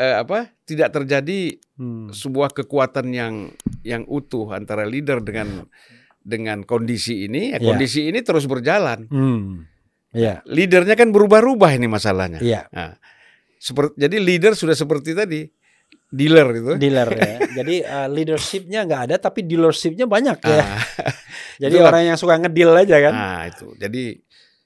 eh, 0.00 0.16
apa? 0.16 0.48
Tidak 0.64 0.88
terjadi 0.88 1.60
Hmm. 1.76 2.08
sebuah 2.08 2.52
kekuatan 2.52 3.08
yang 3.10 3.34
yang 3.82 4.04
utuh 4.04 4.48
antara 4.50 4.84
leader 4.84 5.20
dengan 5.20 5.68
dengan 6.20 6.60
kondisi 6.62 7.24
ini. 7.24 7.52
Ya, 7.52 7.56
Iya. 7.56 7.66
kondisi 7.66 8.00
ini 8.04 8.20
terus 8.20 8.44
berjalan. 8.44 9.04
Hmm. 9.06 9.64
Iya. 10.10 10.40
Leadernya 10.44 10.92
kan 10.92 11.08
berubah-ubah 11.08 11.70
ini 11.72 11.86
masalahnya. 11.86 12.40
Iya. 12.40 12.68
Seperti 13.56 13.96
jadi 13.96 14.16
leader 14.16 14.52
sudah 14.52 14.72
seperti 14.72 15.12
tadi 15.12 15.44
dealer 16.08 16.48
itu. 16.52 16.72
Dealer 16.76 17.08
ya. 17.12 17.34
Jadi 17.62 17.74
uh, 17.80 18.08
leadershipnya 18.08 18.84
nggak 18.84 19.02
ada, 19.08 19.16
tapi 19.16 19.44
dealershipnya 19.44 20.04
banyak 20.04 20.38
ya. 20.42 20.58
Ah, 20.58 20.82
Jadi 21.62 21.76
itulah. 21.76 21.92
orang 21.92 22.02
yang 22.08 22.16
suka 22.16 22.34
ngedeal 22.36 22.72
aja 22.74 22.96
kan. 23.00 23.12
nah, 23.12 23.42
itu. 23.46 23.68
Jadi 23.76 24.16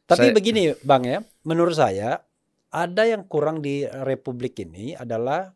tapi 0.05 0.30
saya- 0.30 0.35
begini 0.35 0.62
bang 0.80 1.03
ya, 1.05 1.18
menurut 1.43 1.74
saya 1.74 2.22
ada 2.75 3.07
yang 3.07 3.22
kurang 3.31 3.62
di 3.62 3.87
Republik 3.87 4.59
ini 4.66 4.99
adalah 4.99 5.55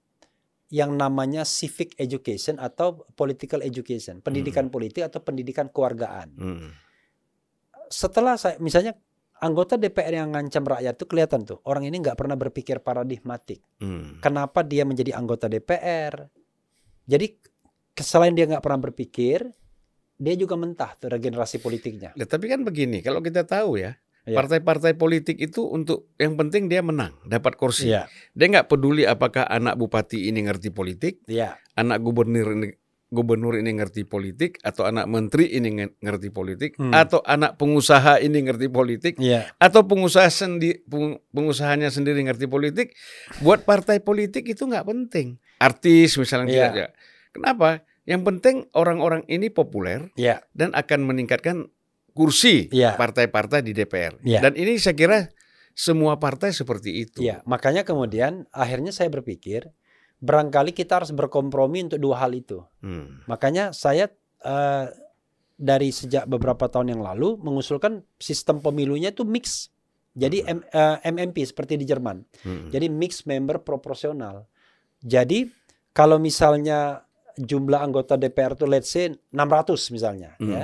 yang 0.71 0.95
namanya 0.95 1.43
civic 1.43 1.99
education 1.99 2.63
atau 2.63 3.03
political 3.19 3.65
education, 3.65 4.23
pendidikan 4.23 4.71
politik 4.71 5.11
atau 5.11 5.19
pendidikan 5.25 5.67
kewargaan. 5.73 6.29
hmm, 6.39 6.71
Setelah 7.89 8.37
saya, 8.37 8.61
misalnya 8.61 8.95
anggota 9.41 9.81
DPR 9.81 10.23
yang 10.23 10.31
ngancam 10.31 10.63
rakyat 10.63 10.95
itu 10.95 11.07
kelihatan 11.09 11.41
tuh 11.49 11.59
orang 11.65 11.89
ini 11.89 12.05
nggak 12.05 12.21
pernah 12.21 12.37
berpikir 12.37 12.85
paradigmatik. 12.85 13.65
hmm, 13.81 14.23
kenapa 14.23 14.63
dia 14.63 14.87
menjadi 14.87 15.17
anggota 15.19 15.51
DPR. 15.51 16.29
Jadi 17.09 17.27
selain 17.97 18.37
dia 18.37 18.45
nggak 18.45 18.61
pernah 18.61 18.79
berpikir, 18.79 19.49
dia 20.21 20.35
juga 20.37 20.55
mentah 20.61 20.93
tuh 21.01 21.09
regenerasi 21.09 21.65
politiknya. 21.65 22.13
Ya, 22.13 22.29
tapi 22.29 22.53
kan 22.53 22.61
begini, 22.61 23.01
kalau 23.01 23.25
kita 23.25 23.49
tahu 23.49 23.81
ya. 23.81 23.97
Partai-partai 24.25 24.95
politik 24.95 25.39
itu 25.39 25.63
untuk 25.63 26.11
yang 26.17 26.35
penting 26.35 26.67
dia 26.67 26.81
menang, 26.81 27.15
dapat 27.23 27.55
kursi. 27.55 27.89
Iya, 27.89 28.11
Dia 28.33 28.47
nggak 28.49 28.67
peduli 28.67 29.05
apakah 29.05 29.45
anak 29.45 29.77
bupati 29.77 30.27
ini 30.27 30.43
ngerti 30.43 30.69
politik, 30.69 31.23
iya, 31.25 31.57
anak 31.75 32.01
gubernur 32.01 32.51
ini 32.51 32.75
gubernur 33.09 33.57
ini 33.57 33.73
ngerti 33.73 34.05
politik, 34.05 34.61
atau 34.61 34.85
anak 34.85 35.09
menteri 35.09 35.49
ini 35.49 35.69
nge- 35.73 35.97
ngerti 35.97 36.29
politik, 36.29 36.77
Hmm. 36.77 36.93
atau 36.93 37.25
anak 37.25 37.57
pengusaha 37.57 38.21
ini 38.21 38.45
ngerti 38.45 38.69
politik, 38.69 39.15
iya, 39.17 39.49
atau 39.57 39.81
pengusaha 39.83 40.29
sendi, 40.29 40.77
peng- 40.85 41.17
pengusahanya 41.33 41.89
sendiri 41.89 42.21
ngerti 42.21 42.45
politik. 42.45 42.93
Buat 43.41 43.65
partai 43.65 44.05
politik 44.05 44.45
itu 44.45 44.61
nggak 44.61 44.85
penting. 44.85 45.41
Artis 45.57 46.21
misalnya 46.21 46.53
Iya. 46.53 46.67
tidak. 46.69 46.91
Kenapa? 47.33 47.69
Yang 48.05 48.23
penting 48.25 48.57
orang-orang 48.73 49.25
ini 49.25 49.49
populer 49.49 50.09
iya, 50.13 50.41
dan 50.53 50.73
akan 50.73 51.05
meningkatkan 51.05 51.69
kursi 52.19 52.67
Iya. 52.69 52.99
partai-partai 52.99 53.63
di 53.63 53.71
DPR. 53.71 54.19
Iya. 54.21 54.43
Dan 54.43 54.59
ini 54.59 54.75
saya 54.77 54.93
kira 54.93 55.19
semua 55.71 56.19
partai 56.19 56.51
seperti 56.51 57.07
itu. 57.07 57.23
iya. 57.23 57.39
Makanya 57.47 57.87
kemudian 57.87 58.51
akhirnya 58.51 58.91
saya 58.91 59.07
berpikir 59.09 59.71
barangkali 60.19 60.75
kita 60.75 60.99
harus 60.99 61.15
berkompromi 61.15 61.87
untuk 61.87 62.03
dua 62.03 62.19
hal 62.19 62.35
itu. 62.35 62.59
Hmm. 62.83 63.23
Makanya 63.25 63.71
saya 63.71 64.11
eh, 64.39 64.87
dari 65.55 65.91
sejak 65.91 66.27
beberapa 66.27 66.67
tahun 66.67 66.93
yang 66.93 67.03
lalu 67.03 67.39
mengusulkan 67.39 68.03
sistem 68.19 68.59
pemilunya 68.59 69.11
itu 69.11 69.23
mix. 69.23 69.71
Jadi 70.15 70.43
M- 70.43 70.63
eh, 70.65 70.97
MMP 71.05 71.43
seperti 71.45 71.75
di 71.75 71.87
Jerman. 71.87 72.27
Hmm. 72.43 72.67
Jadi 72.69 72.91
mix 72.91 73.23
member 73.23 73.63
proporsional. 73.63 74.51
Jadi 74.99 75.47
kalau 75.91 76.19
misalnya 76.19 77.07
jumlah 77.35 77.79
anggota 77.79 78.15
DPR 78.15 78.55
itu 78.55 78.67
let's 78.67 78.91
say 78.91 79.07
600 79.31 79.95
misalnya 79.95 80.35
Hmm. 80.37 80.51
ya. 80.51 80.63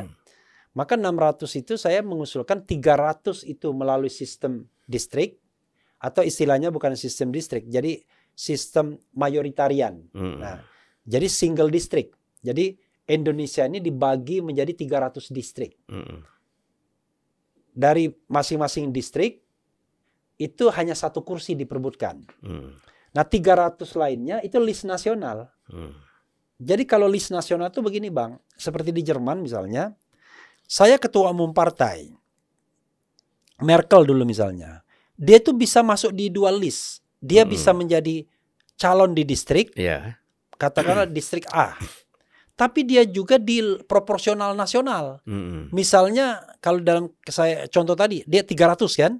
Maka 0.75 0.99
600 0.99 1.47
itu 1.63 1.75
saya 1.79 2.03
mengusulkan 2.03 2.67
300 2.67 3.47
itu 3.47 3.71
melalui 3.71 4.11
sistem 4.11 4.67
distrik 4.91 5.39
atau 6.03 6.27
istilahnya 6.27 6.75
bukan 6.75 6.99
sistem 6.99 7.31
distrik. 7.31 7.71
Jadi 7.71 8.03
sistem 8.35 8.99
mayoritarian. 9.15 10.03
Hmm. 10.11 10.43
Nah, 10.43 10.59
jadi 11.07 11.31
single 11.31 11.71
district. 11.71 12.19
Jadi 12.43 12.75
Indonesia 13.09 13.65
ini 13.69 13.79
dibagi 13.81 14.41
menjadi 14.41 14.73
300 14.73 15.29
distrik. 15.29 15.77
Mm-mm. 15.89 16.21
Dari 17.75 18.09
masing-masing 18.29 18.91
distrik 18.91 19.45
itu 20.41 20.65
hanya 20.73 20.97
satu 20.97 21.21
kursi 21.21 21.53
diperbutkan. 21.55 22.25
Mm. 22.41 22.71
Nah, 23.15 23.25
300 23.25 23.85
lainnya 23.95 24.37
itu 24.41 24.57
list 24.57 24.89
nasional. 24.89 25.53
Mm. 25.69 25.93
Jadi 26.65 26.83
kalau 26.89 27.11
list 27.11 27.29
nasional 27.35 27.69
itu 27.69 27.85
begini, 27.85 28.09
Bang. 28.09 28.41
Seperti 28.57 28.95
di 28.95 29.05
Jerman 29.05 29.45
misalnya, 29.45 29.93
saya 30.65 30.97
ketua 30.97 31.31
umum 31.31 31.53
partai. 31.53 32.11
Merkel 33.63 34.03
dulu 34.05 34.27
misalnya. 34.27 34.83
Dia 35.15 35.39
itu 35.39 35.55
bisa 35.55 35.81
masuk 35.81 36.11
di 36.11 36.27
dua 36.29 36.51
list. 36.51 37.01
Dia 37.23 37.47
Mm. 37.47 37.51
bisa 37.51 37.71
menjadi 37.71 38.27
calon 38.75 39.15
di 39.15 39.23
distrik, 39.23 39.71
Ya. 39.79 40.19
katakanlah 40.59 41.07
distrik 41.17 41.47
A. 41.55 41.79
Tapi 42.55 42.87
dia 42.87 43.03
juga 43.03 43.35
di 43.35 43.59
proporsional 43.87 44.55
nasional. 44.55 45.19
Mm-mm. 45.27 45.71
Misalnya 45.71 46.39
kalau 46.59 46.79
dalam 46.79 47.11
saya 47.27 47.67
contoh 47.67 47.95
tadi 47.95 48.23
dia 48.27 48.43
300 48.47 48.95
kan? 48.95 49.19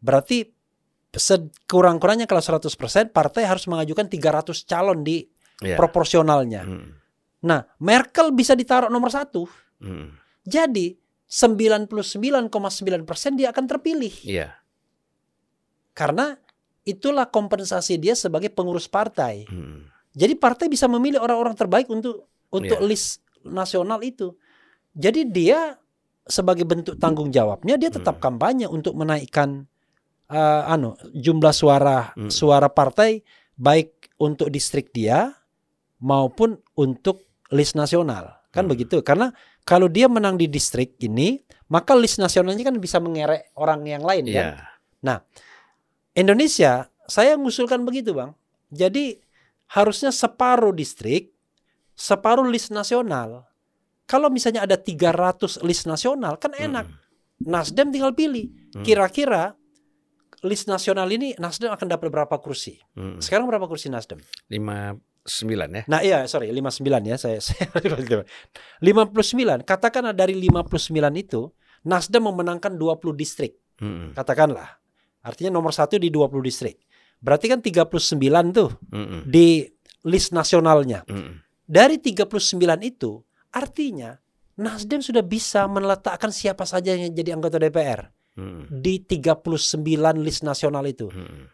Berarti 0.00 0.48
sekurang-kurangnya 1.12 2.24
kalau 2.24 2.40
100% 2.40 3.12
partai 3.12 3.44
harus 3.44 3.68
mengajukan 3.68 4.08
300 4.08 4.64
calon 4.64 5.04
di 5.04 5.24
Ya. 5.62 5.76
proporsionalnya. 5.78 6.64
Mm. 6.66 6.90
Nah, 7.44 7.60
Merkel 7.78 8.32
bisa 8.32 8.56
ditaruh 8.56 8.88
nomor 8.88 9.12
satu. 9.12 9.46
Mm. 9.78 10.10
Jadi 10.42 10.98
99,9% 11.26 12.50
dia 13.38 13.48
akan 13.48 13.64
terpilih 13.64 14.12
Iya. 14.22 14.52
karena 15.92 16.36
itulah 16.82 17.28
kompensasi 17.28 17.96
dia 17.96 18.12
sebagai 18.12 18.50
pengurus 18.50 18.88
partai. 18.88 19.46
Mm. 19.46 19.86
Jadi 20.12 20.34
partai 20.36 20.66
bisa 20.68 20.88
memilih 20.88 21.22
orang-orang 21.22 21.56
terbaik 21.56 21.88
untuk 21.88 22.28
untuk 22.52 22.80
Iya. 22.80 22.88
list 22.88 23.24
nasional 23.44 24.04
itu. 24.04 24.36
Jadi 24.92 25.24
dia 25.24 25.80
sebagai 26.28 26.68
bentuk 26.68 27.00
tanggung 27.00 27.32
jawabnya 27.32 27.80
dia 27.80 27.88
tetap 27.88 28.20
Hmm. 28.20 28.24
kampanye 28.30 28.66
untuk 28.68 28.92
menaikkan 28.94 29.66
eh, 30.32 30.62
anu 30.64 30.96
jumlah 31.12 31.52
suara 31.52 32.16
Hmm. 32.16 32.32
suara 32.32 32.72
partai 32.72 33.20
baik 33.52 34.16
untuk 34.16 34.48
distrik 34.48 34.88
dia 34.90 35.28
maupun 35.98 36.56
untuk 36.72 37.28
list 37.52 37.76
nasional. 37.76 38.40
Kan 38.48 38.64
Hmm. 38.64 38.72
begitu. 38.72 39.04
Karena 39.04 39.28
kalau 39.62 39.86
dia 39.86 40.10
menang 40.10 40.34
di 40.34 40.50
distrik 40.50 40.98
ini, 41.02 41.38
maka 41.70 41.94
list 41.94 42.18
nasionalnya 42.18 42.66
kan 42.66 42.76
bisa 42.82 42.98
mengerek 42.98 43.54
orang 43.54 43.86
yang 43.86 44.02
lain 44.02 44.26
kan. 44.28 44.34
Iya. 44.34 44.56
Indonesia, 46.12 46.92
saya 47.08 47.38
mengusulkan 47.40 47.82
begitu, 47.86 48.12
Bang. 48.12 48.36
Jadi 48.68 49.16
harusnya 49.72 50.12
separuh 50.12 50.74
distrik, 50.76 51.32
separuh 51.96 52.44
list 52.44 52.68
nasional. 52.74 53.48
Kalau 54.04 54.28
misalnya 54.28 54.66
ada 54.66 54.76
300 54.76 55.64
list 55.64 55.88
nasional, 55.88 56.36
kan 56.36 56.52
enak. 56.52 56.84
Nasdem 57.42 57.88
tinggal 57.90 58.12
pilih. 58.12 58.52
Hmm. 58.76 58.84
Kira-kira 58.84 59.56
list 60.42 60.66
nasional 60.66 61.06
ini 61.10 61.38
Nasdem 61.38 61.70
akan 61.70 61.86
dapat 61.86 62.10
berapa 62.10 62.36
kursi? 62.42 62.78
Mm. 62.98 63.22
Sekarang 63.22 63.46
berapa 63.46 63.66
kursi 63.70 63.88
Nasdem? 63.88 64.18
Lima 64.50 64.94
sembilan 65.22 65.68
ya. 65.70 65.82
Nah, 65.86 66.00
iya, 66.02 66.18
sorry, 66.26 66.50
59 66.50 66.82
ya. 67.06 67.16
Saya 67.16 67.38
saya 67.46 67.70
59. 67.70 69.62
Katakanlah 69.62 70.14
dari 70.14 70.34
59 70.34 70.90
itu 71.14 71.46
Nasdem 71.86 72.22
memenangkan 72.26 72.74
20 72.74 73.14
distrik. 73.14 73.58
Mm-mm. 73.82 74.14
Katakanlah. 74.14 74.78
Artinya 75.22 75.54
nomor 75.54 75.70
satu 75.74 75.98
di 75.98 76.10
20 76.10 76.30
distrik. 76.42 76.78
Berarti 77.22 77.46
kan 77.46 77.62
39 77.62 78.18
tuh 78.50 78.70
Mm-mm. 78.90 79.20
di 79.26 79.62
list 80.06 80.34
nasionalnya. 80.34 81.06
Mm-mm. 81.06 81.38
Dari 81.66 82.02
39 82.02 82.58
itu 82.82 83.22
artinya 83.54 84.18
Nasdem 84.58 85.00
sudah 85.00 85.24
bisa 85.24 85.64
meletakkan 85.70 86.28
siapa 86.28 86.66
saja 86.68 86.92
yang 86.92 87.14
jadi 87.14 87.38
anggota 87.38 87.56
DPR 87.56 88.10
Mm-mm. 88.32 88.80
di 88.80 89.04
39 89.04 89.82
list 90.24 90.40
nasional 90.40 90.84
itu. 90.88 91.12
Mm-mm. 91.12 91.48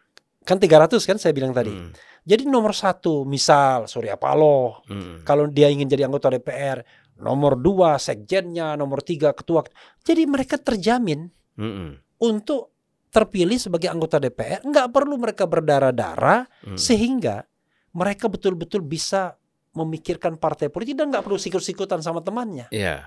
Kan 0.46 0.56
300 0.62 0.96
kan 1.02 1.18
saya 1.18 1.34
bilang 1.34 1.50
tadi. 1.50 1.74
Mm. 1.74 1.90
Jadi 2.28 2.42
nomor 2.46 2.76
satu 2.76 3.24
misal 3.26 3.88
Surya 3.88 4.16
Paloh 4.16 4.86
Mm-mm. 4.86 5.26
kalau 5.26 5.48
dia 5.50 5.68
ingin 5.68 5.90
jadi 5.90 6.06
anggota 6.06 6.30
DPR, 6.30 6.80
nomor 7.18 7.58
dua 7.58 7.98
sekjennya, 7.98 8.78
nomor 8.78 9.02
tiga 9.02 9.34
ketua. 9.34 9.66
Jadi 10.06 10.22
mereka 10.24 10.56
terjamin 10.56 11.28
Mm-mm. 11.58 11.98
untuk 12.22 12.72
terpilih 13.08 13.56
sebagai 13.56 13.88
anggota 13.88 14.20
DPR, 14.20 14.62
nggak 14.62 14.88
perlu 14.92 15.16
mereka 15.16 15.48
berdarah-darah 15.48 16.44
Mm. 16.68 16.78
sehingga 16.78 17.42
mereka 17.96 18.28
betul-betul 18.28 18.84
bisa 18.84 19.34
memikirkan 19.72 20.36
partai 20.36 20.68
politik 20.68 20.98
dan 20.98 21.10
nggak 21.10 21.24
perlu 21.24 21.38
sikut-sikutan 21.40 22.02
sama 22.02 22.22
temannya. 22.22 22.68
Iya. 22.70 23.02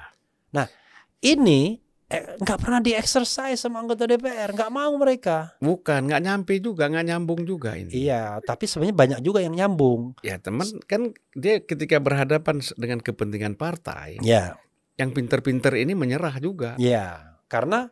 Ini 1.21 1.77
eh, 2.11 2.35
nggak 2.37 2.59
pernah 2.59 2.77
di-exercise 2.77 3.55
sama 3.57 3.79
anggota 3.79 4.03
DPR, 4.03 4.51
nggak 4.51 4.69
mau 4.69 4.91
mereka. 4.95 5.55
Bukan, 5.57 6.05
nggak 6.05 6.21
nyampe 6.21 6.53
juga, 6.57 6.85
nggak 6.85 7.05
nyambung 7.07 7.41
juga 7.41 7.73
ini. 7.73 7.89
Iya, 8.05 8.37
tapi 8.41 8.67
sebenarnya 8.67 8.93
banyak 8.93 9.19
juga 9.21 9.39
yang 9.39 9.55
nyambung. 9.55 10.19
Ya 10.19 10.35
teman 10.37 10.67
kan 10.83 11.11
dia 11.31 11.59
ketika 11.59 11.97
berhadapan 11.97 12.59
dengan 12.75 12.99
kepentingan 12.99 13.55
partai, 13.55 14.19
Ya, 14.19 14.59
yang 14.95 15.09
pinter-pinter 15.09 15.73
ini 15.73 15.95
menyerah 15.95 16.35
juga. 16.37 16.75
ya, 16.75 17.39
karena 17.47 17.87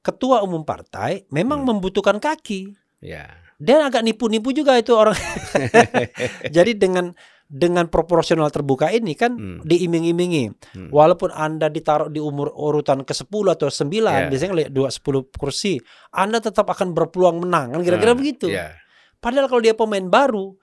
ketua 0.00 0.42
umum 0.42 0.62
partai 0.62 1.24
memang 1.28 1.62
Hmm. 1.62 1.74
membutuhkan 1.74 2.18
kaki. 2.18 2.76
Ya. 3.00 3.32
Dan 3.56 3.78
agak 3.80 4.02
nipu-nipu 4.02 4.50
juga 4.50 4.74
itu 4.74 4.90
orang. 4.92 5.14
Jadi 6.56 6.74
dengan 6.74 7.14
dengan 7.52 7.84
proporsional 7.92 8.48
terbuka 8.48 8.88
ini 8.88 9.12
kan 9.12 9.36
Hmm. 9.36 9.60
diiming-imingi. 9.60 10.48
Hmm. 10.72 10.88
Walaupun 10.88 11.28
Anda 11.28 11.68
ditaruh 11.68 12.08
di 12.08 12.16
umur 12.16 12.48
urutan 12.56 13.04
ke-10 13.04 13.44
atau 13.52 13.68
9, 13.68 14.08
Ya. 14.08 14.26
biasanya 14.32 14.54
lihat 14.56 14.72
2 14.72 14.88
10 14.88 15.28
kursi, 15.36 15.76
Anda 16.08 16.40
tetap 16.40 16.64
akan 16.72 16.96
berpeluang 16.96 17.44
menang. 17.44 17.76
Kan 17.76 17.84
kira-kira 17.84 18.16
Nah, 18.16 18.18
begitu. 18.18 18.48
Ya. 18.48 18.72
Padahal 19.20 19.52
kalau 19.52 19.60
dia 19.60 19.76
pemain 19.76 20.02
baru, 20.02 20.56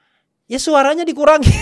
ya 0.49 0.57
suaranya 0.57 1.05
dikurangi. 1.05 1.45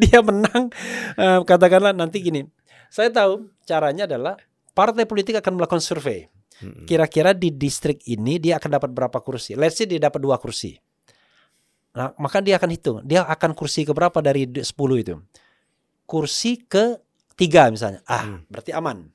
dia 0.00 0.22
menang 0.22 0.70
eh, 1.18 1.40
katakanlah 1.42 1.90
nanti 1.90 2.22
gini. 2.22 2.46
Saya 2.86 3.10
tahu 3.10 3.50
caranya 3.66 4.06
adalah 4.06 4.38
partai 4.70 5.02
politik 5.04 5.42
akan 5.42 5.58
melakukan 5.58 5.82
survei. 5.82 6.30
Mm-mm. 6.62 6.86
Kira-kira 6.86 7.34
di 7.34 7.50
distrik 7.50 8.06
ini 8.06 8.38
dia 8.38 8.62
akan 8.62 8.78
dapat 8.78 8.94
berapa 8.94 9.18
kursi? 9.18 9.58
Let's 9.58 9.74
say 9.74 9.90
dia 9.90 9.98
dapat 9.98 10.22
dua 10.22 10.38
kursi. 10.38 10.78
Nah, 11.94 12.10
maka 12.18 12.42
dia 12.42 12.58
akan 12.58 12.70
hitung, 12.70 12.98
dia 13.02 13.22
akan 13.22 13.54
kursi 13.54 13.86
ke 13.86 13.94
berapa 13.94 14.18
dari 14.18 14.44
d- 14.44 14.60
10 14.60 14.74
itu. 14.98 15.14
Kursi 16.04 16.58
ke 16.60 16.98
tiga 17.34 17.70
misalnya. 17.70 18.02
Ah, 18.04 18.26
Hmm. 18.26 18.42
berarti 18.46 18.70
aman. 18.70 19.08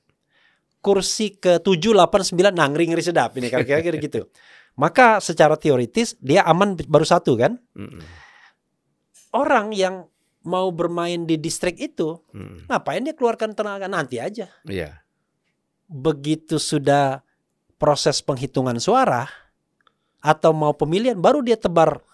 Kursi 0.80 1.36
ke 1.36 1.60
7, 1.60 1.92
8, 1.92 2.24
9, 2.24 2.56
nah 2.56 2.66
ngeri-ngeri 2.66 3.04
sedap 3.04 3.36
ini 3.36 3.52
kira-kira 3.52 4.00
gitu. 4.00 4.32
Maka 4.74 5.20
secara 5.20 5.60
teoritis 5.60 6.16
dia 6.18 6.48
aman 6.48 6.80
baru 6.80 7.04
satu 7.04 7.36
kan? 7.36 7.60
Mm-mm. 7.76 8.00
Orang 9.30 9.76
yang 9.76 10.08
mau 10.42 10.72
bermain 10.72 11.28
di 11.28 11.36
distrik 11.36 11.76
itu, 11.78 12.24
Mm-mm. 12.32 12.66
ngapain 12.66 13.04
dia 13.04 13.12
keluarkan 13.12 13.52
tenaga 13.52 13.86
nanti 13.86 14.18
aja. 14.18 14.48
Iya. 14.64 15.04
begitu 15.86 16.62
sudah 16.62 17.26
proses 17.76 18.22
penghitungan 18.22 18.78
suara 18.78 19.26
atau 20.22 20.54
mau 20.54 20.78
pemilihan 20.78 21.18
baru 21.18 21.42
dia 21.42 21.58
tebar 21.58 22.06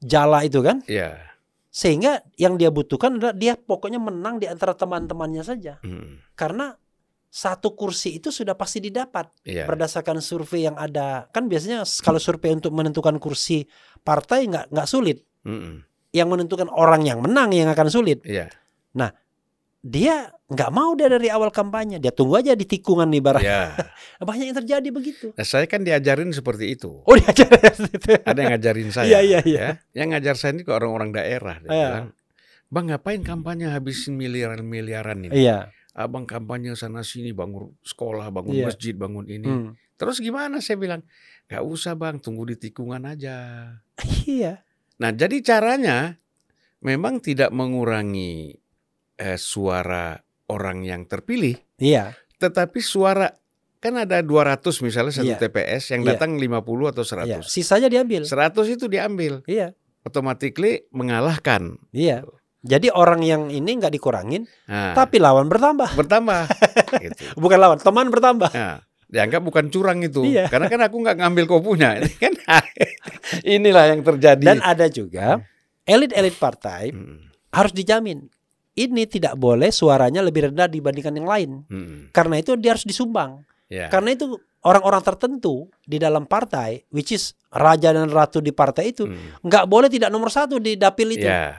jala 0.00 0.42
itu 0.42 0.60
kan 0.60 0.80
Iya. 0.84 1.20
sehingga 1.68 2.24
yang 2.34 2.56
dia 2.56 2.68
butuhkan 2.68 3.20
adalah 3.20 3.30
dia 3.32 3.54
pokoknya 3.54 4.00
menang 4.00 4.40
di 4.40 4.48
antara 4.48 4.74
teman-temannya 4.74 5.44
saja 5.44 5.78
Mm. 5.80 6.34
karena 6.34 6.74
satu 7.30 7.78
kursi 7.78 8.18
itu 8.18 8.34
sudah 8.34 8.58
pasti 8.58 8.82
didapat 8.82 9.30
Iya. 9.46 9.70
berdasarkan 9.70 10.18
survei 10.18 10.66
yang 10.66 10.74
ada 10.74 11.30
kan 11.30 11.46
biasanya 11.46 11.86
kalau 12.02 12.18
survei 12.18 12.50
untuk 12.50 12.74
menentukan 12.74 13.22
kursi 13.22 13.70
partai 14.02 14.50
nggak 14.50 14.74
nggak 14.74 14.88
sulit 14.88 15.22
Mm-mm. 15.46 15.84
yang 16.10 16.26
menentukan 16.26 16.66
orang 16.66 17.06
yang 17.06 17.22
menang 17.22 17.54
yang 17.54 17.70
akan 17.70 17.86
sulit 17.86 18.18
Iya. 18.26 18.50
Dia 19.80 20.28
nggak 20.46 20.70
mau 20.70 20.92
dia 20.92 21.08
dari 21.08 21.32
awal 21.32 21.48
kampanye 21.48 21.96
dia 21.96 22.12
tunggu 22.12 22.36
aja 22.36 22.52
di 22.52 22.68
tikungan 22.68 23.08
nih 23.08 23.22
barang 23.24 23.40
Iya. 23.40 23.62
banyak 24.28 24.52
yang 24.52 24.58
terjadi 24.60 24.88
begitu 24.92 25.26
Nah, 25.32 25.46
saya 25.48 25.64
kan 25.64 25.80
diajarin 25.80 26.28
seperti 26.30 26.76
itu. 26.76 27.00
oh 27.00 27.14
diajar 27.16 27.48
ya 27.48 27.72
situ. 27.80 28.12
Ada 28.20 28.38
yang 28.44 28.50
ngajarin 28.60 28.88
saya. 28.92 29.08
Iya, 29.08 29.20
iya, 29.24 29.40
iya. 29.48 29.60
ya. 29.60 29.70
Yang 30.04 30.08
ngajar 30.12 30.34
saya 30.36 30.50
ini 30.52 30.62
ke 30.62 30.72
orang-orang 30.76 31.16
daerah. 31.16 31.56
Dia 31.58 31.70
Iya. 31.72 31.88
bilang, 31.88 32.08
Bang 32.70 32.86
ngapain 32.86 33.20
kampanye 33.24 33.66
habisin 33.66 34.14
miliaran-miliaran 34.14 35.26
ini? 35.26 35.32
Iya. 35.48 35.72
Abang 35.90 36.22
kampanye 36.22 36.76
sana 36.76 37.00
sini 37.00 37.32
bangun 37.32 37.72
sekolah, 37.82 38.28
bangun 38.30 38.54
Iya. 38.54 38.66
masjid, 38.68 38.94
bangun 38.94 39.26
ini. 39.26 39.48
Hmm. 39.48 39.72
Terus 39.96 40.20
gimana 40.20 40.60
saya 40.60 40.76
bilang? 40.76 41.02
Gak 41.48 41.66
usah 41.66 41.98
bang, 41.98 42.20
tunggu 42.20 42.46
di 42.46 42.60
tikungan 42.60 43.02
aja. 43.02 43.34
Iya. 44.22 44.60
Nah 45.00 45.10
jadi 45.10 45.40
caranya 45.40 46.20
memang 46.78 47.18
tidak 47.18 47.50
mengurangi 47.50 48.54
eh, 49.20 49.36
suara 49.36 50.16
orang 50.48 50.80
yang 50.82 51.04
terpilih, 51.04 51.60
Iya. 51.76 52.16
tetapi 52.40 52.80
suara 52.80 53.28
kan 53.76 53.96
ada 53.96 54.20
200 54.20 54.80
misalnya 54.80 55.12
satu 55.14 55.32
Iya. 55.32 55.40
TPS 55.40 55.92
yang 55.92 56.02
Iya. 56.02 56.16
datang 56.16 56.36
50 56.36 56.88
atau 56.88 57.04
100. 57.04 57.28
Iya. 57.28 57.38
Sisanya 57.44 57.88
diambil. 57.88 58.24
100 58.24 58.66
itu 58.68 58.88
diambil, 58.88 59.40
Iya. 59.44 59.72
automatically 60.02 60.88
mengalahkan. 60.90 61.76
Iya. 61.92 62.24
Jadi 62.60 62.92
orang 62.92 63.24
yang 63.24 63.48
ini 63.48 63.80
nggak 63.80 63.88
dikurangin, 63.88 64.44
Nah, 64.68 64.92
tapi 64.92 65.16
lawan 65.16 65.48
bertambah. 65.48 65.96
bertambah. 65.96 66.44
gitu. 67.04 67.40
Bukan 67.40 67.56
lawan, 67.56 67.80
teman 67.80 68.12
bertambah. 68.12 68.52
Nah, 68.52 68.84
dianggap 69.08 69.40
bukan 69.40 69.72
curang 69.72 70.04
itu. 70.04 70.28
Iya. 70.28 70.52
Karena 70.52 70.68
kan 70.68 70.80
aku 70.84 71.00
nggak 71.00 71.16
ngambil 71.16 71.44
kau 71.48 71.64
punya. 71.64 71.96
Ini 72.00 72.12
kan 72.20 72.34
inilah 73.44 73.84
yang 73.96 74.00
terjadi. 74.04 74.44
Dan 74.44 74.60
ada 74.60 74.86
juga 74.88 75.40
elit-elit 75.88 76.36
partai 76.36 76.92
Mm, 76.92 77.32
harus 77.50 77.72
dijamin 77.72 78.28
ini 78.72 79.02
tidak 79.04 79.34
boleh 79.34 79.68
suaranya 79.68 80.20
lebih 80.20 80.48
rendah 80.48 80.66
dibandingkan 80.66 81.12
yang 81.12 81.26
lain. 81.26 81.50
mm, 81.64 82.10
Karena 82.10 82.36
itu 82.36 82.54
dia 82.54 82.72
harus 82.72 82.84
disumbang. 82.84 83.42
ya. 83.66 83.86
Karena 83.86 84.10
itu 84.10 84.34
orang-orang 84.60 85.00
tertentu 85.00 85.66
di 85.80 85.96
dalam 85.96 86.24
partai, 86.24 86.84
which 86.88 87.10
is 87.10 87.32
raja 87.48 87.90
dan 87.90 88.06
ratu 88.06 88.38
di 88.38 88.50
partai 88.50 88.90
itu, 88.90 89.06
Mm, 89.06 89.42
nggak 89.42 89.64
boleh 89.64 89.86
tidak 89.86 90.08
nomor 90.08 90.28
satu 90.28 90.56
di 90.56 90.74
dapil 90.74 91.12
itu. 91.12 91.24
ya. 91.24 91.56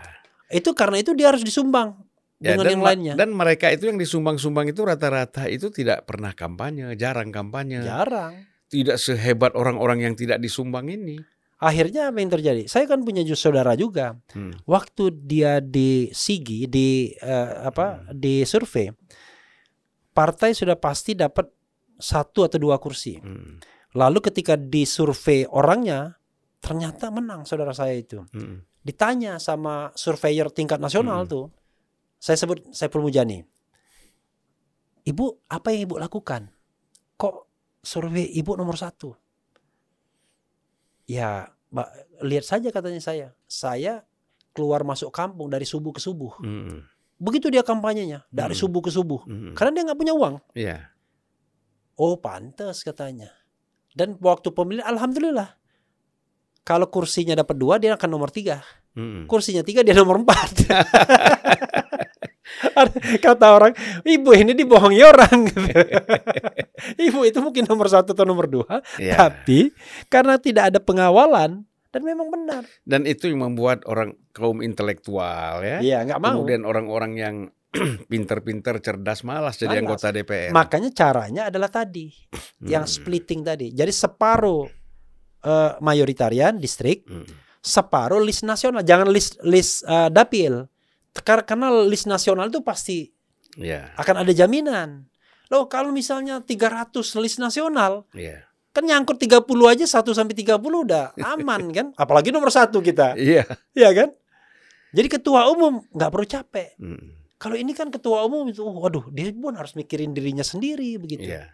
Itu 0.48 0.72
karena 0.72 1.00
itu 1.00 1.12
dia 1.12 1.32
harus 1.32 1.42
disumbang 1.42 1.96
Ya, 2.38 2.58
dengan 2.58 2.66
dan, 2.66 2.74
yang 2.74 2.84
lainnya. 2.84 3.14
dan 3.16 3.30
mereka 3.32 3.70
itu 3.70 3.86
yang 3.86 3.96
disumbang-sumbang 3.96 4.66
itu 4.68 4.82
rata-rata 4.82 5.46
itu 5.46 5.70
tidak 5.70 6.04
pernah 6.04 6.34
kampanye, 6.34 6.96
jarang 6.96 7.30
kampanye. 7.30 7.80
Jarang. 7.82 8.50
Tidak 8.66 8.98
sehebat 8.98 9.54
orang-orang 9.54 10.02
yang 10.02 10.14
tidak 10.14 10.38
disumbang 10.38 10.90
ini. 10.90 11.22
Akhirnya 11.62 12.10
apa 12.10 12.18
yang 12.18 12.34
terjadi? 12.34 12.66
Saya 12.66 12.90
kan 12.90 13.06
punya 13.06 13.22
saudara 13.38 13.78
juga. 13.78 14.18
Hmm. 14.34 14.50
Waktu 14.66 15.14
dia 15.14 15.62
di 15.62 16.10
Sigi 16.10 16.66
di 16.66 17.14
eh, 17.14 17.50
apa 17.62 18.10
di 18.10 18.42
survei, 18.50 18.90
partai 20.10 20.58
sudah 20.58 20.74
pasti 20.82 21.14
dapat 21.14 21.46
satu 22.02 22.50
atau 22.50 22.58
dua 22.58 22.82
kursi. 22.82 23.22
Hmm. 23.22 23.62
Lalu 23.94 24.26
ketika 24.26 24.58
disurvei 24.58 25.46
orangnya, 25.46 26.18
ternyata 26.58 27.14
menang 27.14 27.46
saudara 27.46 27.78
saya 27.78 27.94
itu. 27.94 28.26
Hmm. 28.34 28.66
Ditanya 28.82 29.38
sama 29.38 29.94
surveyor 29.94 30.50
tingkat 30.50 30.82
nasional 30.82 31.30
Hmm. 31.30 31.30
tuh, 31.30 31.46
saya 32.18 32.42
sebut 32.42 32.74
saya 32.74 32.90
Mujani. 32.98 33.46
Ibu 35.06 35.46
apa 35.46 35.70
yang 35.78 35.86
ibu 35.86 36.02
lakukan? 36.02 36.50
Kok 37.22 37.36
survei 37.86 38.34
ibu 38.34 38.58
nomor 38.58 38.82
satu? 38.82 39.14
Ya, 41.12 41.52
lihat 42.24 42.48
saja 42.48 42.72
katanya 42.72 43.04
saya. 43.04 43.28
Saya 43.44 44.08
keluar 44.56 44.88
masuk 44.88 45.12
kampung 45.12 45.52
dari 45.52 45.68
subuh 45.68 45.92
ke 45.92 46.00
subuh. 46.00 46.40
Hmm. 46.40 46.88
Begitu 47.20 47.52
dia 47.52 47.62
kampanyenya 47.62 48.24
dari 48.32 48.56
Hmm. 48.56 48.62
subuh 48.64 48.80
ke 48.80 48.92
subuh. 48.92 49.22
Hmm. 49.28 49.52
Karena 49.52 49.72
dia 49.76 49.84
nggak 49.92 50.00
punya 50.00 50.14
uang. 50.16 50.36
Iya. 50.56 50.88
Oh 52.00 52.16
pantas 52.16 52.82
katanya. 52.82 53.28
Dan 53.92 54.16
waktu 54.24 54.50
pemilihan 54.56 54.88
alhamdulillah. 54.88 55.60
Kalau 56.64 56.88
kursinya 56.88 57.36
dapat 57.36 57.58
dua 57.58 57.76
dia 57.82 57.98
akan 58.00 58.10
nomor 58.10 58.32
tiga. 58.32 58.64
Hmm. 58.96 59.26
Kursinya 59.28 59.66
tiga 59.66 59.84
dia 59.84 59.98
nomor 59.98 60.22
empat. 60.24 60.52
Kata 63.22 63.54
orang, 63.54 63.72
ibu 64.02 64.34
ini 64.34 64.52
dibohongi 64.52 65.02
orang. 65.02 65.46
ibu 67.08 67.20
itu 67.24 67.40
mungkin 67.40 67.64
nomor 67.66 67.88
satu 67.88 68.12
atau 68.12 68.26
nomor 68.26 68.50
dua. 68.50 68.82
Iya. 68.98 69.30
Tapi 69.30 69.72
karena 70.08 70.38
tidak 70.38 70.74
ada 70.74 70.80
pengawalan 70.80 71.64
dan 71.92 72.02
memang 72.02 72.28
benar. 72.30 72.64
Dan 72.82 73.06
itu 73.06 73.28
yang 73.28 73.46
membuat 73.46 73.86
orang 73.86 74.16
kaum 74.32 74.60
intelektual 74.60 75.62
ya. 75.62 75.80
Iya 75.80 75.98
nggak 76.08 76.20
mau. 76.20 76.42
Kemudian 76.42 76.64
orang-orang 76.64 77.12
yang 77.16 77.36
pinter-pinter, 78.12 78.84
cerdas, 78.84 79.24
malas 79.24 79.56
jadi 79.56 79.80
Malas. 79.80 79.82
anggota 79.86 80.08
DPR. 80.12 80.52
Makanya 80.52 80.90
caranya 80.92 81.42
adalah 81.48 81.72
tadi 81.72 82.12
yang 82.62 82.84
Hmm. 82.84 82.92
splitting 82.92 83.42
tadi. 83.42 83.72
Jadi 83.72 83.92
separuh 83.92 84.68
eh, 85.42 85.72
mayoritarian 85.80 86.60
distrik, 86.60 87.02
Hmm. 87.08 87.26
separuh 87.58 88.20
list 88.20 88.44
nasional. 88.44 88.84
Jangan 88.84 89.08
list 89.08 89.40
list 89.42 89.82
eh, 89.84 90.10
dapil. 90.10 90.68
Kar- 91.14 91.44
Karena 91.44 91.68
list 91.84 92.08
nasional 92.08 92.48
itu 92.48 92.64
pasti 92.64 93.12
Iya. 93.60 93.92
akan 94.00 94.24
ada 94.24 94.32
jaminan. 94.32 95.12
Loh 95.52 95.68
kalau 95.68 95.92
misalnya 95.92 96.40
300 96.40 97.12
list 97.20 97.38
nasional, 97.38 98.08
Iya. 98.16 98.48
kan 98.72 98.88
nyangkut 98.88 99.20
30 99.20 99.68
aja 99.68 99.84
1 99.84 100.16
sampai 100.16 100.32
30 100.32 100.88
udah 100.88 101.12
aman 101.20 101.62
kan? 101.76 101.88
Apalagi 102.02 102.32
nomor 102.32 102.48
satu 102.48 102.80
kita, 102.80 103.20
Iya. 103.20 103.44
ya 103.76 103.92
kan? 103.92 104.16
Jadi 104.92 105.08
ketua 105.08 105.52
umum 105.52 105.84
nggak 105.92 106.10
perlu 106.12 106.28
capek. 106.28 106.70
Hmm. 106.80 107.20
Kalau 107.36 107.60
ini 107.60 107.74
kan 107.74 107.92
ketua 107.92 108.24
umum 108.24 108.48
itu, 108.48 108.62
oh, 108.62 108.80
waduh, 108.80 109.10
dia 109.10 109.34
pun 109.34 109.52
harus 109.56 109.74
mikirin 109.74 110.14
dirinya 110.14 110.44
sendiri 110.44 110.96
begitu. 110.96 111.28
Iya. 111.28 111.52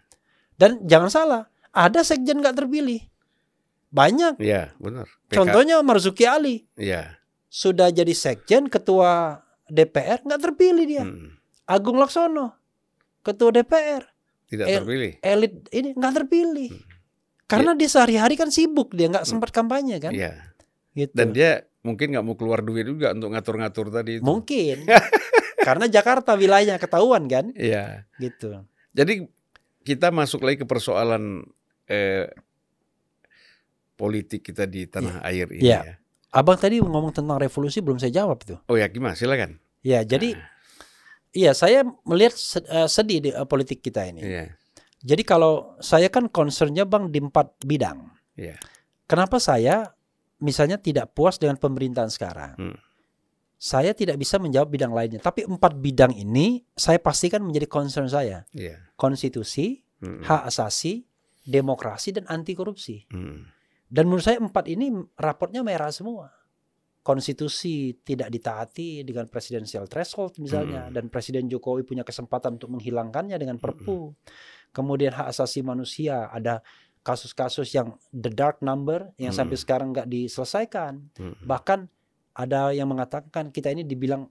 Dan 0.53 0.86
jangan 0.86 1.10
salah, 1.10 1.41
ada 1.70 2.01
sekjen 2.01 2.38
nggak 2.38 2.58
terpilih. 2.58 3.01
Banyak. 3.88 4.38
Iya, 4.38 4.76
benar. 4.78 5.08
PK 5.32 5.38
Contohnya 5.38 5.80
Marzuki 5.80 6.28
Ali 6.28 6.68
Iya. 6.76 7.18
sudah 7.47 7.88
jadi 7.88 8.12
sekjen, 8.12 8.68
ketua 8.68 9.41
DPR 9.68 10.24
nggak 10.24 10.41
terpilih 10.41 10.86
dia. 10.86 11.03
Hmm. 11.03 11.36
Agung 11.63 11.99
Laksono, 11.99 12.55
ketua 13.22 13.51
DPR, 13.51 14.03
Tidak 14.47 14.63
Eh, 14.63 14.80
terpilih. 14.80 15.11
elit 15.20 15.53
ini 15.70 15.91
nggak 15.91 16.13
terpilih. 16.15 16.72
Hmm. 16.72 16.84
Karena 17.43 17.72
dia 17.74 17.88
sehari-hari 17.88 18.36
kan 18.36 18.47
sibuk, 18.47 18.91
dia 18.91 19.07
nggak 19.07 19.28
Hmm. 19.28 19.32
sempat 19.36 19.51
kampanye 19.51 19.99
kan. 19.99 20.15
Iya. 20.15 20.55
Gitu. 20.91 21.11
Dan 21.11 21.32
dia 21.32 21.61
mungkin 21.84 22.11
nggak 22.11 22.24
mau 22.24 22.34
keluar 22.34 22.59
duit 22.59 22.84
juga 22.84 23.11
untuk 23.11 23.32
ngatur-ngatur 23.32 23.88
tadi 23.89 24.20
itu. 24.20 24.24
Mungkin. 24.24 24.88
Karena 25.68 25.86
Jakarta 25.86 26.36
wilayahnya 26.36 26.80
ketahuan 26.80 27.28
kan, 27.28 27.51
Iya. 27.51 28.07
gitu. 28.18 28.63
Jadi 28.95 29.28
kita 29.84 30.11
masuk 30.11 30.43
lagi 30.43 30.63
ke 30.63 30.68
persoalan 30.68 31.43
eh, 31.86 32.28
politik 33.95 34.43
kita 34.43 34.63
di 34.63 34.86
tanah 34.86 35.24
air 35.24 35.47
ini 35.49 35.63
Iya. 35.65 35.80
ya. 35.84 35.95
Abang 36.38 36.53
tadi 36.61 36.77
ngomong 36.77 37.17
tentang 37.17 37.41
revolusi 37.41 37.81
belum 37.81 37.97
saya 37.97 38.13
jawab 38.13 38.45
tuh. 38.45 38.61
Oh 38.69 38.77
ya 38.77 38.85
gimana? 38.85 39.17
Silakan. 39.17 39.57
Ya, 39.81 40.05
jadi 40.05 40.38
Nah, 40.38 40.45
iya 41.33 41.51
saya 41.57 41.81
melihat 42.05 42.38
eh, 42.69 42.85
sedih 42.85 43.19
di 43.25 43.29
eh, 43.33 43.47
politik 43.49 43.81
kita 43.81 44.05
ini. 44.05 44.21
Iya. 44.21 44.53
Jadi 45.01 45.25
kalau 45.25 45.73
saya 45.81 46.13
kan 46.13 46.29
concernnya 46.29 46.85
bang 46.85 47.09
di 47.09 47.17
empat 47.25 47.65
bidang. 47.65 48.13
Iya. 48.38 48.53
Kenapa 49.09 49.41
saya 49.41 49.97
misalnya 50.38 50.77
tidak 50.77 51.17
puas 51.17 51.41
dengan 51.41 51.57
pemerintahan 51.57 52.13
sekarang? 52.13 52.53
Hmm. 52.57 52.77
Saya 53.57 53.97
tidak 53.97 54.21
bisa 54.21 54.38
menjawab 54.38 54.69
bidang 54.69 54.93
lainnya. 54.93 55.17
Tapi 55.17 55.41
empat 55.49 55.81
bidang 55.81 56.13
ini 56.13 56.61
saya 56.77 57.01
pastikan 57.01 57.41
menjadi 57.41 57.65
concern 57.65 58.05
saya. 58.05 58.45
Iya. 58.53 58.93
Konstitusi, 58.93 59.81
Hmm. 59.97 60.21
hak 60.21 60.45
asasi, 60.53 61.09
demokrasi, 61.41 62.13
dan 62.13 62.29
anti 62.29 62.53
korupsi. 62.53 63.09
Hmm. 63.09 63.49
Dan 63.88 64.11
menurut 64.11 64.23
saya 64.27 64.38
empat 64.43 64.67
ini 64.67 64.91
raportnya 65.15 65.63
merah 65.63 65.91
semua. 65.91 66.31
Konstitusi 67.03 67.95
tidak 68.03 68.27
ditaati 68.27 69.07
dengan 69.07 69.31
presidensial 69.31 69.88
threshold 69.88 70.35
misalnya. 70.43 70.91
Hmm. 70.91 70.93
Dan 70.93 71.03
Presiden 71.07 71.47
Jokowi 71.47 71.88
punya 71.88 72.03
kesempatan 72.03 72.59
untuk 72.59 72.67
menghilangkannya 72.75 73.39
dengan 73.39 73.55
perpu. 73.55 74.11
Kemudian 74.75 75.15
hak 75.15 75.31
asasi 75.31 75.63
manusia 75.63 76.27
ada 76.27 76.59
kasus-kasus 77.07 77.71
yang 77.71 77.95
the 78.11 78.27
dark 78.27 78.59
number 78.59 79.15
yang 79.15 79.31
Hmm. 79.31 79.47
sampai 79.47 79.55
sekarang 79.55 79.95
nggak 79.95 80.11
diselesaikan. 80.11 81.07
Hmm. 81.15 81.39
Bahkan 81.47 81.79
ada 82.35 82.75
yang 82.75 82.91
mengatakan 82.91 83.55
kita 83.55 83.71
ini 83.71 83.88
dibilang 83.88 84.27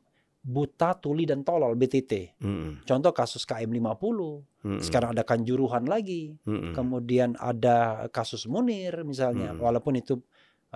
buta, 0.47 0.95
tuli, 0.95 1.27
dan 1.27 1.43
tolol 1.43 1.75
BTT. 1.75 2.39
Hmm. 2.39 2.79
Contoh 2.87 3.11
kasus 3.11 3.43
KM 3.43 3.67
50, 3.67 4.47
Hmm. 4.63 4.79
sekarang 4.79 5.11
ada 5.11 5.27
kanjuruhan 5.27 5.91
lagi. 5.91 6.39
Hmm. 6.47 6.71
Kemudian 6.71 7.35
ada 7.37 8.07
kasus 8.15 8.47
Munir 8.47 9.03
misalnya, 9.03 9.51
Hmm. 9.51 9.61
walaupun 9.61 9.99
itu 9.99 10.23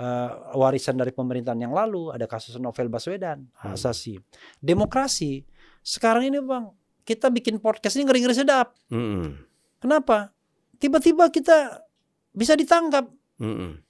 eh, 0.00 0.30
warisan 0.56 0.96
dari 0.96 1.12
pemerintahan 1.12 1.60
yang 1.60 1.74
lalu, 1.76 2.08
ada 2.14 2.24
kasus 2.24 2.56
Novel 2.56 2.88
Baswedan, 2.88 3.44
Hmm. 3.52 3.76
asasi. 3.76 4.16
Demokrasi. 4.62 5.44
Sekarang 5.84 6.24
ini 6.24 6.40
Bang, 6.40 6.72
kita 7.04 7.28
bikin 7.28 7.60
podcast 7.60 7.98
ini 7.98 8.08
ngeri-ngeri 8.08 8.32
sedap. 8.32 8.72
Hmm. 8.88 9.36
Kenapa? 9.76 10.32
Tiba-tiba 10.80 11.28
kita 11.28 11.84
bisa 12.32 12.56
ditangkap. 12.56 13.12
Hmm. 13.36 13.82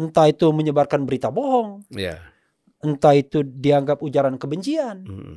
Entah 0.00 0.30
itu 0.30 0.48
menyebarkan 0.48 1.04
berita 1.04 1.28
bohong, 1.28 1.84
Iya. 1.92 2.16
Entah 2.80 3.12
itu 3.12 3.44
dianggap 3.44 4.00
ujaran 4.00 4.40
kebencian, 4.40 5.04
Hmm. 5.04 5.36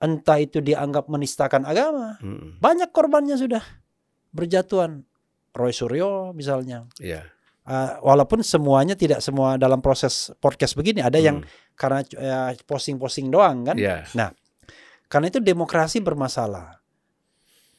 entah 0.00 0.40
itu 0.40 0.64
dianggap 0.64 1.06
menistakan 1.12 1.68
agama. 1.68 2.16
Hmm. 2.24 2.56
Banyak 2.56 2.88
korbannya 2.90 3.36
sudah 3.36 3.60
berjatuhan. 4.32 5.04
Roy 5.50 5.74
Suryo 5.74 6.30
misalnya. 6.30 6.86
Iya. 7.02 7.26
Uh, 7.66 7.98
walaupun 8.06 8.40
semuanya 8.40 8.94
tidak 8.94 9.18
semua 9.18 9.58
dalam 9.58 9.82
proses 9.82 10.30
podcast 10.38 10.78
begini 10.78 11.02
ada 11.02 11.18
yang 11.18 11.42
Hmm. 11.42 11.50
karena 11.74 12.00
uh, 12.16 12.50
posting-posting 12.64 13.28
doang 13.34 13.66
kan. 13.66 13.74
Iya. 13.74 14.06
Karena 15.10 15.26
itu 15.26 15.42
demokrasi 15.42 15.98
bermasalah. 15.98 16.78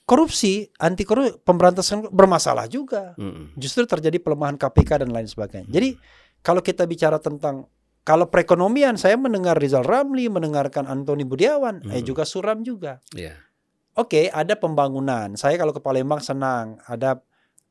Korupsi, 0.04 0.68
anti 0.84 1.08
korupsi, 1.08 1.40
pemberantasan 1.40 2.12
bermasalah 2.12 2.68
juga. 2.68 3.16
Hmm. 3.16 3.56
Justru 3.56 3.88
terjadi 3.88 4.20
pelemahan 4.20 4.60
KPK 4.60 5.08
dan 5.08 5.16
lain 5.16 5.32
sebagainya. 5.32 5.72
Jadi 5.72 5.96
kalau 6.44 6.60
kita 6.60 6.84
bicara 6.84 7.16
tentang 7.24 7.72
kalau 8.02 8.28
perekonomian 8.28 8.98
saya 8.98 9.14
mendengar 9.16 9.58
Rizal 9.58 9.86
Ramli, 9.86 10.26
mendengarkan 10.26 10.90
Antoni 10.90 11.22
Budiawan, 11.22 11.86
eh 11.90 12.02
Hmm. 12.02 12.08
juga 12.08 12.24
Suram 12.26 12.66
juga. 12.66 12.98
Iya. 13.14 13.38
Oke, 13.94 14.32
ada 14.32 14.56
pembangunan. 14.56 15.36
Saya 15.36 15.60
kalau 15.60 15.76
ke 15.76 15.84
Palembang 15.84 16.24
senang, 16.24 16.80
ada 16.88 17.20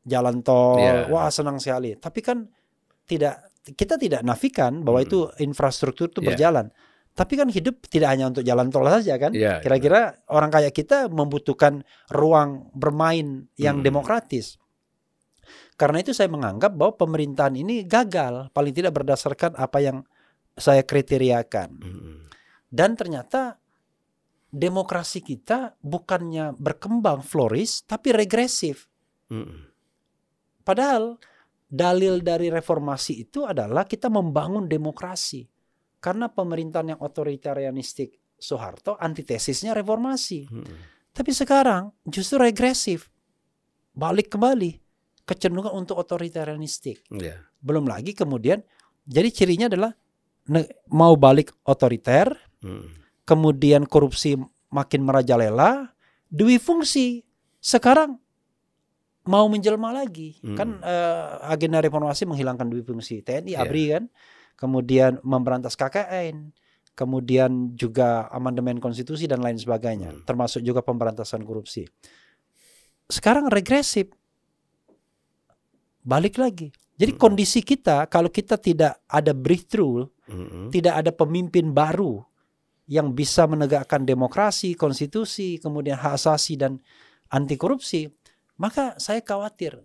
jalan 0.05 0.45
tol. 0.45 0.78
Iya. 0.78 1.09
Wah, 1.09 1.33
senang 1.33 1.59
sekali. 1.59 1.97
Tapi 1.97 2.20
kan 2.20 2.47
tidak 3.05 3.51
kita 3.61 4.01
tidak 4.01 4.24
nafikan 4.24 4.81
bahwa 4.81 5.05
Mm. 5.05 5.07
itu 5.07 5.18
infrastruktur 5.39 6.09
itu 6.09 6.20
Iya. 6.22 6.28
berjalan. 6.33 6.66
Tapi 7.11 7.35
kan 7.37 7.51
hidup 7.51 7.85
tidak 7.91 8.09
hanya 8.14 8.31
untuk 8.31 8.41
jalan 8.41 8.70
tol 8.70 8.87
saja 8.87 9.18
kan. 9.18 9.35
Iya, 9.35 9.61
Kira-kira 9.61 10.22
orang 10.31 10.49
kayak 10.49 10.72
kita 10.72 11.11
membutuhkan 11.11 11.83
ruang 12.09 12.70
bermain 12.72 13.51
yang 13.59 13.83
Hmm. 13.83 13.85
demokratis. 13.85 14.57
Karena 15.74 16.01
itu 16.01 16.12
saya 16.12 16.28
menganggap 16.28 16.76
bahwa 16.76 16.95
pemerintahan 16.95 17.57
ini 17.57 17.83
gagal, 17.85 18.53
paling 18.53 18.72
tidak 18.72 18.95
berdasarkan 18.95 19.57
apa 19.57 19.81
yang 19.81 20.05
saya 20.61 20.85
kriteriakan. 20.85 21.71
Dan 22.71 22.95
ternyata 22.95 23.59
demokrasi 24.51 25.23
kita 25.23 25.79
bukannya 25.83 26.55
berkembang 26.59 27.23
flourish 27.23 27.87
tapi 27.87 28.15
regresif. 28.15 28.87
mm, 29.31 29.71
Padahal 30.63 31.19
dalil 31.71 32.23
dari 32.23 32.51
reformasi 32.51 33.27
itu 33.27 33.47
adalah 33.47 33.87
kita 33.87 34.11
membangun 34.11 34.67
demokrasi. 34.67 35.47
Karena 36.01 36.33
pemerintahan 36.33 36.97
yang 36.97 37.01
otoritarianistik 37.05 38.17
Soeharto 38.41 38.97
antitesisnya 38.97 39.77
reformasi. 39.77 40.49
mm. 40.49 40.77
Tapi 41.11 41.31
sekarang 41.35 41.91
justru 42.07 42.39
regresif. 42.39 43.11
Balik 43.91 44.31
kembali 44.31 44.79
kecenderungan 45.27 45.75
untuk 45.75 45.99
otoritarianistik. 45.99 47.07
Iya. 47.11 47.47
Belum 47.63 47.87
lagi 47.87 48.15
kemudian 48.15 48.63
jadi 49.07 49.29
cirinya 49.31 49.67
adalah 49.71 49.93
mau 50.91 51.15
balik 51.15 51.55
otoriter, 51.65 52.35
Mm, 52.61 52.93
kemudian 53.25 53.89
korupsi 53.89 54.37
makin 54.69 55.01
merajalela, 55.01 55.97
dui 56.29 56.61
fungsi. 56.61 57.25
Sekarang 57.57 58.21
mau 59.25 59.49
menjelma 59.49 59.97
lagi. 59.97 60.37
Hmm. 60.45 60.57
Kan 60.57 60.69
eh, 60.85 61.29
agenda 61.49 61.81
reformasi 61.81 62.29
menghilangkan 62.29 62.69
dui 62.69 62.85
fungsi 62.85 63.25
TNI, 63.25 63.57
Iya. 63.57 63.65
ABRI 63.65 63.85
kan. 63.97 64.05
Kemudian 64.61 65.25
memberantas 65.25 65.73
KKN, 65.73 66.53
kemudian 66.93 67.73
juga 67.73 68.29
amandemen 68.29 68.77
konstitusi 68.77 69.25
dan 69.25 69.41
lain 69.41 69.57
sebagainya, 69.57 70.13
Hmm. 70.13 70.23
termasuk 70.29 70.61
juga 70.61 70.85
pemberantasan 70.85 71.41
korupsi. 71.41 71.89
Sekarang 73.09 73.49
regresif. 73.49 74.13
Balik 76.01 76.37
lagi. 76.37 76.69
Jadi 77.01 77.17
Hmm. 77.17 77.21
kondisi 77.21 77.65
kita 77.65 78.05
kalau 78.13 78.29
kita 78.29 78.61
tidak 78.61 79.01
ada 79.09 79.33
breakthrough 79.33 80.05
tidak 80.70 80.95
ada 81.05 81.11
pemimpin 81.11 81.74
baru 81.74 82.22
yang 82.91 83.14
bisa 83.14 83.47
menegakkan 83.47 84.03
demokrasi, 84.03 84.74
konstitusi, 84.74 85.62
kemudian 85.62 85.95
hak 85.95 86.18
asasi 86.18 86.59
dan 86.59 86.83
anti 87.31 87.55
korupsi, 87.55 88.11
maka 88.59 88.99
saya 88.99 89.22
khawatir 89.22 89.78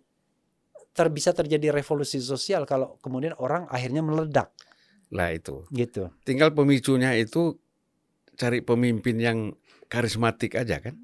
ter 0.96 1.08
bisa 1.12 1.36
terjadi 1.36 1.76
revolusi 1.76 2.18
sosial 2.24 2.64
kalau 2.66 2.98
kemudian 3.04 3.36
orang 3.38 3.68
akhirnya 3.68 4.00
meledak 4.02 4.50
Lah 5.14 5.30
itu. 5.30 5.68
gitu. 5.70 6.10
Tinggal 6.26 6.56
pemicunya 6.56 7.14
itu 7.14 7.60
cari 8.34 8.66
pemimpin 8.66 9.16
yang 9.22 9.38
karismatik 9.86 10.58
aja 10.58 10.82
kan, 10.82 10.98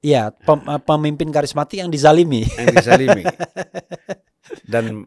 Iya, 0.00 0.32
pem- 0.32 0.64
eh, 0.64 0.80
pemimpin 0.80 1.28
karismatik 1.28 1.84
yang 1.84 1.92
dizalimi. 1.92 2.48
yang 2.56 2.72
disalimi. 2.72 3.20
Dan 4.72 5.04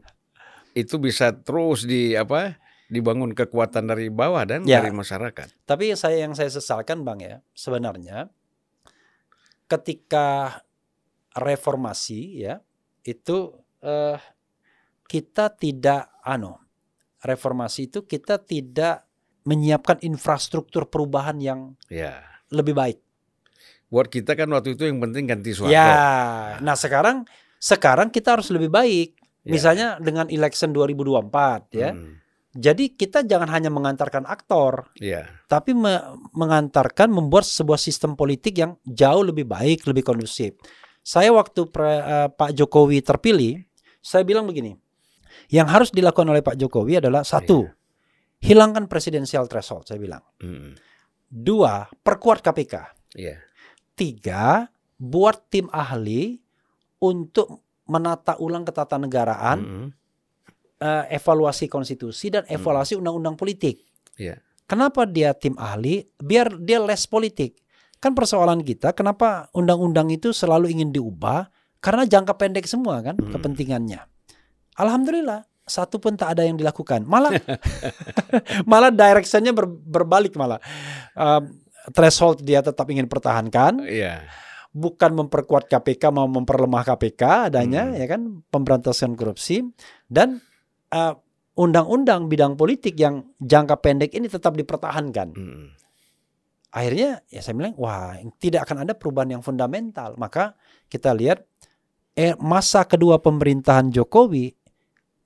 itu 0.78 0.96
bisa 1.02 1.34
terus 1.34 1.82
di 1.90 2.14
apa? 2.14 2.54
Dibangun 2.94 3.34
kekuatan 3.34 3.90
dari 3.90 4.14
bawah 4.14 4.46
dan 4.46 4.62
Ya. 4.64 4.80
dari 4.80 4.94
masyarakat. 4.94 5.66
Tapi 5.66 5.98
saya 5.98 6.22
yang 6.22 6.38
saya 6.38 6.54
sesalkan 6.54 7.02
Bang 7.02 7.20
ya, 7.20 7.42
sebenarnya 7.52 8.30
ketika 9.66 10.62
reformasi 11.34 12.46
ya, 12.46 12.62
itu 13.02 13.58
eh, 13.82 14.18
kita 15.10 15.50
tidak 15.58 16.14
ano, 16.22 16.62
reformasi 17.20 17.90
itu 17.90 18.06
kita 18.06 18.40
tidak 18.40 19.04
menyiapkan 19.44 20.00
infrastruktur 20.06 20.88
perubahan 20.88 21.36
yang 21.42 21.60
Ya. 21.92 22.24
lebih 22.48 22.78
baik. 22.78 23.00
Buat 23.92 24.10
kita 24.10 24.34
kan 24.34 24.50
waktu 24.50 24.74
itu 24.74 24.88
yang 24.88 24.98
penting 24.98 25.28
ganti 25.30 25.52
Soeharto. 25.54 25.74
Ya. 25.76 26.58
Nah, 26.64 26.74
sekarang 26.74 27.28
sekarang 27.60 28.10
kita 28.10 28.40
harus 28.40 28.50
lebih 28.50 28.72
baik. 28.72 29.20
Ya. 29.44 29.52
Misalnya 29.52 29.88
dengan 30.00 30.32
election 30.32 30.72
2024 30.72 31.68
ya. 31.76 31.92
Mm, 31.92 32.23
Jadi 32.54 32.94
kita 32.94 33.26
jangan 33.26 33.50
hanya 33.50 33.74
mengantarkan 33.74 34.30
aktor, 34.30 34.94
ya. 35.02 35.26
tapi 35.50 35.74
me- 35.74 36.06
mengantarkan 36.38 37.10
membuat 37.10 37.50
sebuah 37.50 37.82
sistem 37.82 38.14
politik 38.14 38.62
yang 38.62 38.78
jauh 38.86 39.26
lebih 39.26 39.50
baik, 39.50 39.90
lebih 39.90 40.06
kondusif. 40.06 40.54
Saya 41.02 41.34
waktu 41.34 41.66
pre- 41.68 42.06
eh, 42.06 42.30
Pak 42.30 42.54
Jokowi 42.54 43.02
terpilih, 43.02 43.58
saya 44.00 44.22
bilang 44.22 44.46
begini, 44.46 44.78
yang 45.50 45.66
harus 45.66 45.90
dilakukan 45.90 46.30
oleh 46.30 46.46
Pak 46.46 46.54
Jokowi 46.56 47.02
adalah 47.02 47.26
satu, 47.26 47.66
hilangkan 48.38 48.86
presidensial 48.86 49.50
threshold, 49.50 49.90
saya 49.90 49.98
bilang. 49.98 50.22
Mm, 50.38 50.78
Dua, 51.28 51.90
perkuat 51.90 52.46
KPK. 52.46 52.76
ya. 53.18 53.42
Tiga, 53.98 54.70
buat 54.94 55.50
tim 55.50 55.70
ahli 55.74 56.38
untuk 57.00 57.66
menata 57.90 58.38
ulang 58.38 58.64
ketatanegaraan, 58.64 59.60
Mm, 59.60 59.88
eh, 60.84 61.16
evaluasi 61.16 61.72
konstitusi 61.72 62.28
dan 62.28 62.44
evaluasi 62.46 63.00
undang-undang 63.00 63.40
politik. 63.40 63.80
Iya. 64.20 64.44
Kenapa 64.68 65.08
dia 65.08 65.32
tim 65.32 65.56
ahli? 65.56 66.04
Biar 66.20 66.60
dia 66.60 66.84
less 66.84 67.08
politik. 67.08 67.56
Kan 68.00 68.12
persoalan 68.12 68.60
kita, 68.60 68.92
kenapa 68.92 69.48
undang-undang 69.56 70.12
itu 70.12 70.36
selalu 70.36 70.76
ingin 70.76 70.92
diubah? 70.92 71.48
Karena 71.80 72.04
jangka 72.04 72.36
pendek 72.36 72.68
semua 72.68 73.00
kan 73.00 73.16
Hmm. 73.16 73.32
kepentingannya. 73.32 74.04
Alhamdulillah, 74.76 75.44
satu 75.64 76.00
pun 76.00 76.16
tak 76.16 76.36
ada 76.36 76.44
yang 76.44 76.60
dilakukan. 76.60 77.08
Malah, 77.08 77.32
malah 78.72 78.92
directionnya 78.92 79.56
ber- 79.56 79.72
berbalik 79.72 80.36
malah. 80.36 80.60
Um, 81.14 81.64
threshold 81.92 82.44
dia 82.44 82.64
tetap 82.64 82.88
ingin 82.88 83.08
pertahankan, 83.08 83.84
Iya. 83.84 84.24
bukan 84.72 85.12
memperkuat 85.24 85.68
KPK 85.68 86.10
mau 86.10 86.26
memperlemah 86.26 86.84
KPK 86.84 87.52
adanya 87.52 87.92
Hmm. 87.92 88.00
ya 88.00 88.06
kan 88.08 88.22
pemberantasan 88.48 89.14
korupsi 89.14 89.64
dan 90.08 90.40
uh, 90.94 91.14
undang-undang 91.58 92.30
bidang 92.30 92.54
politik 92.54 92.94
yang 92.98 93.34
jangka 93.42 93.82
pendek 93.82 94.14
ini 94.14 94.30
tetap 94.30 94.54
dipertahankan. 94.54 95.34
Mm, 95.34 95.68
Akhirnya 96.74 97.22
ya 97.30 97.42
saya 97.46 97.54
bilang 97.54 97.78
wah 97.78 98.18
tidak 98.42 98.66
akan 98.66 98.82
ada 98.86 98.98
perubahan 98.98 99.38
yang 99.38 99.44
fundamental. 99.46 100.18
Maka 100.18 100.58
kita 100.90 101.14
lihat 101.14 101.46
eh, 102.18 102.34
masa 102.42 102.82
kedua 102.90 103.22
pemerintahan 103.22 103.94
Jokowi 103.94 104.50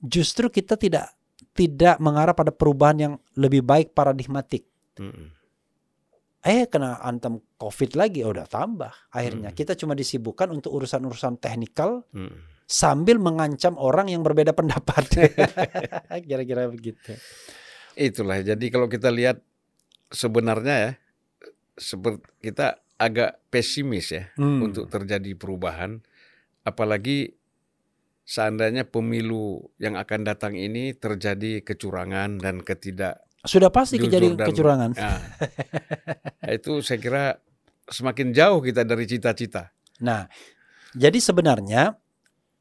justru 0.03 0.51
kita 0.51 0.75
tidak 0.75 1.15
tidak 1.55 1.97
mengarah 2.03 2.35
pada 2.35 2.51
perubahan 2.51 2.97
yang 2.99 3.13
lebih 3.39 3.63
baik 3.63 3.95
paradigmatik. 3.95 4.67
mm, 4.99 5.35
Eh 6.47 6.63
kena 6.67 6.99
antem 7.03 7.43
COVID 7.59 7.97
lagi, 7.97 8.23
oh, 8.23 8.31
udah 8.31 8.47
tambah. 8.47 8.93
Akhirnya 9.11 9.51
Hmm. 9.51 9.57
kita 9.57 9.73
cuma 9.75 9.97
disibukkan 9.97 10.47
untuk 10.53 10.79
urusan-urusan 10.79 11.41
teknikal 11.43 12.07
mm. 12.13 12.56
Sambil 12.67 13.15
mengancam 13.17 13.79
orang 13.79 14.11
yang 14.11 14.21
berbeda 14.21 14.51
pendapat. 14.51 15.07
Kira-kira 16.27 16.67
begitu. 16.67 17.15
Itulah. 17.95 18.43
Jadi 18.43 18.67
kalau 18.67 18.85
kita 18.85 19.07
lihat 19.07 19.39
sebenarnya 20.07 20.75
ya, 20.77 20.91
seperti 21.73 22.21
kita 22.43 22.83
agak 22.97 23.39
pesimis 23.47 24.11
ya 24.11 24.23
Hmm. 24.35 24.67
untuk 24.67 24.91
terjadi 24.91 25.33
perubahan, 25.33 26.03
apalagi 26.61 27.33
seandainya 28.27 28.83
pemilu 28.83 29.71
yang 29.79 29.95
akan 29.95 30.27
datang 30.27 30.53
ini 30.53 30.91
terjadi 30.91 31.63
kecurangan 31.63 32.37
dan 32.37 32.59
ketidak 32.59 33.23
Sudah 33.47 33.71
pasti 33.71 33.95
kejadian 33.95 34.35
dan- 34.35 34.49
kecurangan. 34.51 34.91
Nah, 34.91 35.21
itu 36.51 36.83
saya 36.83 36.99
kira 36.99 37.23
semakin 37.87 38.35
jauh 38.35 38.59
kita 38.59 38.83
dari 38.83 39.07
cita-cita. 39.07 39.71
Nah, 40.03 40.27
jadi 40.91 41.15
sebenarnya 41.15 41.95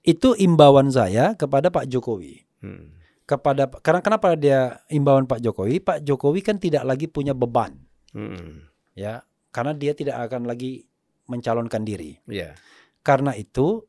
itu 0.06 0.38
imbauan 0.38 0.88
saya 0.88 1.34
kepada 1.34 1.68
Pak 1.68 1.90
Jokowi. 1.90 2.46
Hmm. 2.62 2.94
Kepada 3.26 3.66
karena 3.82 3.98
kenapa 3.98 4.38
dia 4.38 4.78
imbauan 4.86 5.26
Pak 5.26 5.42
Jokowi? 5.42 5.82
Pak 5.82 6.06
Jokowi 6.06 6.46
kan 6.46 6.62
tidak 6.62 6.86
lagi 6.86 7.10
punya 7.10 7.34
beban, 7.34 7.74
Hmm. 8.14 8.70
ya. 8.94 9.26
Karena 9.50 9.74
dia 9.74 9.98
tidak 9.98 10.30
akan 10.30 10.46
lagi 10.46 10.86
mencalonkan 11.26 11.82
diri. 11.82 12.14
Ya. 12.30 12.54
Karena 13.02 13.34
itu 13.34 13.82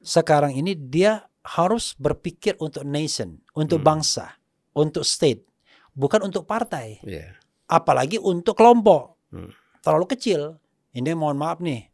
sekarang 0.00 0.56
ini 0.56 0.72
dia 0.72 1.28
harus 1.44 1.92
berpikir 2.00 2.56
untuk 2.64 2.88
nation, 2.88 3.44
untuk 3.52 3.84
Hmm. 3.84 3.92
bangsa, 3.92 4.40
untuk 4.72 5.04
state, 5.04 5.44
bukan 5.92 6.32
untuk 6.32 6.48
partai, 6.48 6.96
Ya. 7.04 7.36
apalagi 7.68 8.16
untuk 8.16 8.56
kelompok. 8.56 9.20
Hmm. 9.28 9.52
Terlalu 9.84 10.16
kecil. 10.16 10.56
Ini 10.96 11.12
mohon 11.12 11.36
maaf 11.36 11.60
nih. 11.60 11.91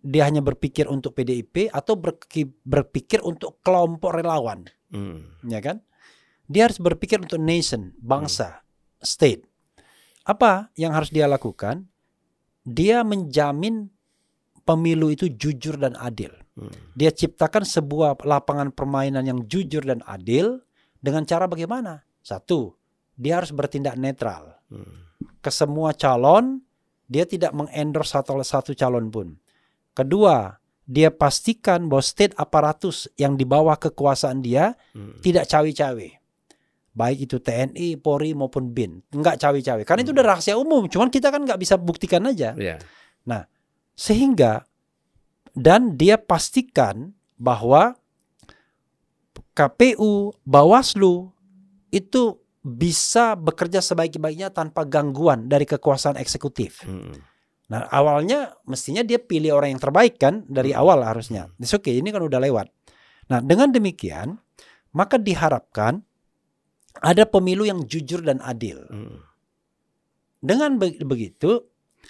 Dia 0.00 0.24
hanya 0.24 0.40
berpikir 0.40 0.88
untuk 0.88 1.12
PDIP 1.12 1.68
atau 1.68 1.96
berpikir 2.64 3.20
untuk 3.20 3.60
kelompok 3.60 4.16
relawan, 4.16 4.64
Hmm. 4.88 5.28
ya 5.44 5.60
kan? 5.60 5.84
Dia 6.50 6.66
harus 6.66 6.80
berpikir 6.80 7.20
untuk 7.20 7.38
nation, 7.38 7.94
bangsa, 8.00 8.64
state. 8.98 9.44
Apa 10.24 10.72
yang 10.74 10.96
harus 10.96 11.12
dia 11.12 11.28
lakukan? 11.28 11.86
Dia 12.64 13.04
menjamin 13.04 13.92
pemilu 14.64 15.12
itu 15.12 15.28
jujur 15.30 15.76
dan 15.76 15.94
adil. 16.00 16.32
Hmm. 16.56 16.72
Dia 16.96 17.12
ciptakan 17.12 17.62
sebuah 17.62 18.24
lapangan 18.24 18.72
permainan 18.72 19.28
yang 19.28 19.44
jujur 19.46 19.84
dan 19.84 20.00
adil 20.08 20.64
dengan 20.98 21.28
cara 21.28 21.44
bagaimana? 21.44 22.02
Satu, 22.20 22.74
dia 23.14 23.40
harus 23.40 23.52
bertindak 23.52 24.00
netral. 24.00 24.56
Hmm. 24.70 25.10
ke 25.40 25.50
semua 25.52 25.96
calon, 25.96 26.62
dia 27.08 27.24
tidak 27.24 27.50
mengendorse 27.56 28.12
satu 28.14 28.38
satu 28.44 28.72
calon 28.76 29.10
pun. 29.10 29.34
Kedua, 29.92 30.58
dia 30.86 31.10
pastikan 31.10 31.86
bahwa 31.86 32.02
state 32.02 32.34
aparatus 32.34 33.06
yang 33.14 33.38
di 33.38 33.46
bawah 33.46 33.78
kekuasaan 33.78 34.42
dia 34.42 34.74
Hmm. 34.94 35.18
tidak 35.22 35.46
cawe-cawe. 35.46 36.08
Baik 36.90 37.18
itu 37.30 37.38
TNI, 37.38 37.94
Polri 37.94 38.34
maupun 38.34 38.74
BIN, 38.74 38.98
nggak 39.14 39.38
cawe-cawe. 39.38 39.82
Karena 39.86 40.02
itu 40.02 40.10
Hmm. 40.10 40.18
udah 40.18 40.26
rahasia 40.34 40.58
umum, 40.58 40.90
cuman 40.90 41.06
kita 41.06 41.30
kan 41.30 41.46
nggak 41.46 41.60
bisa 41.62 41.78
buktikan 41.78 42.26
aja. 42.26 42.54
Ya. 42.58 42.82
Sehingga 43.94 44.64
dan 45.54 45.94
dia 45.94 46.16
pastikan 46.16 47.12
bahwa 47.36 47.94
KPU, 49.52 50.32
Bawaslu 50.46 51.30
itu 51.92 52.40
bisa 52.60 53.36
bekerja 53.36 53.84
sebaik-baiknya 53.84 54.52
tanpa 54.52 54.88
gangguan 54.88 55.48
dari 55.48 55.68
kekuasaan 55.68 56.16
eksekutif. 56.16 56.80
Hmm. 56.84 57.12
Nah, 57.70 57.86
awalnya 57.86 58.58
mestinya 58.66 59.00
dia 59.00 59.22
pilih 59.22 59.54
orang 59.54 59.78
yang 59.78 59.82
terbaik 59.82 60.18
kan 60.18 60.42
dari 60.50 60.74
Hmm. 60.74 60.82
awal 60.82 61.06
harusnya. 61.06 61.48
It's 61.56 61.70
okay, 61.70 62.02
ini 62.02 62.10
kan 62.10 62.20
udah 62.20 62.42
lewat. 62.42 62.66
Nah, 63.30 63.38
dengan 63.38 63.70
demikian, 63.70 64.42
maka 64.90 65.14
diharapkan 65.16 66.02
ada 66.98 67.22
pemilu 67.24 67.62
yang 67.62 67.86
jujur 67.86 68.26
dan 68.26 68.42
adil. 68.42 68.82
Hmm. 68.90 69.22
Dengan 70.42 70.82
be- 70.82 70.98
begitu, 71.04 71.62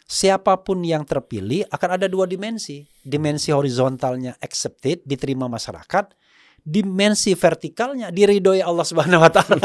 siapa 0.09 0.57
pun 0.65 0.81
yang 0.81 1.05
terpilih 1.05 1.69
akan 1.69 2.01
ada 2.01 2.09
dua 2.09 2.25
dimensi. 2.25 2.89
Dimensi 3.05 3.53
horizontalnya 3.53 4.41
accepted, 4.41 5.05
diterima 5.05 5.45
masyarakat. 5.45 6.17
Dimensi 6.61 7.33
vertikalnya 7.33 8.09
diridhoi 8.09 8.61
Allah 8.61 8.85
Subhanahu 8.85 9.25
wa 9.25 9.33
taala. 9.33 9.61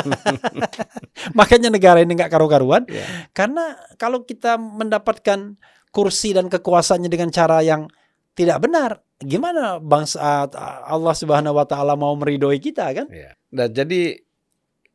Makanya 1.39 1.67
negara 1.67 1.99
ini 1.99 2.15
nggak 2.15 2.31
karu-karuan 2.31 2.87
Ya. 2.87 3.03
karena 3.31 3.75
kalau 3.95 4.23
kita 4.23 4.55
mendapatkan 4.55 5.59
kursi 5.95 6.35
dan 6.35 6.51
kekuasaannya 6.51 7.07
dengan 7.07 7.31
cara 7.31 7.63
yang 7.63 7.87
tidak 8.35 8.59
benar, 8.67 8.99
gimana 9.23 9.79
bangsa 9.79 10.51
Allah 10.83 11.15
Subhanahu 11.15 11.55
wa 11.55 11.63
taala 11.63 11.95
mau 11.95 12.11
meridhoi 12.19 12.59
kita 12.59 12.91
kan? 12.91 13.07
Ya. 13.07 13.31
Nah, 13.55 13.71
jadi 13.71 14.19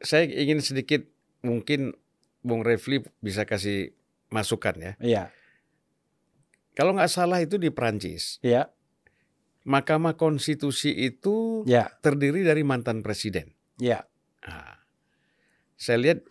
saya 0.04 0.28
ingin 0.28 0.60
sedikit 0.60 1.08
mungkin 1.40 1.96
Bung 2.44 2.60
Refli 2.60 3.00
bisa 3.24 3.48
kasih 3.48 3.96
masukan 4.28 4.76
ya. 4.76 4.92
Iya, 5.00 5.24
Kalau 6.76 6.92
nggak 6.92 7.12
salah 7.12 7.40
itu 7.40 7.56
di 7.56 7.72
Prancis, 7.72 8.36
iya, 8.44 8.68
Mahkamah 9.64 10.20
Konstitusi 10.20 10.92
itu 10.92 11.64
iya, 11.64 11.88
terdiri 12.04 12.44
dari 12.44 12.60
mantan 12.60 13.00
presiden. 13.00 13.56
iya. 13.80 14.04
Nah, 14.40 14.80
saya 15.76 15.96
lihat 16.00 16.24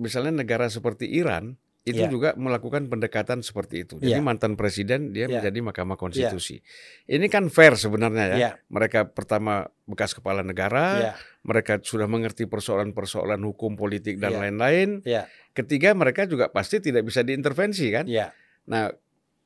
misalnya 0.00 0.44
negara 0.44 0.68
seperti 0.68 1.08
Iran 1.08 1.60
itu 1.90 2.04
Ya. 2.04 2.10
juga 2.10 2.28
melakukan 2.34 2.86
pendekatan 2.86 3.42
seperti 3.42 3.82
itu. 3.82 3.94
Jadi 3.98 4.16
Ya. 4.16 4.24
mantan 4.24 4.54
presiden 4.54 5.10
dia 5.10 5.26
Ya. 5.26 5.38
menjadi 5.38 5.58
Mahkamah 5.60 5.94
Konstitusi. 5.94 6.62
Ini 7.04 7.26
kan 7.26 7.46
fair 7.48 7.74
sebenarnya 7.74 8.24
ya. 8.26 8.36
Iya, 8.36 8.50
Mereka 8.66 9.10
pertama 9.10 9.66
bekas 9.84 10.14
kepala 10.14 10.40
negara, 10.40 10.86
iya, 10.96 11.12
mereka 11.42 11.82
sudah 11.82 12.06
mengerti 12.06 12.46
persoalan-persoalan 12.46 13.42
hukum 13.42 13.74
politik 13.74 14.16
dan 14.16 14.34
Ya. 14.34 14.38
lain-lain. 14.40 15.02
iya, 15.02 15.26
Ketiga 15.50 15.90
mereka 15.92 16.24
juga 16.24 16.46
pasti 16.46 16.78
tidak 16.78 17.02
bisa 17.02 17.20
diintervensi 17.20 17.90
kan. 17.90 18.06
iya. 18.06 18.30
Nah, 18.70 18.94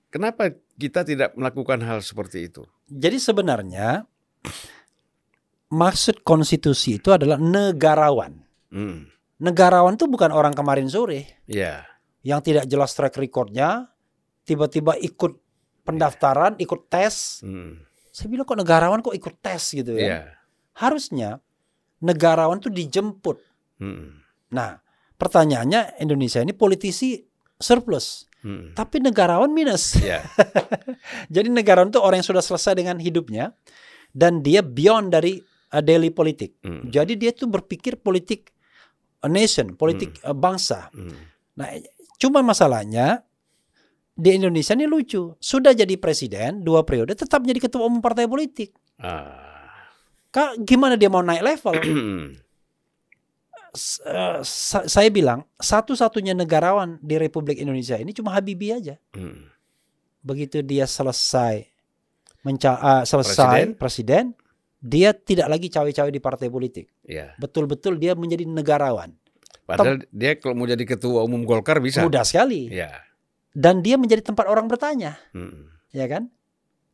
kenapa 0.08 0.52
kita 0.76 1.00
tidak 1.00 1.32
melakukan 1.32 1.80
hal 1.80 2.04
seperti 2.04 2.52
itu? 2.52 2.68
Jadi 2.86 3.16
sebenarnya 3.16 4.04
maksud 5.70 6.22
konstitusi 6.22 7.00
itu 7.00 7.10
adalah 7.10 7.40
negarawan. 7.40 8.44
Hmm. 8.70 9.08
Negarawan 9.40 9.98
itu 9.98 10.06
bukan 10.06 10.30
orang 10.30 10.54
kemarin 10.54 10.86
sore 10.86 11.42
Ya, 11.44 11.82
yang 12.24 12.40
tidak 12.40 12.64
jelas 12.64 12.96
track 12.96 13.20
recordnya, 13.20 13.92
tiba-tiba 14.48 14.96
ikut 14.96 15.32
pendaftaran, 15.84 16.56
ikut 16.56 16.88
tes. 16.88 17.44
Hmm. 17.44 17.84
Saya 18.08 18.32
bilang 18.32 18.48
kok 18.48 18.56
negarawan 18.56 19.04
kok 19.04 19.12
ikut 19.12 19.34
tes 19.44 19.62
gitu 19.76 19.94
ya. 19.94 20.08
Ya. 20.08 20.20
Harusnya 20.74 21.44
negarawan 22.00 22.58
itu 22.58 22.72
dijemput. 22.72 23.38
Hmm. 23.78 24.24
Nah, 24.50 24.80
pertanyaannya 25.20 26.00
Indonesia 26.00 26.40
ini 26.40 26.56
politisi 26.56 27.20
surplus, 27.60 28.26
Hmm. 28.44 28.76
tapi 28.76 29.00
negarawan 29.00 29.48
minus. 29.48 29.96
Ya. 29.96 30.20
Jadi 31.34 31.48
negarawan 31.48 31.88
itu 31.88 31.96
orang 31.96 32.20
yang 32.20 32.28
sudah 32.28 32.44
selesai 32.44 32.76
dengan 32.76 33.00
hidupnya 33.00 33.56
dan 34.12 34.44
dia 34.44 34.60
beyond 34.60 35.16
dari 35.16 35.40
uh, 35.72 35.80
daily 35.80 36.12
politik. 36.12 36.60
Hmm. 36.60 36.84
Jadi 36.92 37.16
dia 37.16 37.32
tuh 37.32 37.48
berpikir 37.48 37.96
politik 37.96 38.52
a 39.24 39.28
nation, 39.32 39.72
politik 39.80 40.20
uh, 40.28 40.36
bangsa. 40.36 40.92
Hmm. 40.92 41.16
Nah, 41.56 41.72
cuma 42.16 42.40
masalahnya 42.40 43.22
di 44.14 44.34
Indonesia 44.34 44.74
ini 44.74 44.86
lucu. 44.86 45.34
Sudah 45.38 45.74
jadi 45.74 45.98
presiden 45.98 46.62
dua 46.62 46.86
periode, 46.86 47.18
tetap 47.18 47.42
jadi 47.42 47.58
ketua 47.58 47.86
umum 47.86 47.98
partai 47.98 48.30
politik. 48.30 48.74
Ah. 48.98 49.42
Kak, 50.30 50.62
gimana 50.66 50.98
dia 50.98 51.06
mau 51.10 51.22
naik 51.22 51.42
level? 51.42 51.74
Eh, 53.74 54.38
sa- 54.46 54.86
saya 54.86 55.10
bilang 55.10 55.50
satu-satunya 55.58 56.30
negarawan 56.30 56.94
di 57.02 57.18
Republik 57.18 57.58
Indonesia 57.58 57.98
ini 57.98 58.14
cuma 58.14 58.30
Habibie 58.30 58.70
aja. 58.70 58.94
Hmm. 59.10 59.50
Begitu 60.22 60.62
dia 60.62 60.86
selesai 60.86 61.66
menca 62.46 62.78
ah, 62.78 63.02
selesai 63.02 63.74
presiden. 63.74 64.30
dia 64.78 65.10
tidak 65.10 65.50
lagi 65.50 65.66
cawe-cawe 65.72 66.06
di 66.06 66.22
partai 66.22 66.52
politik. 66.54 66.86
Ya. 67.02 67.34
Betul-betul 67.34 67.98
dia 67.98 68.14
menjadi 68.14 68.46
negarawan. 68.46 69.10
Padahal 69.64 70.04
dia 70.12 70.36
kalau 70.36 70.54
mau 70.54 70.68
jadi 70.68 70.84
ketua 70.84 71.24
umum 71.24 71.40
Golkar 71.42 71.80
bisa. 71.80 72.04
Mudah 72.04 72.20
sekali. 72.24 72.68
Ya. 72.68 72.92
Dan 73.54 73.80
dia 73.80 73.96
menjadi 73.96 74.20
tempat 74.20 74.44
orang 74.44 74.66
bertanya, 74.68 75.16
Hmm. 75.32 75.70
ya 75.94 76.04
kan? 76.04 76.28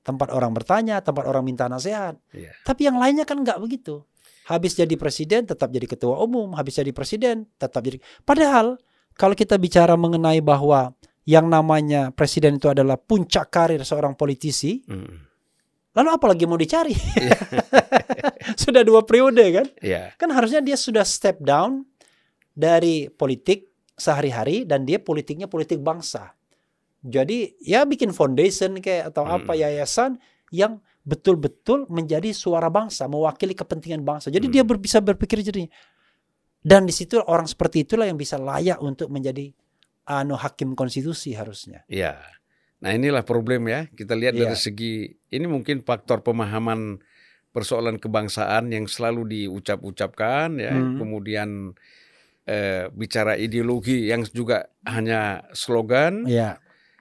Tempat 0.00 0.32
orang 0.32 0.52
bertanya, 0.52 1.00
tempat 1.00 1.24
orang 1.24 1.44
minta 1.44 1.66
nasihat. 1.66 2.16
Iya. 2.30 2.52
Tapi 2.62 2.86
yang 2.88 2.96
lainnya 2.96 3.24
kan 3.24 3.40
nggak 3.40 3.58
begitu. 3.58 4.04
Habis 4.46 4.76
jadi 4.76 4.92
presiden 4.96 5.46
tetap 5.46 5.70
jadi 5.70 5.86
ketua 5.86 6.20
umum, 6.20 6.52
habis 6.54 6.76
jadi 6.76 6.90
presiden 6.92 7.48
tetap 7.56 7.80
jadi. 7.80 7.98
Padahal 8.22 8.76
kalau 9.14 9.34
kita 9.34 9.56
bicara 9.56 9.96
mengenai 9.96 10.40
bahwa 10.40 10.92
yang 11.28 11.46
namanya 11.46 12.10
presiden 12.10 12.56
itu 12.56 12.68
adalah 12.68 12.96
puncak 12.96 13.48
karir 13.52 13.82
seorang 13.82 14.12
politisi, 14.16 14.80
Hmm. 14.84 15.26
lalu 15.92 16.08
apalagi 16.12 16.44
mau 16.48 16.60
dicari? 16.60 16.94
sudah 18.62 18.82
dua 18.82 19.04
periode 19.04 19.44
kan? 19.52 19.66
Ya. 19.80 20.12
Kan 20.16 20.30
harusnya 20.32 20.60
dia 20.60 20.76
sudah 20.76 21.04
step 21.04 21.40
down 21.40 21.84
dari 22.52 23.08
politik 23.08 23.70
sehari-hari 23.94 24.64
dan 24.64 24.84
dia 24.84 24.96
politiknya 24.96 25.46
politik 25.46 25.80
bangsa. 25.80 26.32
Jadi 27.00 27.56
ya 27.60 27.84
bikin 27.84 28.12
foundation 28.12 28.76
kayak 28.78 29.12
atau 29.12 29.24
apa 29.24 29.52
Hmm. 29.52 29.60
yayasan 29.60 30.10
yang 30.52 30.80
betul-betul 31.00 31.88
menjadi 31.88 32.28
suara 32.36 32.68
bangsa, 32.68 33.08
mewakili 33.08 33.56
kepentingan 33.56 34.04
bangsa. 34.04 34.28
Jadi 34.28 34.46
Hmm. 34.48 34.54
dia 34.54 34.62
ber- 34.64 34.80
bisa 34.80 35.00
berpikir 35.00 35.40
jernih. 35.40 35.72
Dan 36.60 36.84
di 36.84 36.92
situ 36.92 37.16
orang 37.24 37.48
seperti 37.48 37.88
itulah 37.88 38.04
yang 38.04 38.20
bisa 38.20 38.36
layak 38.36 38.76
untuk 38.84 39.08
menjadi 39.08 39.48
anu 40.04 40.36
hakim 40.36 40.76
konstitusi 40.76 41.32
harusnya. 41.32 41.88
Ya. 41.88 42.20
Nah 42.84 42.92
inilah 42.92 43.24
problem 43.24 43.68
ya. 43.68 43.88
Kita 43.88 44.12
lihat 44.12 44.36
dari 44.36 44.52
Iya. 44.52 44.60
segi 44.60 45.08
ini 45.32 45.46
mungkin 45.48 45.80
faktor 45.80 46.20
pemahaman 46.20 47.00
persoalan 47.50 47.96
kebangsaan 47.96 48.68
yang 48.72 48.84
selalu 48.84 49.24
diucap-ucapkan 49.40 50.60
ya. 50.60 50.76
Hmm. 50.76 51.00
Kemudian 51.00 51.48
eh, 52.50 52.90
bicara 52.90 53.38
ideologi 53.38 54.10
yang 54.10 54.26
juga 54.26 54.66
hanya 54.82 55.46
slogan. 55.54 56.26
Ya. 56.26 56.58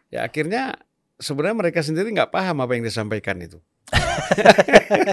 Ya 0.09 0.21
akhirnya 0.23 0.77
sebenarnya 1.17 1.57
mereka 1.57 1.81
sendiri 1.81 2.13
nggak 2.13 2.29
paham 2.29 2.61
apa 2.61 2.77
yang 2.77 2.85
disampaikan 2.85 3.41
itu. 3.41 3.57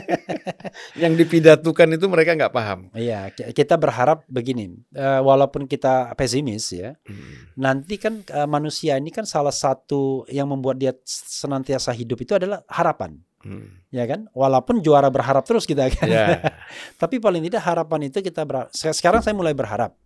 yang 1.03 1.13
dipidatukan 1.17 1.89
itu 1.97 2.07
mereka 2.07 2.37
nggak 2.37 2.53
paham. 2.53 2.89
Iya, 2.93 3.33
ki- 3.33 3.53
kita 3.53 3.77
berharap 3.77 4.23
begini, 4.27 4.77
eh, 4.93 5.21
walaupun 5.21 5.65
kita 5.65 6.13
pesimis 6.15 6.73
ya, 6.73 6.91
Hmm. 7.05 7.53
nanti 7.57 7.97
kan 7.97 8.21
eh, 8.27 8.45
manusia 8.45 8.97
ini 8.97 9.09
kan 9.09 9.25
salah 9.25 9.53
satu 9.55 10.25
yang 10.29 10.49
membuat 10.49 10.77
dia 10.77 10.93
senantiasa 11.07 11.93
hidup 11.93 12.21
itu 12.21 12.33
adalah 12.37 12.61
harapan, 12.69 13.17
Hmm. 13.41 13.81
ya 13.89 14.05
kan? 14.05 14.29
Walaupun 14.33 14.81
juara 14.81 15.09
berharap 15.09 15.45
terus 15.45 15.65
kita 15.65 15.89
kan, 15.89 16.07
Ya. 16.09 16.27
tapi 17.01 17.17
paling 17.17 17.41
tidak 17.45 17.65
harapan 17.65 18.09
itu 18.09 18.21
kita 18.21 18.45
berharap. 18.45 18.69
Sekarang 18.73 19.21
saya 19.21 19.33
mulai 19.33 19.57
berharap, 19.57 19.97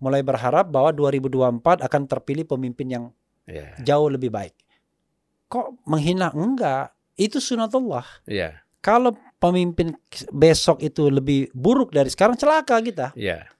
mulai 0.00 0.24
berharap 0.24 0.66
bahwa 0.66 0.90
2024 0.90 1.84
akan 1.84 2.02
terpilih 2.08 2.48
pemimpin 2.48 2.88
yang 2.88 3.04
Ya. 3.48 3.74
jauh 3.82 4.06
lebih 4.06 4.30
baik. 4.30 4.54
Kok 5.50 5.82
menghina? 5.82 6.30
Enggak, 6.30 6.94
itu 7.18 7.42
sunatullah. 7.42 8.06
Ya. 8.24 8.62
Kalau 8.80 9.12
pemimpin 9.36 9.92
besok 10.30 10.80
itu 10.80 11.10
lebih 11.10 11.50
buruk 11.52 11.90
dari 11.90 12.08
sekarang 12.08 12.38
celaka 12.38 12.78
kita. 12.78 13.10
Ya. 13.18 13.50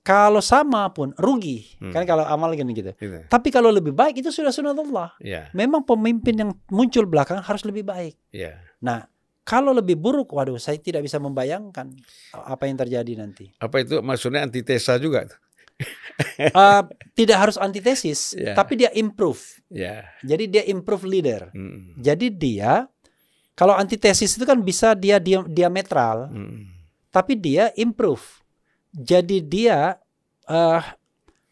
Kalau 0.00 0.40
sama 0.40 0.88
pun 0.88 1.12
rugi. 1.20 1.76
Hmm. 1.76 1.92
Kan 1.92 2.08
kalau 2.08 2.24
amal 2.24 2.56
gini 2.56 2.72
gitu. 2.72 2.96
Gitu. 2.96 3.28
Tapi 3.28 3.52
kalau 3.52 3.68
lebih 3.68 3.92
baik 3.92 4.24
itu 4.24 4.32
sudah 4.32 4.48
sunatullah. 4.48 5.20
Ya. 5.20 5.52
Memang 5.52 5.84
pemimpin 5.84 6.32
yang 6.32 6.50
muncul 6.72 7.04
belakangan 7.04 7.44
harus 7.44 7.60
lebih 7.68 7.84
baik. 7.84 8.16
Ya. 8.32 8.56
Nah, 8.80 9.04
kalau 9.44 9.76
lebih 9.76 10.00
buruk, 10.00 10.32
waduh, 10.32 10.56
saya 10.56 10.80
tidak 10.80 11.04
bisa 11.04 11.20
membayangkan 11.20 11.92
apa 12.32 12.64
yang 12.64 12.80
terjadi 12.80 13.12
nanti. 13.20 13.52
Apa 13.60 13.84
itu 13.84 14.00
maksudnya 14.00 14.40
antitesa 14.40 14.96
juga? 14.96 15.28
uh, 16.58 16.82
tidak 17.14 17.38
harus 17.38 17.56
antitesis, 17.56 18.34
Ya. 18.34 18.54
tapi 18.54 18.74
dia 18.74 18.90
improve. 18.94 19.40
Ya. 19.70 20.06
Jadi 20.26 20.44
dia 20.50 20.62
improve 20.66 21.06
leader. 21.06 21.50
Mm. 21.54 21.98
Jadi 21.98 22.26
dia 22.30 22.86
kalau 23.54 23.74
antitesis 23.74 24.38
itu 24.38 24.46
kan 24.46 24.58
bisa 24.62 24.94
dia 24.94 25.18
dia 25.18 25.42
diametral, 25.46 26.30
Mm. 26.30 26.66
tapi 27.10 27.38
dia 27.38 27.70
improve. 27.78 28.42
Jadi 28.90 29.42
dia 29.42 29.98
eh 30.48 30.82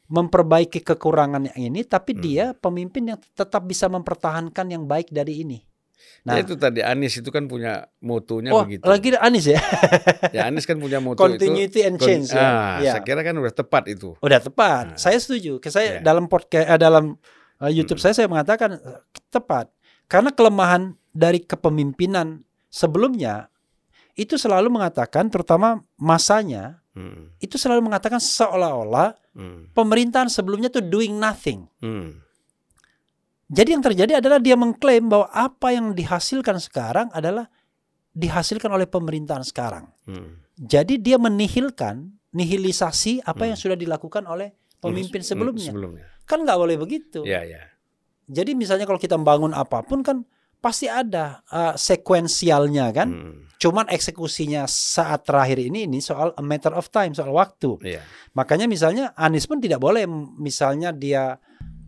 memperbaiki 0.07 0.87
kekurangan 0.87 1.51
yang 1.51 1.74
ini, 1.74 1.83
tapi 1.83 2.14
Hmm. 2.14 2.22
dia 2.22 2.45
pemimpin 2.55 3.11
yang 3.11 3.18
tetap 3.35 3.66
bisa 3.66 3.91
mempertahankan 3.91 4.70
yang 4.70 4.87
baik 4.87 5.11
dari 5.11 5.43
ini. 5.43 5.66
Nah, 6.23 6.37
ya 6.37 6.45
itu 6.45 6.55
tadi 6.55 6.81
Anies 6.81 7.17
itu 7.17 7.31
kan 7.31 7.47
punya 7.47 7.87
motonya 7.99 8.51
oh 8.51 8.63
begitu. 8.63 8.83
lagi 8.83 9.15
Anies 9.15 9.47
ya, 9.47 9.61
Ya 10.37 10.47
Anies 10.47 10.65
kan 10.65 10.77
punya 10.77 10.99
moto 10.99 11.19
continuity 11.19 11.81
itu. 11.81 11.89
and 11.89 11.97
change 11.97 12.29
kon- 12.29 12.37
ya. 12.37 12.45
Ah, 12.45 12.77
Ya. 12.79 12.93
saya 12.93 13.03
kira 13.03 13.21
kan 13.21 13.33
udah 13.33 13.51
tepat 13.51 13.89
itu. 13.89 14.13
Udah 14.19 14.39
tepat. 14.39 14.85
Nah. 14.93 14.99
Saya 14.99 15.17
setuju. 15.17 15.57
Saya 15.65 15.99
Ya. 15.99 16.01
dalam 16.03 16.27
podcast 16.27 16.67
eh, 16.67 16.77
dalam 16.77 17.17
eh, 17.59 17.71
YouTube 17.71 17.97
Mm. 17.97 18.05
saya 18.05 18.15
saya 18.15 18.27
mengatakan 18.27 18.75
eh, 18.75 19.01
tepat. 19.29 19.73
Karena 20.05 20.31
kelemahan 20.31 20.83
dari 21.11 21.41
kepemimpinan 21.41 22.43
sebelumnya 22.69 23.49
itu 24.13 24.37
selalu 24.37 24.69
mengatakan 24.69 25.27
terutama 25.27 25.81
masanya 25.97 26.81
Mm. 26.93 27.37
itu 27.39 27.57
selalu 27.57 27.85
mengatakan 27.85 28.17
seolah-olah 28.17 29.13
Mm. 29.33 29.73
pemerintahan 29.73 30.29
sebelumnya 30.29 30.69
tuh 30.69 30.81
doing 30.81 31.13
nothing. 31.15 31.69
Mm. 31.79 32.25
Jadi 33.47 33.79
yang 33.79 33.85
terjadi 33.85 34.19
adalah 34.19 34.43
dia 34.43 34.59
mengklaim 34.59 35.07
bahwa 35.07 35.31
apa 35.31 35.71
yang 35.71 35.95
dihasilkan 35.95 36.59
sekarang 36.59 37.07
adalah 37.15 37.47
dihasilkan 38.11 38.73
oleh 38.73 38.91
pemerintahan 38.91 39.47
sekarang. 39.47 39.87
Mm. 40.09 40.31
Jadi 40.57 40.99
dia 40.99 41.15
menihilkan 41.21 42.11
nihilisasi 42.33 43.23
apa 43.23 43.45
Hmm. 43.45 43.51
yang 43.55 43.59
sudah 43.61 43.77
dilakukan 43.77 44.25
oleh 44.25 44.51
pemimpin 44.81 45.21
Mm, 45.21 45.29
sebelumnya. 45.29 45.71
Sebelumnya. 45.71 46.05
Kan 46.25 46.43
nggak 46.43 46.59
boleh 46.59 46.77
begitu. 46.77 47.23
Ya 47.23 47.45
ya. 47.45 47.61
Jadi 48.27 48.59
misalnya 48.59 48.89
kalau 48.89 48.99
kita 48.99 49.15
membangun 49.15 49.55
apa 49.55 49.87
pun 49.87 50.03
kan 50.03 50.27
pasti 50.59 50.91
ada 50.91 51.45
uh, 51.53 51.77
sekuensialnya 51.77 52.91
kan. 52.91 53.09
Mm. 53.13 53.35
Cuman 53.57 53.87
eksekusinya 53.89 54.65
saat 54.67 55.23
terakhir 55.29 55.61
ini 55.61 55.87
ini 55.87 56.01
soal 56.01 56.33
a 56.35 56.43
matter 56.43 56.73
of 56.73 56.89
time, 56.91 57.13
soal 57.15 57.31
waktu. 57.31 57.79
Iya. 57.85 58.01
Makanya 58.35 58.67
misalnya 58.67 59.13
Anies 59.15 59.47
pun 59.47 59.61
tidak 59.61 59.79
boleh 59.79 60.09
misalnya 60.37 60.91
dia 60.91 61.37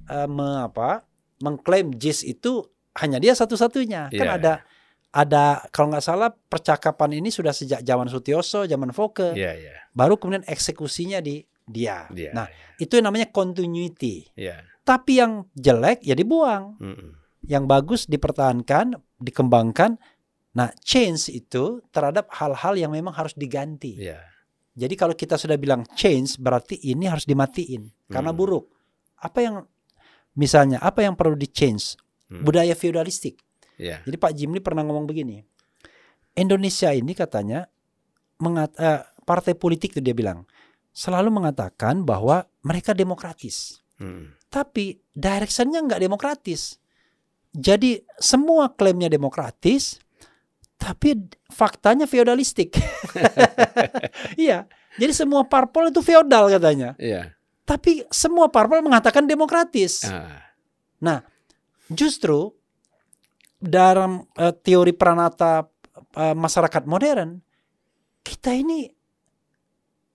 uh, 0.09 0.29
me, 0.29 0.65
apa, 0.65 1.08
mengklaim 1.41 1.95
JIS 1.95 2.25
itu 2.25 2.67
hanya 2.99 3.19
dia 3.19 3.33
satu-satunya. 3.33 4.11
Kan 4.11 4.27
Iya. 4.27 4.35
ada 4.37 4.53
ada 5.09 5.45
kalau 5.73 5.89
nggak 5.89 6.05
salah 6.05 6.29
percakapan 6.29 7.17
ini 7.17 7.33
sudah 7.33 7.51
sejak 7.51 7.81
zaman 7.81 8.13
Sutioso, 8.13 8.69
zaman 8.69 8.93
Foke, 8.93 9.33
Iya 9.33 9.53
iya. 9.57 9.75
baru 9.97 10.21
kemudian 10.21 10.45
eksekusinya 10.45 11.19
di 11.19 11.41
dia. 11.65 12.09
Iya. 12.13 12.33
Nah, 12.37 12.47
itu 12.77 12.97
yang 12.97 13.09
namanya 13.09 13.29
continuity. 13.29 14.29
Iya. 14.37 14.61
Tapi 14.85 15.21
yang 15.21 15.45
jelek 15.53 16.01
ya 16.05 16.17
dibuang. 16.17 16.77
Mm. 16.81 17.09
Yang 17.45 17.65
bagus 17.65 18.01
dipertahankan, 18.05 18.97
dikembangkan. 19.21 19.97
Nah, 20.57 20.69
change 20.81 21.29
itu 21.31 21.85
terhadap 21.93 22.29
hal-hal 22.35 22.75
yang 22.75 22.93
memang 22.93 23.13
harus 23.13 23.37
diganti. 23.37 24.01
Iya. 24.01 24.21
Jadi 24.79 24.95
kalau 24.97 25.13
kita 25.13 25.37
sudah 25.37 25.57
bilang 25.57 25.85
change 25.93 26.37
berarti 26.39 26.79
ini 26.89 27.05
harus 27.05 27.25
dimatiin 27.25 28.09
karena 28.09 28.31
Hmm. 28.33 28.39
buruk. 28.39 28.65
Apa 29.19 29.39
yang 29.43 29.57
misalnya 30.39 30.79
apa 30.79 31.03
yang 31.03 31.19
perlu 31.19 31.35
di 31.35 31.51
change? 31.51 31.99
Hmm. 32.31 32.47
Budaya 32.47 32.79
feudalistik. 32.79 33.43
Iya. 33.77 34.03
Jadi 34.07 34.17
Pak 34.17 34.33
Jimli 34.39 34.63
pernah 34.63 34.87
ngomong 34.87 35.05
begini. 35.05 35.43
Indonesia 36.39 36.95
ini 36.95 37.13
katanya 37.19 37.67
mengat, 38.39 38.79
eh, 38.79 39.03
partai 39.27 39.59
politik 39.59 39.99
itu 39.99 40.01
dia 40.01 40.15
bilang 40.15 40.47
selalu 40.99 41.31
mengatakan 41.31 42.03
bahwa 42.03 42.43
mereka 42.67 42.91
demokratis. 42.91 43.79
Mm. 44.03 44.35
Tapi 44.51 44.99
directionnya 45.15 45.87
nggak 45.87 46.03
demokratis. 46.03 46.83
Jadi 47.55 48.03
semua 48.19 48.75
klaimnya 48.75 49.07
demokratis, 49.07 50.03
tapi 50.75 51.15
faktanya 51.55 52.11
feodalistik. 52.11 52.75
iya. 54.39 54.67
Jadi 54.99 55.13
semua 55.15 55.47
parpol 55.47 55.95
itu 55.95 56.03
feodal 56.03 56.51
katanya. 56.51 56.99
Iya. 56.99 57.38
Tapi 57.69 58.09
semua 58.09 58.49
parpol 58.49 58.81
mengatakan 58.81 59.29
demokratis. 59.29 60.09
Ah. 60.09 60.49
Justru 61.89 62.53
dalam 63.61 64.25
eh, 64.33 64.55
teori 64.57 64.97
pranata 64.97 65.69
eh, 66.17 66.33
masyarakat 66.33 66.85
modern, 66.89 67.37
kita 68.25 68.57
ini 68.57 68.89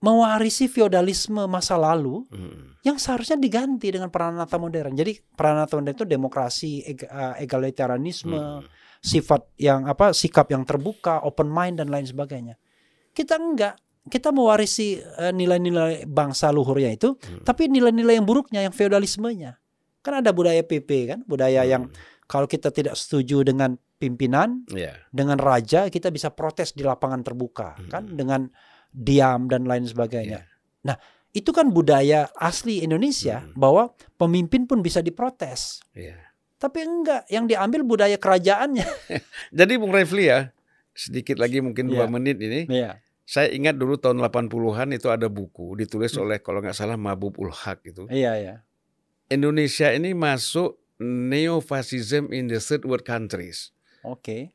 mewarisi 0.03 0.67
feodalisme 0.67 1.47
masa 1.47 1.79
lalu 1.79 2.27
Mm. 2.27 2.83
yang 2.83 2.97
seharusnya 2.99 3.39
diganti 3.39 3.87
dengan 3.87 4.11
pranata 4.11 4.59
modern. 4.59 4.91
Jadi 4.91 5.15
pranata 5.31 5.79
modern 5.79 5.95
itu 5.95 6.03
demokrasi, 6.03 6.83
eg- 6.83 7.07
eh, 7.07 7.35
egalitarianisme, 7.39 8.35
Mm. 8.59 8.67
sifat 8.99 9.47
yang 9.55 9.87
apa, 9.87 10.11
sikap 10.11 10.51
yang 10.51 10.67
terbuka, 10.67 11.23
open 11.23 11.47
mind 11.47 11.79
dan 11.79 11.87
lain 11.87 12.03
sebagainya. 12.03 12.59
Kita 13.15 13.39
enggak, 13.39 13.79
kita 14.03 14.35
mewarisi 14.35 14.99
eh, 14.99 15.31
nilai-nilai 15.31 16.03
bangsa 16.03 16.51
luhurnya 16.51 16.91
itu, 16.91 17.15
Hmm. 17.15 17.43
tapi 17.43 17.71
nilai-nilai 17.71 18.19
yang 18.19 18.27
buruknya, 18.27 18.59
yang 18.61 18.75
feodalismenya. 18.75 19.57
Kan 20.03 20.19
ada 20.19 20.35
budaya 20.35 20.59
PP 20.59 20.89
kan, 21.07 21.19
budaya 21.23 21.63
yang 21.63 21.87
kalau 22.27 22.43
kita 22.43 22.67
tidak 22.69 22.99
setuju 22.99 23.47
dengan 23.47 23.79
pimpinan, 23.95 24.67
Iya. 24.67 24.99
dengan 25.09 25.39
raja, 25.39 25.87
kita 25.87 26.11
bisa 26.11 26.27
protes 26.35 26.75
di 26.75 26.83
lapangan 26.83 27.23
terbuka, 27.23 27.79
kan, 27.87 28.11
Hmm. 28.11 28.15
dengan 28.19 28.41
diam 28.91 29.47
dan 29.47 29.63
lain 29.63 29.87
sebagainya. 29.87 30.43
Iya. 30.83 30.95
Itu 31.33 31.49
kan 31.49 31.73
budaya 31.73 32.29
asli 32.37 32.83
Indonesia 32.83 33.41
Hmm. 33.41 33.55
bahwa 33.57 33.89
pemimpin 34.19 34.67
pun 34.67 34.83
bisa 34.83 34.99
diprotes. 34.99 35.81
Iya. 35.95 36.19
Tapi 36.59 36.79
enggak, 36.79 37.25
yang 37.27 37.47
diambil 37.47 37.81
budaya 37.81 38.15
kerajaannya. 38.19 38.85
Jadi 39.59 39.73
Bung 39.75 39.91
Refli 39.91 40.29
ya, 40.29 40.53
sedikit 40.93 41.41
lagi 41.41 41.57
mungkin 41.57 41.89
dua 41.89 42.05
Iya. 42.05 42.11
menit 42.11 42.37
ini. 42.37 42.67
Iya. 42.69 42.99
Saya 43.33 43.49
ingat 43.49 43.81
dulu 43.81 43.97
tahun 43.97 44.21
80-an 44.21 44.93
itu 44.93 45.09
ada 45.09 45.25
buku 45.25 45.73
ditulis 45.73 46.13
Hmm. 46.13 46.29
oleh 46.29 46.37
kalau 46.37 46.61
nggak 46.61 46.77
salah 46.77 47.01
Mabub 47.01 47.33
ul 47.41 47.49
Haq 47.49 47.81
itu. 47.81 48.05
Iya, 48.05 48.37
iya. 48.37 48.55
Indonesia 49.25 49.89
ini 49.89 50.13
masuk 50.13 50.77
neo-fascism 51.01 52.29
in 52.29 52.45
the 52.45 52.61
third 52.61 52.85
world 52.85 53.01
countries. 53.01 53.73
Oke. 54.05 54.53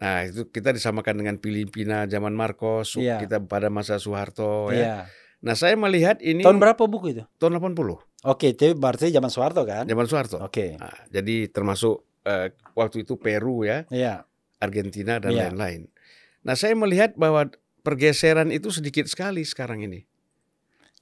Nah, 0.00 0.24
itu 0.24 0.48
kita 0.48 0.72
disamakan 0.72 1.20
dengan 1.20 1.36
Filipina 1.36 2.08
zaman 2.08 2.32
Marcos, 2.32 2.96
Iya. 2.96 3.20
kita 3.20 3.44
pada 3.44 3.68
masa 3.68 4.00
Soeharto 4.00 4.72
ya. 4.72 4.80
Iya. 4.80 4.96
Nah, 5.44 5.52
saya 5.52 5.76
melihat 5.76 6.24
ini 6.24 6.40
Tahun 6.40 6.56
berapa 6.56 6.80
buku 6.88 7.12
itu? 7.12 7.28
tahun 7.36 7.60
80, 7.60 8.00
Oke, 8.24 8.56
itu 8.56 8.72
berarti 8.72 9.12
zaman 9.12 9.28
Soeharto 9.28 9.68
kan? 9.68 9.84
zaman 9.84 10.06
Soeharto. 10.08 10.40
Oke. 10.40 10.80
Nah, 10.80 10.96
jadi 11.12 11.52
termasuk 11.52 12.00
eh, 12.24 12.56
waktu 12.72 13.04
itu 13.04 13.20
Peru 13.20 13.68
ya, 13.68 13.84
Iya. 13.92 14.24
Argentina 14.56 15.20
dan 15.20 15.36
Iya. 15.36 15.52
lain-lain. 15.52 15.92
Nah, 16.40 16.56
saya 16.56 16.72
melihat 16.72 17.12
bahwa 17.14 17.52
pergeseran 17.84 18.48
itu 18.48 18.72
sedikit 18.72 19.04
sekali 19.04 19.44
sekarang 19.44 19.84
ini. 19.84 20.00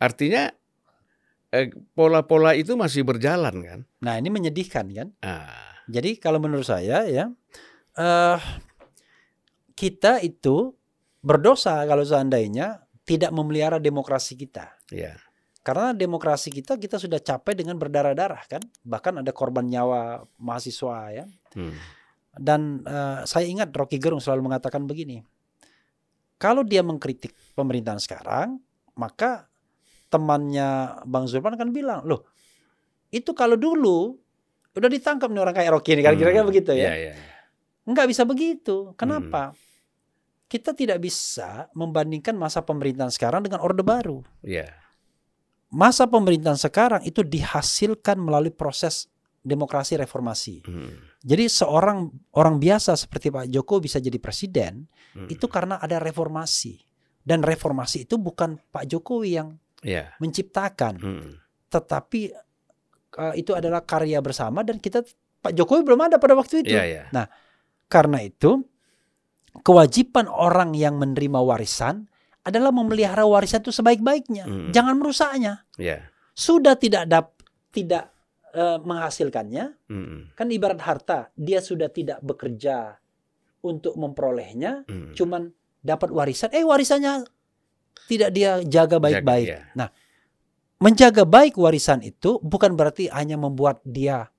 Artinya 0.02 0.50
eh, 1.54 1.70
pola-pola 1.94 2.58
itu 2.58 2.74
masih 2.74 3.06
berjalan 3.06 3.54
kan? 3.62 3.80
Nah, 4.02 4.18
ini 4.18 4.28
menyedihkan 4.34 4.90
kan? 4.90 5.08
Ah, 5.22 5.78
Jadi 5.86 6.18
kalau 6.18 6.42
menurut 6.42 6.66
saya 6.66 7.06
ya 7.06 7.30
eh 7.92 8.40
kita 9.78 10.18
itu 10.24 10.74
berdosa 11.22 11.78
kalau 11.86 12.02
seandainya 12.02 12.82
tidak 13.06 13.30
memelihara 13.30 13.78
demokrasi 13.78 14.34
kita. 14.34 14.74
ya. 14.90 15.14
Karena 15.62 15.94
demokrasi 15.94 16.50
kita 16.50 16.74
kita 16.74 16.98
sudah 16.98 17.22
capai 17.22 17.54
dengan 17.54 17.78
berdarah-darah 17.78 18.42
kan. 18.50 18.62
Bahkan 18.82 19.22
ada 19.22 19.30
korban 19.30 19.62
nyawa 19.70 20.26
mahasiswa 20.42 20.98
ya. 21.14 21.24
Hmm. 21.54 21.78
Dan 22.34 22.82
eh, 22.82 23.22
saya 23.30 23.46
ingat 23.46 23.70
Rocky 23.70 24.02
Gerung 24.02 24.18
selalu 24.18 24.50
mengatakan 24.50 24.82
begini. 24.90 25.22
Kalau 26.42 26.66
dia 26.66 26.82
mengkritik 26.82 27.30
pemerintahan 27.54 28.02
sekarang, 28.02 28.58
maka 28.98 29.46
temannya 30.10 30.98
Bang 31.06 31.30
Zulpan 31.30 31.54
akan 31.54 31.70
bilang, 31.70 32.02
"Loh, 32.02 32.26
itu 33.14 33.30
kalau 33.30 33.54
dulu 33.54 34.18
udah 34.74 34.90
ditangkap 34.90 35.30
nih 35.30 35.38
orang 35.38 35.54
kayak 35.54 35.70
Rocky 35.70 35.94
ini 35.94 36.02
kan 36.02 36.18
kira-kira 36.18 36.42
Hmm. 36.42 36.50
begitu 36.50 36.74
ya." 36.74 36.90
Ya, 36.90 36.94
ya. 36.98 37.14
Enggak 37.86 38.10
bisa 38.10 38.26
begitu. 38.26 38.90
Kenapa? 38.98 39.54
Kita 40.50 40.74
tidak 40.74 40.98
bisa 40.98 41.70
membandingkan 41.78 42.34
masa 42.34 42.58
pemerintahan 42.58 43.14
sekarang 43.14 43.46
dengan 43.46 43.62
Orde 43.62 43.86
Baru. 43.86 44.26
Ya. 44.42 44.66
Masa 45.70 46.10
pemerintahan 46.10 46.58
sekarang 46.58 47.06
itu 47.06 47.22
dihasilkan 47.22 48.18
melalui 48.18 48.52
proses 48.52 49.08
demokrasi 49.42 49.98
reformasi. 49.98 50.62
Hmm. 50.62 50.94
Jadi 51.18 51.50
seorang 51.50 52.06
orang 52.38 52.62
biasa 52.62 52.94
seperti 52.94 53.34
Pak 53.34 53.50
Joko 53.50 53.82
bisa 53.82 53.98
jadi 53.98 54.16
presiden 54.22 54.86
Hmm. 55.12 55.28
itu 55.28 55.44
karena 55.50 55.76
ada 55.76 55.98
reformasi. 55.98 56.78
Dan 57.22 57.42
reformasi 57.42 58.06
itu 58.06 58.18
bukan 58.18 58.58
Pak 58.70 58.86
Jokowi 58.88 59.30
yang 59.36 59.58
Ya. 59.82 60.14
menciptakan, 60.18 60.94
Hmm. 60.98 61.30
tetapi 61.68 62.30
uh, 63.18 63.34
itu 63.34 63.50
adalah 63.52 63.82
karya 63.82 64.22
bersama 64.22 64.62
dan 64.62 64.78
kita 64.78 65.02
Pak 65.42 65.52
Jokowi 65.52 65.82
belum 65.82 66.06
ada 66.06 66.16
pada 66.22 66.38
waktu 66.38 66.62
itu. 66.62 66.72
Ya, 66.74 66.86
ya. 66.86 67.04
Karena 67.90 68.22
itu 68.22 68.62
kewajiban 69.62 70.30
orang 70.30 70.72
yang 70.72 70.96
menerima 70.96 71.42
warisan 71.42 72.08
adalah 72.42 72.72
memelihara 72.74 73.22
warisan 73.22 73.62
itu 73.62 73.70
sebaik-baiknya, 73.70 74.46
Hmm. 74.46 74.70
jangan 74.72 74.94
merusaknya. 74.98 75.66
Ya. 75.76 76.08
sudah 76.32 76.80
tidak 76.80 77.04
dap, 77.12 77.36
tidak 77.76 78.11
eh, 78.52 78.78
menghasilkannya, 78.80 79.88
Mm, 79.88 80.36
kan 80.36 80.46
ibarat 80.52 80.80
harta, 80.84 81.32
dia 81.34 81.58
sudah 81.58 81.88
tidak 81.88 82.20
bekerja 82.20 82.96
untuk 83.64 83.96
memperolehnya, 83.96 84.84
mm. 84.86 85.16
cuman 85.16 85.50
dapat 85.82 86.12
warisan, 86.14 86.52
eh 86.54 86.62
warisannya 86.62 87.26
tidak 88.06 88.30
dia 88.36 88.62
jaga 88.62 89.00
baik-baik. 89.02 89.46
Ya. 89.48 89.60
Nah, 89.74 89.88
menjaga 90.82 91.26
baik 91.26 91.58
warisan 91.58 92.02
itu 92.04 92.38
bukan 92.42 92.74
berarti 92.76 93.10
hanya 93.10 93.40
membuat 93.40 93.80
dia 93.82 94.32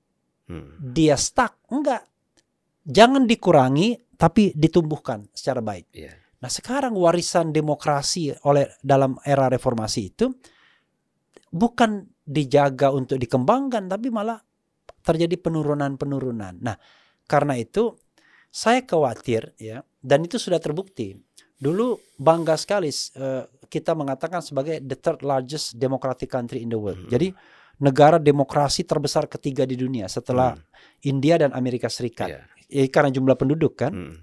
Mm, 0.44 0.92
dia 0.92 1.16
stuck, 1.16 1.56
enggak. 1.72 2.04
Jangan 2.84 3.24
dikurangi 3.24 3.96
tapi 4.20 4.52
ditumbuhkan 4.52 5.24
secara 5.32 5.64
baik. 5.64 5.88
iya. 5.96 6.12
Nah, 6.44 6.52
sekarang 6.52 6.92
warisan 7.00 7.56
demokrasi 7.56 8.28
oleh 8.44 8.76
dalam 8.84 9.16
era 9.24 9.48
reformasi 9.48 10.00
itu 10.12 10.28
bukan 11.48 12.04
dijaga 12.24 12.88
untuk 12.90 13.20
dikembangkan 13.20 13.86
tapi 13.86 14.08
malah 14.08 14.40
terjadi 15.04 15.36
penurunan-penurunan. 15.36 16.56
Nah, 16.64 16.76
karena 17.28 17.60
itu 17.60 17.92
saya 18.48 18.80
khawatir 18.84 19.52
ya 19.60 19.84
dan 20.00 20.24
itu 20.24 20.40
sudah 20.40 20.56
terbukti. 20.58 21.12
Dulu 21.54 22.16
bangga 22.16 22.56
sekali 22.56 22.88
eh, 22.90 23.44
kita 23.68 23.92
mengatakan 23.92 24.40
sebagai 24.40 24.80
the 24.80 24.96
third 24.96 25.20
largest 25.20 25.76
democratic 25.76 26.32
country 26.32 26.64
in 26.64 26.72
the 26.72 26.80
world. 26.80 27.04
Mhm. 27.06 27.10
Jadi 27.12 27.28
negara 27.74 28.22
demokrasi 28.22 28.86
terbesar 28.86 29.26
ketiga 29.26 29.66
di 29.66 29.74
dunia 29.74 30.06
setelah 30.06 30.54
Mm, 30.54 30.62
India 31.10 31.34
dan 31.42 31.50
Amerika 31.58 31.90
Serikat. 31.90 32.30
iya. 32.30 32.42
Ya, 32.70 32.86
karena 32.88 33.10
jumlah 33.10 33.34
penduduk 33.34 33.76
kan. 33.76 33.92
Mm, 33.92 34.14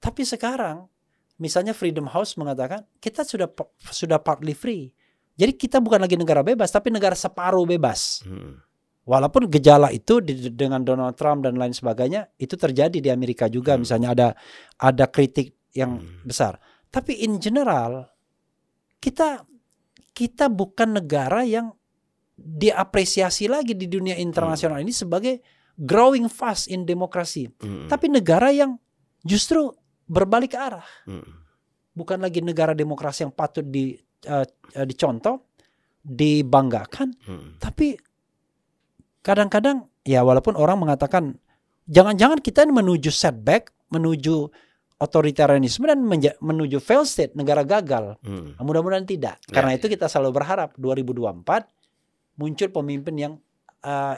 Tapi 0.00 0.24
sekarang 0.24 0.88
misalnya 1.36 1.72
Freedom 1.76 2.08
House 2.08 2.36
mengatakan 2.40 2.84
kita 3.00 3.24
sudah 3.24 3.48
sudah 3.92 4.18
partly 4.20 4.56
free. 4.56 4.92
Jadi 5.34 5.52
kita 5.54 5.82
bukan 5.82 5.98
lagi 5.98 6.14
negara 6.14 6.40
bebas 6.40 6.70
tapi 6.70 6.94
negara 6.94 7.18
separuh 7.18 7.66
bebas. 7.66 8.22
mm, 8.22 8.62
Walaupun 9.04 9.52
gejala 9.52 9.92
itu 9.92 10.24
di- 10.24 10.48
dengan 10.48 10.80
Donald 10.80 11.12
Trump 11.12 11.44
dan 11.44 11.60
lain 11.60 11.76
sebagainya 11.76 12.32
itu 12.40 12.56
terjadi 12.56 13.04
di 13.04 13.10
Amerika 13.12 13.52
juga 13.52 13.76
Hmm. 13.76 13.84
misalnya 13.84 14.08
ada 14.16 14.28
ada 14.80 15.04
kritik 15.04 15.52
yang 15.76 16.00
Hmm. 16.00 16.24
besar. 16.24 16.56
Tapi 16.88 17.20
in 17.20 17.36
general 17.36 18.08
kita 18.98 19.44
kita 20.14 20.48
bukan 20.48 20.96
negara 20.96 21.44
yang 21.44 21.74
diapresiasi 22.34 23.46
lagi 23.46 23.74
di 23.74 23.86
dunia 23.86 24.14
internasional 24.16 24.78
ini 24.80 24.90
sebagai 24.90 25.42
growing 25.74 26.30
fast 26.30 26.70
in 26.70 26.86
demokrasi. 26.86 27.50
mm, 27.50 27.90
Tapi 27.90 28.06
negara 28.08 28.54
yang 28.54 28.78
justru 29.20 29.68
berbalik 30.06 30.54
arah 30.54 30.84
mm, 31.04 31.28
bukan 31.92 32.18
lagi 32.20 32.40
negara 32.40 32.72
demokrasi 32.72 33.26
yang 33.26 33.34
patut 33.34 33.64
di 33.64 33.98
eh, 34.24 34.46
eh, 34.74 34.86
dicontoh, 34.86 35.40
dibanggakan, 36.00 37.16
mm, 37.16 37.48
tapi 37.58 37.96
kadang-kadang 39.20 39.88
ya 40.04 40.20
walaupun 40.20 40.52
orang 40.52 40.76
mengatakan 40.76 41.40
jangan-jangan 41.84 42.40
kita 42.40 42.64
ini 42.64 42.72
menuju 42.74 43.08
setback, 43.08 43.72
menuju 43.88 44.52
otoritarianisme 44.94 45.84
dan 45.84 46.00
menja- 46.00 46.36
menuju 46.38 46.78
fail 46.78 47.04
state, 47.04 47.32
negara 47.34 47.64
gagal. 47.64 48.16
mm. 48.20 48.56
Nah, 48.56 48.62
Mudah-mudahan 48.62 49.04
tidak. 49.04 49.40
Ya, 49.48 49.52
Karena 49.52 49.72
ya. 49.74 49.78
itu 49.80 49.86
kita 49.88 50.06
selalu 50.06 50.30
berharap 50.32 50.76
2024 50.76 51.66
muncul 52.36 52.68
pemimpin 52.70 53.14
yang 53.16 53.32
eh, 53.80 54.16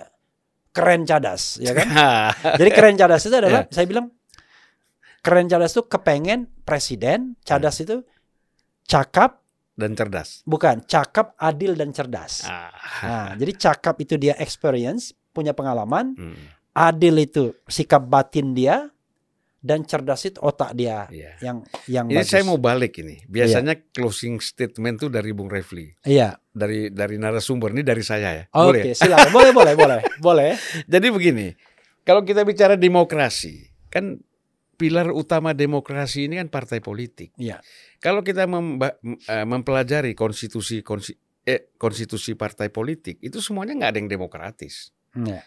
keren 0.71 1.07
cadas, 1.07 1.57
ya 1.57 1.73
kan? 1.73 1.87
Jadi 2.61 2.71
keren 2.71 2.95
cadas 2.95 3.23
itu 3.25 3.33
adalah 3.33 3.65
saya 3.71 3.87
bilang 3.89 4.13
keren 5.25 5.49
cadas 5.49 5.73
itu 5.73 5.87
kepengen 5.87 6.51
presiden, 6.63 7.35
cadas 7.43 7.81
itu 7.81 8.05
cakap 8.85 9.43
Dan 9.77 9.93
cerdas. 9.93 10.41
bukan 10.43 10.81
cakap, 10.83 11.37
adil 11.37 11.77
dan 11.77 11.93
cerdas. 11.93 12.49
Ah. 12.49 12.73
Nah, 13.03 13.29
jadi 13.37 13.53
cakap 13.53 14.01
itu 14.01 14.17
dia 14.17 14.33
experience, 14.37 15.13
punya 15.31 15.53
pengalaman, 15.53 16.17
Mm, 16.17 16.37
adil 16.73 17.15
itu 17.19 17.53
sikap 17.65 18.01
batin 18.03 18.53
dia 18.53 18.89
dan 19.59 19.83
cerdas 19.83 20.23
itu 20.23 20.39
otak 20.39 20.73
dia 20.73 21.09
iya. 21.11 21.37
yang 21.43 21.61
yang 21.85 22.07
Ini 22.07 22.21
bagus. 22.21 22.31
saya 22.31 22.43
mau 22.43 22.57
balik 22.57 23.01
ini. 23.01 23.21
Biasanya 23.27 23.77
closing 23.91 24.39
statement 24.39 24.97
tuh 24.99 25.11
dari 25.11 25.33
Bung 25.33 25.49
Refli, 25.49 25.93
Iya. 26.03 26.41
dari 26.49 26.89
dari 26.89 27.17
narasumber 27.17 27.69
ini 27.71 27.83
dari 27.83 28.01
saya 28.01 28.33
ya. 28.33 28.45
Oke, 28.55 28.81
Boleh. 28.81 28.83
ya? 28.89 28.95
silakan. 28.95 29.29
Boleh, 29.29 29.51
boleh, 29.53 29.75
boleh. 29.75 30.01
Boleh. 30.25 30.51
Jadi 30.87 31.07
begini, 31.11 31.47
kalau 32.01 32.23
kita 32.23 32.45
bicara 32.45 32.77
demokrasi, 32.77 33.67
kan 33.89 34.17
pilar 34.77 35.09
utama 35.11 35.57
demokrasi 35.57 36.29
ini 36.29 36.37
kan 36.39 36.49
partai 36.53 36.85
politik. 36.85 37.33
Iya. 37.41 37.61
Kalau 37.99 38.21
kita 38.21 38.45
eh, 38.45 39.47
mempelajari 39.49 40.13
konstitusi 40.13 40.85
konsi- 40.85 41.17
eh, 41.43 41.73
konstitusi 41.81 42.37
partai 42.37 42.69
politik, 42.69 43.19
itu 43.25 43.41
semuanya 43.41 43.75
nggak 43.75 43.91
ada 43.97 43.99
yang 44.05 44.11
demokratis. 44.13 44.93
Iya. 45.17 45.41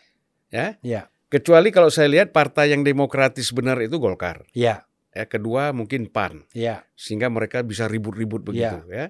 Ya. 0.50 0.68
Iya. 0.82 1.02
Kecuali 1.30 1.70
kalau 1.70 1.94
saya 1.94 2.10
lihat 2.10 2.34
partai 2.34 2.74
yang 2.74 2.82
demokratis 2.82 3.54
benar 3.54 3.78
itu 3.86 4.02
Golkar. 4.02 4.50
Iya. 4.58 4.90
Ya, 5.10 5.26
kedua 5.26 5.74
mungkin 5.74 6.06
PAN, 6.10 6.46
Iya. 6.54 6.86
sehingga 6.94 7.30
mereka 7.34 7.66
bisa 7.66 7.90
ribut-ribut 7.90 8.46
begitu 8.46 8.78
ya. 8.90 9.10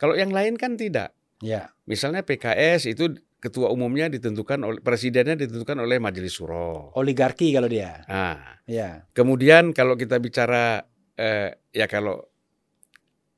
Kalau 0.00 0.16
yang 0.16 0.32
lain 0.32 0.56
kan 0.56 0.76
tidak. 0.80 1.12
Iya. 1.44 1.72
Misalnya 1.84 2.24
PKS 2.24 2.88
itu 2.88 3.12
ketua 3.44 3.68
umumnya 3.68 4.08
ditentukan 4.08 4.56
oleh 4.64 4.80
presidennya 4.80 5.36
ditentukan 5.36 5.84
oleh 5.84 6.00
Majelis 6.00 6.32
Suro. 6.32 6.88
Oligarki 6.96 7.52
kalau 7.52 7.68
dia. 7.68 8.00
Nah, 8.08 8.40
Iya. 8.64 9.04
kemudian 9.12 9.76
kalau 9.76 9.94
kita 9.94 10.16
bicara 10.16 10.80
eh, 11.14 11.52
ya 11.70 11.84
kalau 11.84 12.24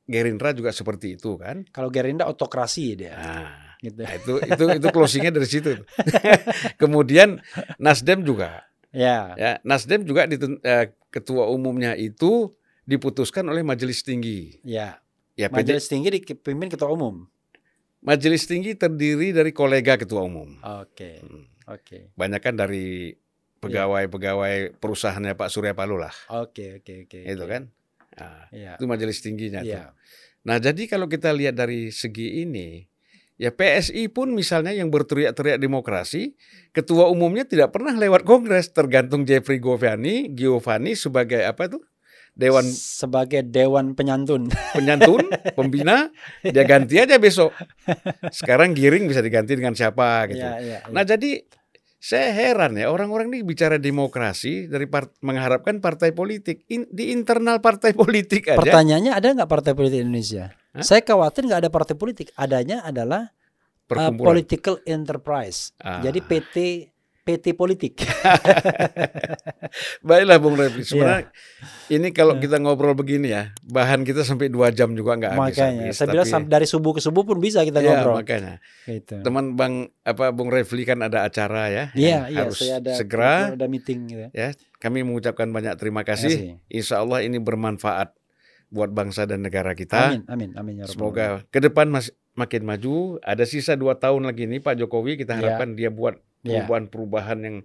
Gerindra 0.07 0.55
juga 0.55 0.71
seperti 0.71 1.19
itu 1.19 1.35
kan. 1.35 1.67
Kalau 1.75 1.91
Gerindra 1.91 2.31
otokrasi 2.31 2.95
dia. 2.95 3.19
Nah, 3.19 3.51
Gitu. 3.77 4.01
nah, 4.01 4.15
itu 4.15 4.33
itu 4.41 4.65
itu 4.79 4.87
closingnya 4.89 5.35
dari 5.35 5.45
situ. 5.45 5.75
kemudian 6.81 7.43
Nasdem 7.77 8.23
juga 8.23 8.63
Ya. 8.95 9.35
ya 9.37 9.51
Nasdem 9.61 10.07
juga 10.07 10.25
diten- 10.25 10.63
eh, 10.63 10.95
ketua 11.11 11.51
umumnya 11.51 11.93
itu 11.93 12.55
diputuskan 12.87 13.45
oleh 13.45 13.61
Majelis 13.61 14.01
Tinggi. 14.01 14.63
Ya. 14.63 15.03
Ya 15.37 15.53
Majelis 15.53 15.85
tinggi 15.85 16.09
dipimpin 16.09 16.73
ketua 16.73 16.89
umum. 16.89 17.29
Majelis 18.07 18.47
Tinggi 18.47 18.79
terdiri 18.79 19.35
dari 19.35 19.51
kolega 19.51 19.99
ketua 19.99 20.23
umum. 20.23 20.55
Oke. 20.63 21.19
Hmm. 21.19 21.45
Oke. 21.67 22.15
Banyak 22.15 22.39
kan 22.39 22.55
dari 22.55 23.11
pegawai-pegawai 23.59 24.79
perusahaannya 24.79 25.35
Pak 25.35 25.51
Surya 25.51 25.75
Paloh 25.75 25.99
lah, 25.99 26.15
Oke, 26.31 26.79
oke, 26.79 27.09
oke. 27.09 27.19
itu 27.27 27.43
oke. 27.43 27.51
kan. 27.51 27.63
Nah, 28.17 28.47
Iya. 28.55 28.73
itu 28.79 28.85
majelis 28.87 29.19
tingginya 29.19 29.61
tuh. 29.61 29.75
Iya. 29.75 29.91
Nah, 30.47 30.57
jadi 30.63 30.87
kalau 30.87 31.11
kita 31.11 31.35
lihat 31.35 31.59
dari 31.59 31.91
segi 31.91 32.47
ini, 32.47 32.87
ya 33.35 33.51
PSI 33.51 34.07
pun 34.15 34.31
misalnya 34.31 34.71
yang 34.71 34.89
berteriak-teriak 34.89 35.59
demokrasi, 35.59 36.39
ketua 36.71 37.11
umumnya 37.11 37.43
tidak 37.43 37.75
pernah 37.75 37.93
lewat 37.99 38.23
kongres, 38.23 38.71
tergantung 38.71 39.27
Jeffrey 39.27 39.59
Giovanni, 39.59 40.31
Giovanni 40.31 40.95
sebagai 40.95 41.43
apa 41.43 41.67
tuh? 41.67 41.83
Dewan 42.37 42.69
sebagai 42.69 43.41
dewan 43.49 43.97
penyantun. 43.97 44.53
penyantun, 44.77 45.25
pembina, 45.57 46.13
dia 46.45 46.69
ganti 46.69 47.01
aja 47.01 47.17
besok. 47.17 47.57
Sekarang 48.29 48.77
giring 48.77 49.09
bisa 49.09 49.25
diganti 49.25 49.57
dengan 49.57 49.73
siapa 49.73 50.29
gitu. 50.29 50.45
Iya, 50.45 50.61
iya, 50.61 50.79
iya. 50.85 50.93
Nah, 50.93 51.01
jadi 51.01 51.49
saya 51.97 52.31
heran 52.37 52.77
ya 52.77 52.93
orang-orang 52.93 53.33
ini 53.33 53.41
bicara 53.41 53.81
demokrasi 53.81 54.69
dari 54.69 54.85
part- 54.85 55.17
mengharapkan 55.25 55.81
partai 55.81 56.13
politik 56.13 56.69
In- 56.69 56.93
di 56.93 57.09
internal 57.09 57.65
partai 57.65 57.97
politik 57.97 58.53
aja. 58.53 58.61
Pertanyaannya 58.61 59.17
ada 59.17 59.33
nggak 59.33 59.51
partai 59.51 59.73
politik 59.73 60.05
Indonesia? 60.05 60.53
Hah? 60.77 60.85
Saya 60.85 61.01
khawatir 61.01 61.49
nggak 61.49 61.67
ada 61.67 61.71
partai 61.73 61.97
politik. 61.97 62.37
Adanya 62.37 62.85
adalah 62.85 63.33
uh, 63.91 64.13
political 64.13 64.77
enterprise. 64.85 65.73
Ah. 65.81 66.05
Jadi 66.05 66.21
PT 66.21 66.57
PT 67.27 67.53
politik. 67.53 67.99
Baiklah 70.07 70.39
Bung 70.39 70.55
Refli, 70.55 70.83
sebenarnya 70.83 71.27
Iya. 71.87 71.99
ini 71.99 72.09
kalau 72.11 72.39
kita 72.39 72.57
ngobrol 72.57 72.95
begini 72.95 73.29
ya, 73.29 73.51
bahan 73.63 74.03
kita 74.03 74.23
sampai 74.23 74.47
dua 74.47 74.71
jam 74.71 74.95
juga 74.95 75.19
nggak 75.19 75.33
habis. 75.35 75.59
Makanya 75.59 75.91
saya 75.91 76.07
bilang 76.09 76.27
sam- 76.27 76.47
dari 76.47 76.65
subuh 76.65 76.95
ke 76.95 77.01
subuh 77.01 77.23
pun 77.23 77.39
bisa 77.39 77.63
kita 77.63 77.83
ya, 77.83 77.99
ngobrol. 77.99 78.23
makanya. 78.23 78.63
Gitu. 78.85 79.21
Teman 79.21 79.55
Bang 79.55 79.75
apa 80.01 80.31
Bung 80.31 80.49
Refli 80.49 80.87
kan 80.87 81.03
ada 81.03 81.27
acara 81.27 81.67
ya, 81.67 81.85
Iya, 81.93 82.07
yang 82.07 82.23
iya, 82.31 82.39
harus 82.45 82.57
saya 82.57 82.79
ada 82.79 82.93
segera. 82.95 83.51
ada 83.53 83.67
meeting 83.67 84.07
gitu. 84.07 84.27
Ya, 84.31 84.55
kami 84.79 85.03
mengucapkan 85.03 85.51
banyak 85.51 85.75
terima 85.75 85.97
Terima 85.97 86.13
kasih. 86.13 86.61
Insya 86.69 87.01
Allah 87.01 87.25
ini 87.25 87.39
bermanfaat 87.39 88.13
buat 88.69 88.91
bangsa 88.91 89.25
dan 89.25 89.41
negara 89.41 89.73
kita. 89.73 90.13
Amin, 90.13 90.23
amin, 90.29 90.51
amin 90.55 90.75
ya. 90.83 90.85
Semoga 90.87 91.41
ke 91.49 91.59
depan 91.59 91.89
mas, 91.89 92.11
makin 92.35 92.63
maju. 92.63 93.17
Ada 93.21 93.49
sisa 93.49 93.73
dua 93.75 93.97
tahun 93.97 94.27
lagi 94.27 94.45
nih 94.45 94.61
Pak 94.61 94.77
Jokowi. 94.77 95.17
Kita 95.17 95.33
Ya. 95.33 95.57
harapkan 95.57 95.73
dia 95.73 95.89
buat 95.89 96.15
Ya. 96.15 96.26
Perubahan-perubahan 96.47 97.39
yang 97.43 97.57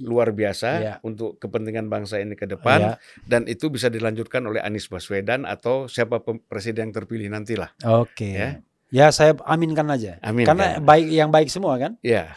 luar 0.00 0.32
biasa 0.32 0.68
Ya. 0.80 0.94
untuk 1.04 1.36
kepentingan 1.36 1.92
bangsa 1.92 2.16
ini 2.18 2.32
ke 2.32 2.48
depan. 2.48 2.96
Ya. 2.96 2.98
Dan 3.28 3.44
itu 3.44 3.68
bisa 3.68 3.92
dilanjutkan 3.92 4.40
oleh 4.48 4.64
Anies 4.64 4.88
Baswedan 4.88 5.44
atau 5.44 5.84
siapa 5.86 6.24
presiden 6.48 6.88
yang 6.88 6.94
terpilih 6.96 7.28
nantilah. 7.28 7.68
Oke. 7.84 8.32
Ya. 8.32 8.64
Ya. 8.90 9.12
saya 9.12 9.36
aminkan 9.46 9.86
aja. 9.92 10.16
Amin. 10.24 10.48
Karena 10.48 10.80
kan? 10.80 10.88
baik 10.88 11.06
yang 11.12 11.30
baik 11.30 11.52
semua 11.52 11.76
kan. 11.76 12.00
ya. 12.00 12.32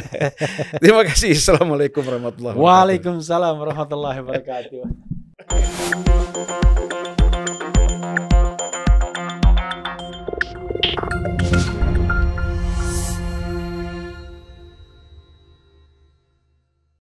Terima 0.82 1.02
kasih. 1.02 1.34
Assalamualaikum 1.34 2.00
warahmatullahi 2.06 2.54
wabarakatuh. 2.54 2.78
Waalaikumsalam 2.78 3.54
warahmatullahi 3.58 4.18
wabarakatuh. 4.22 4.82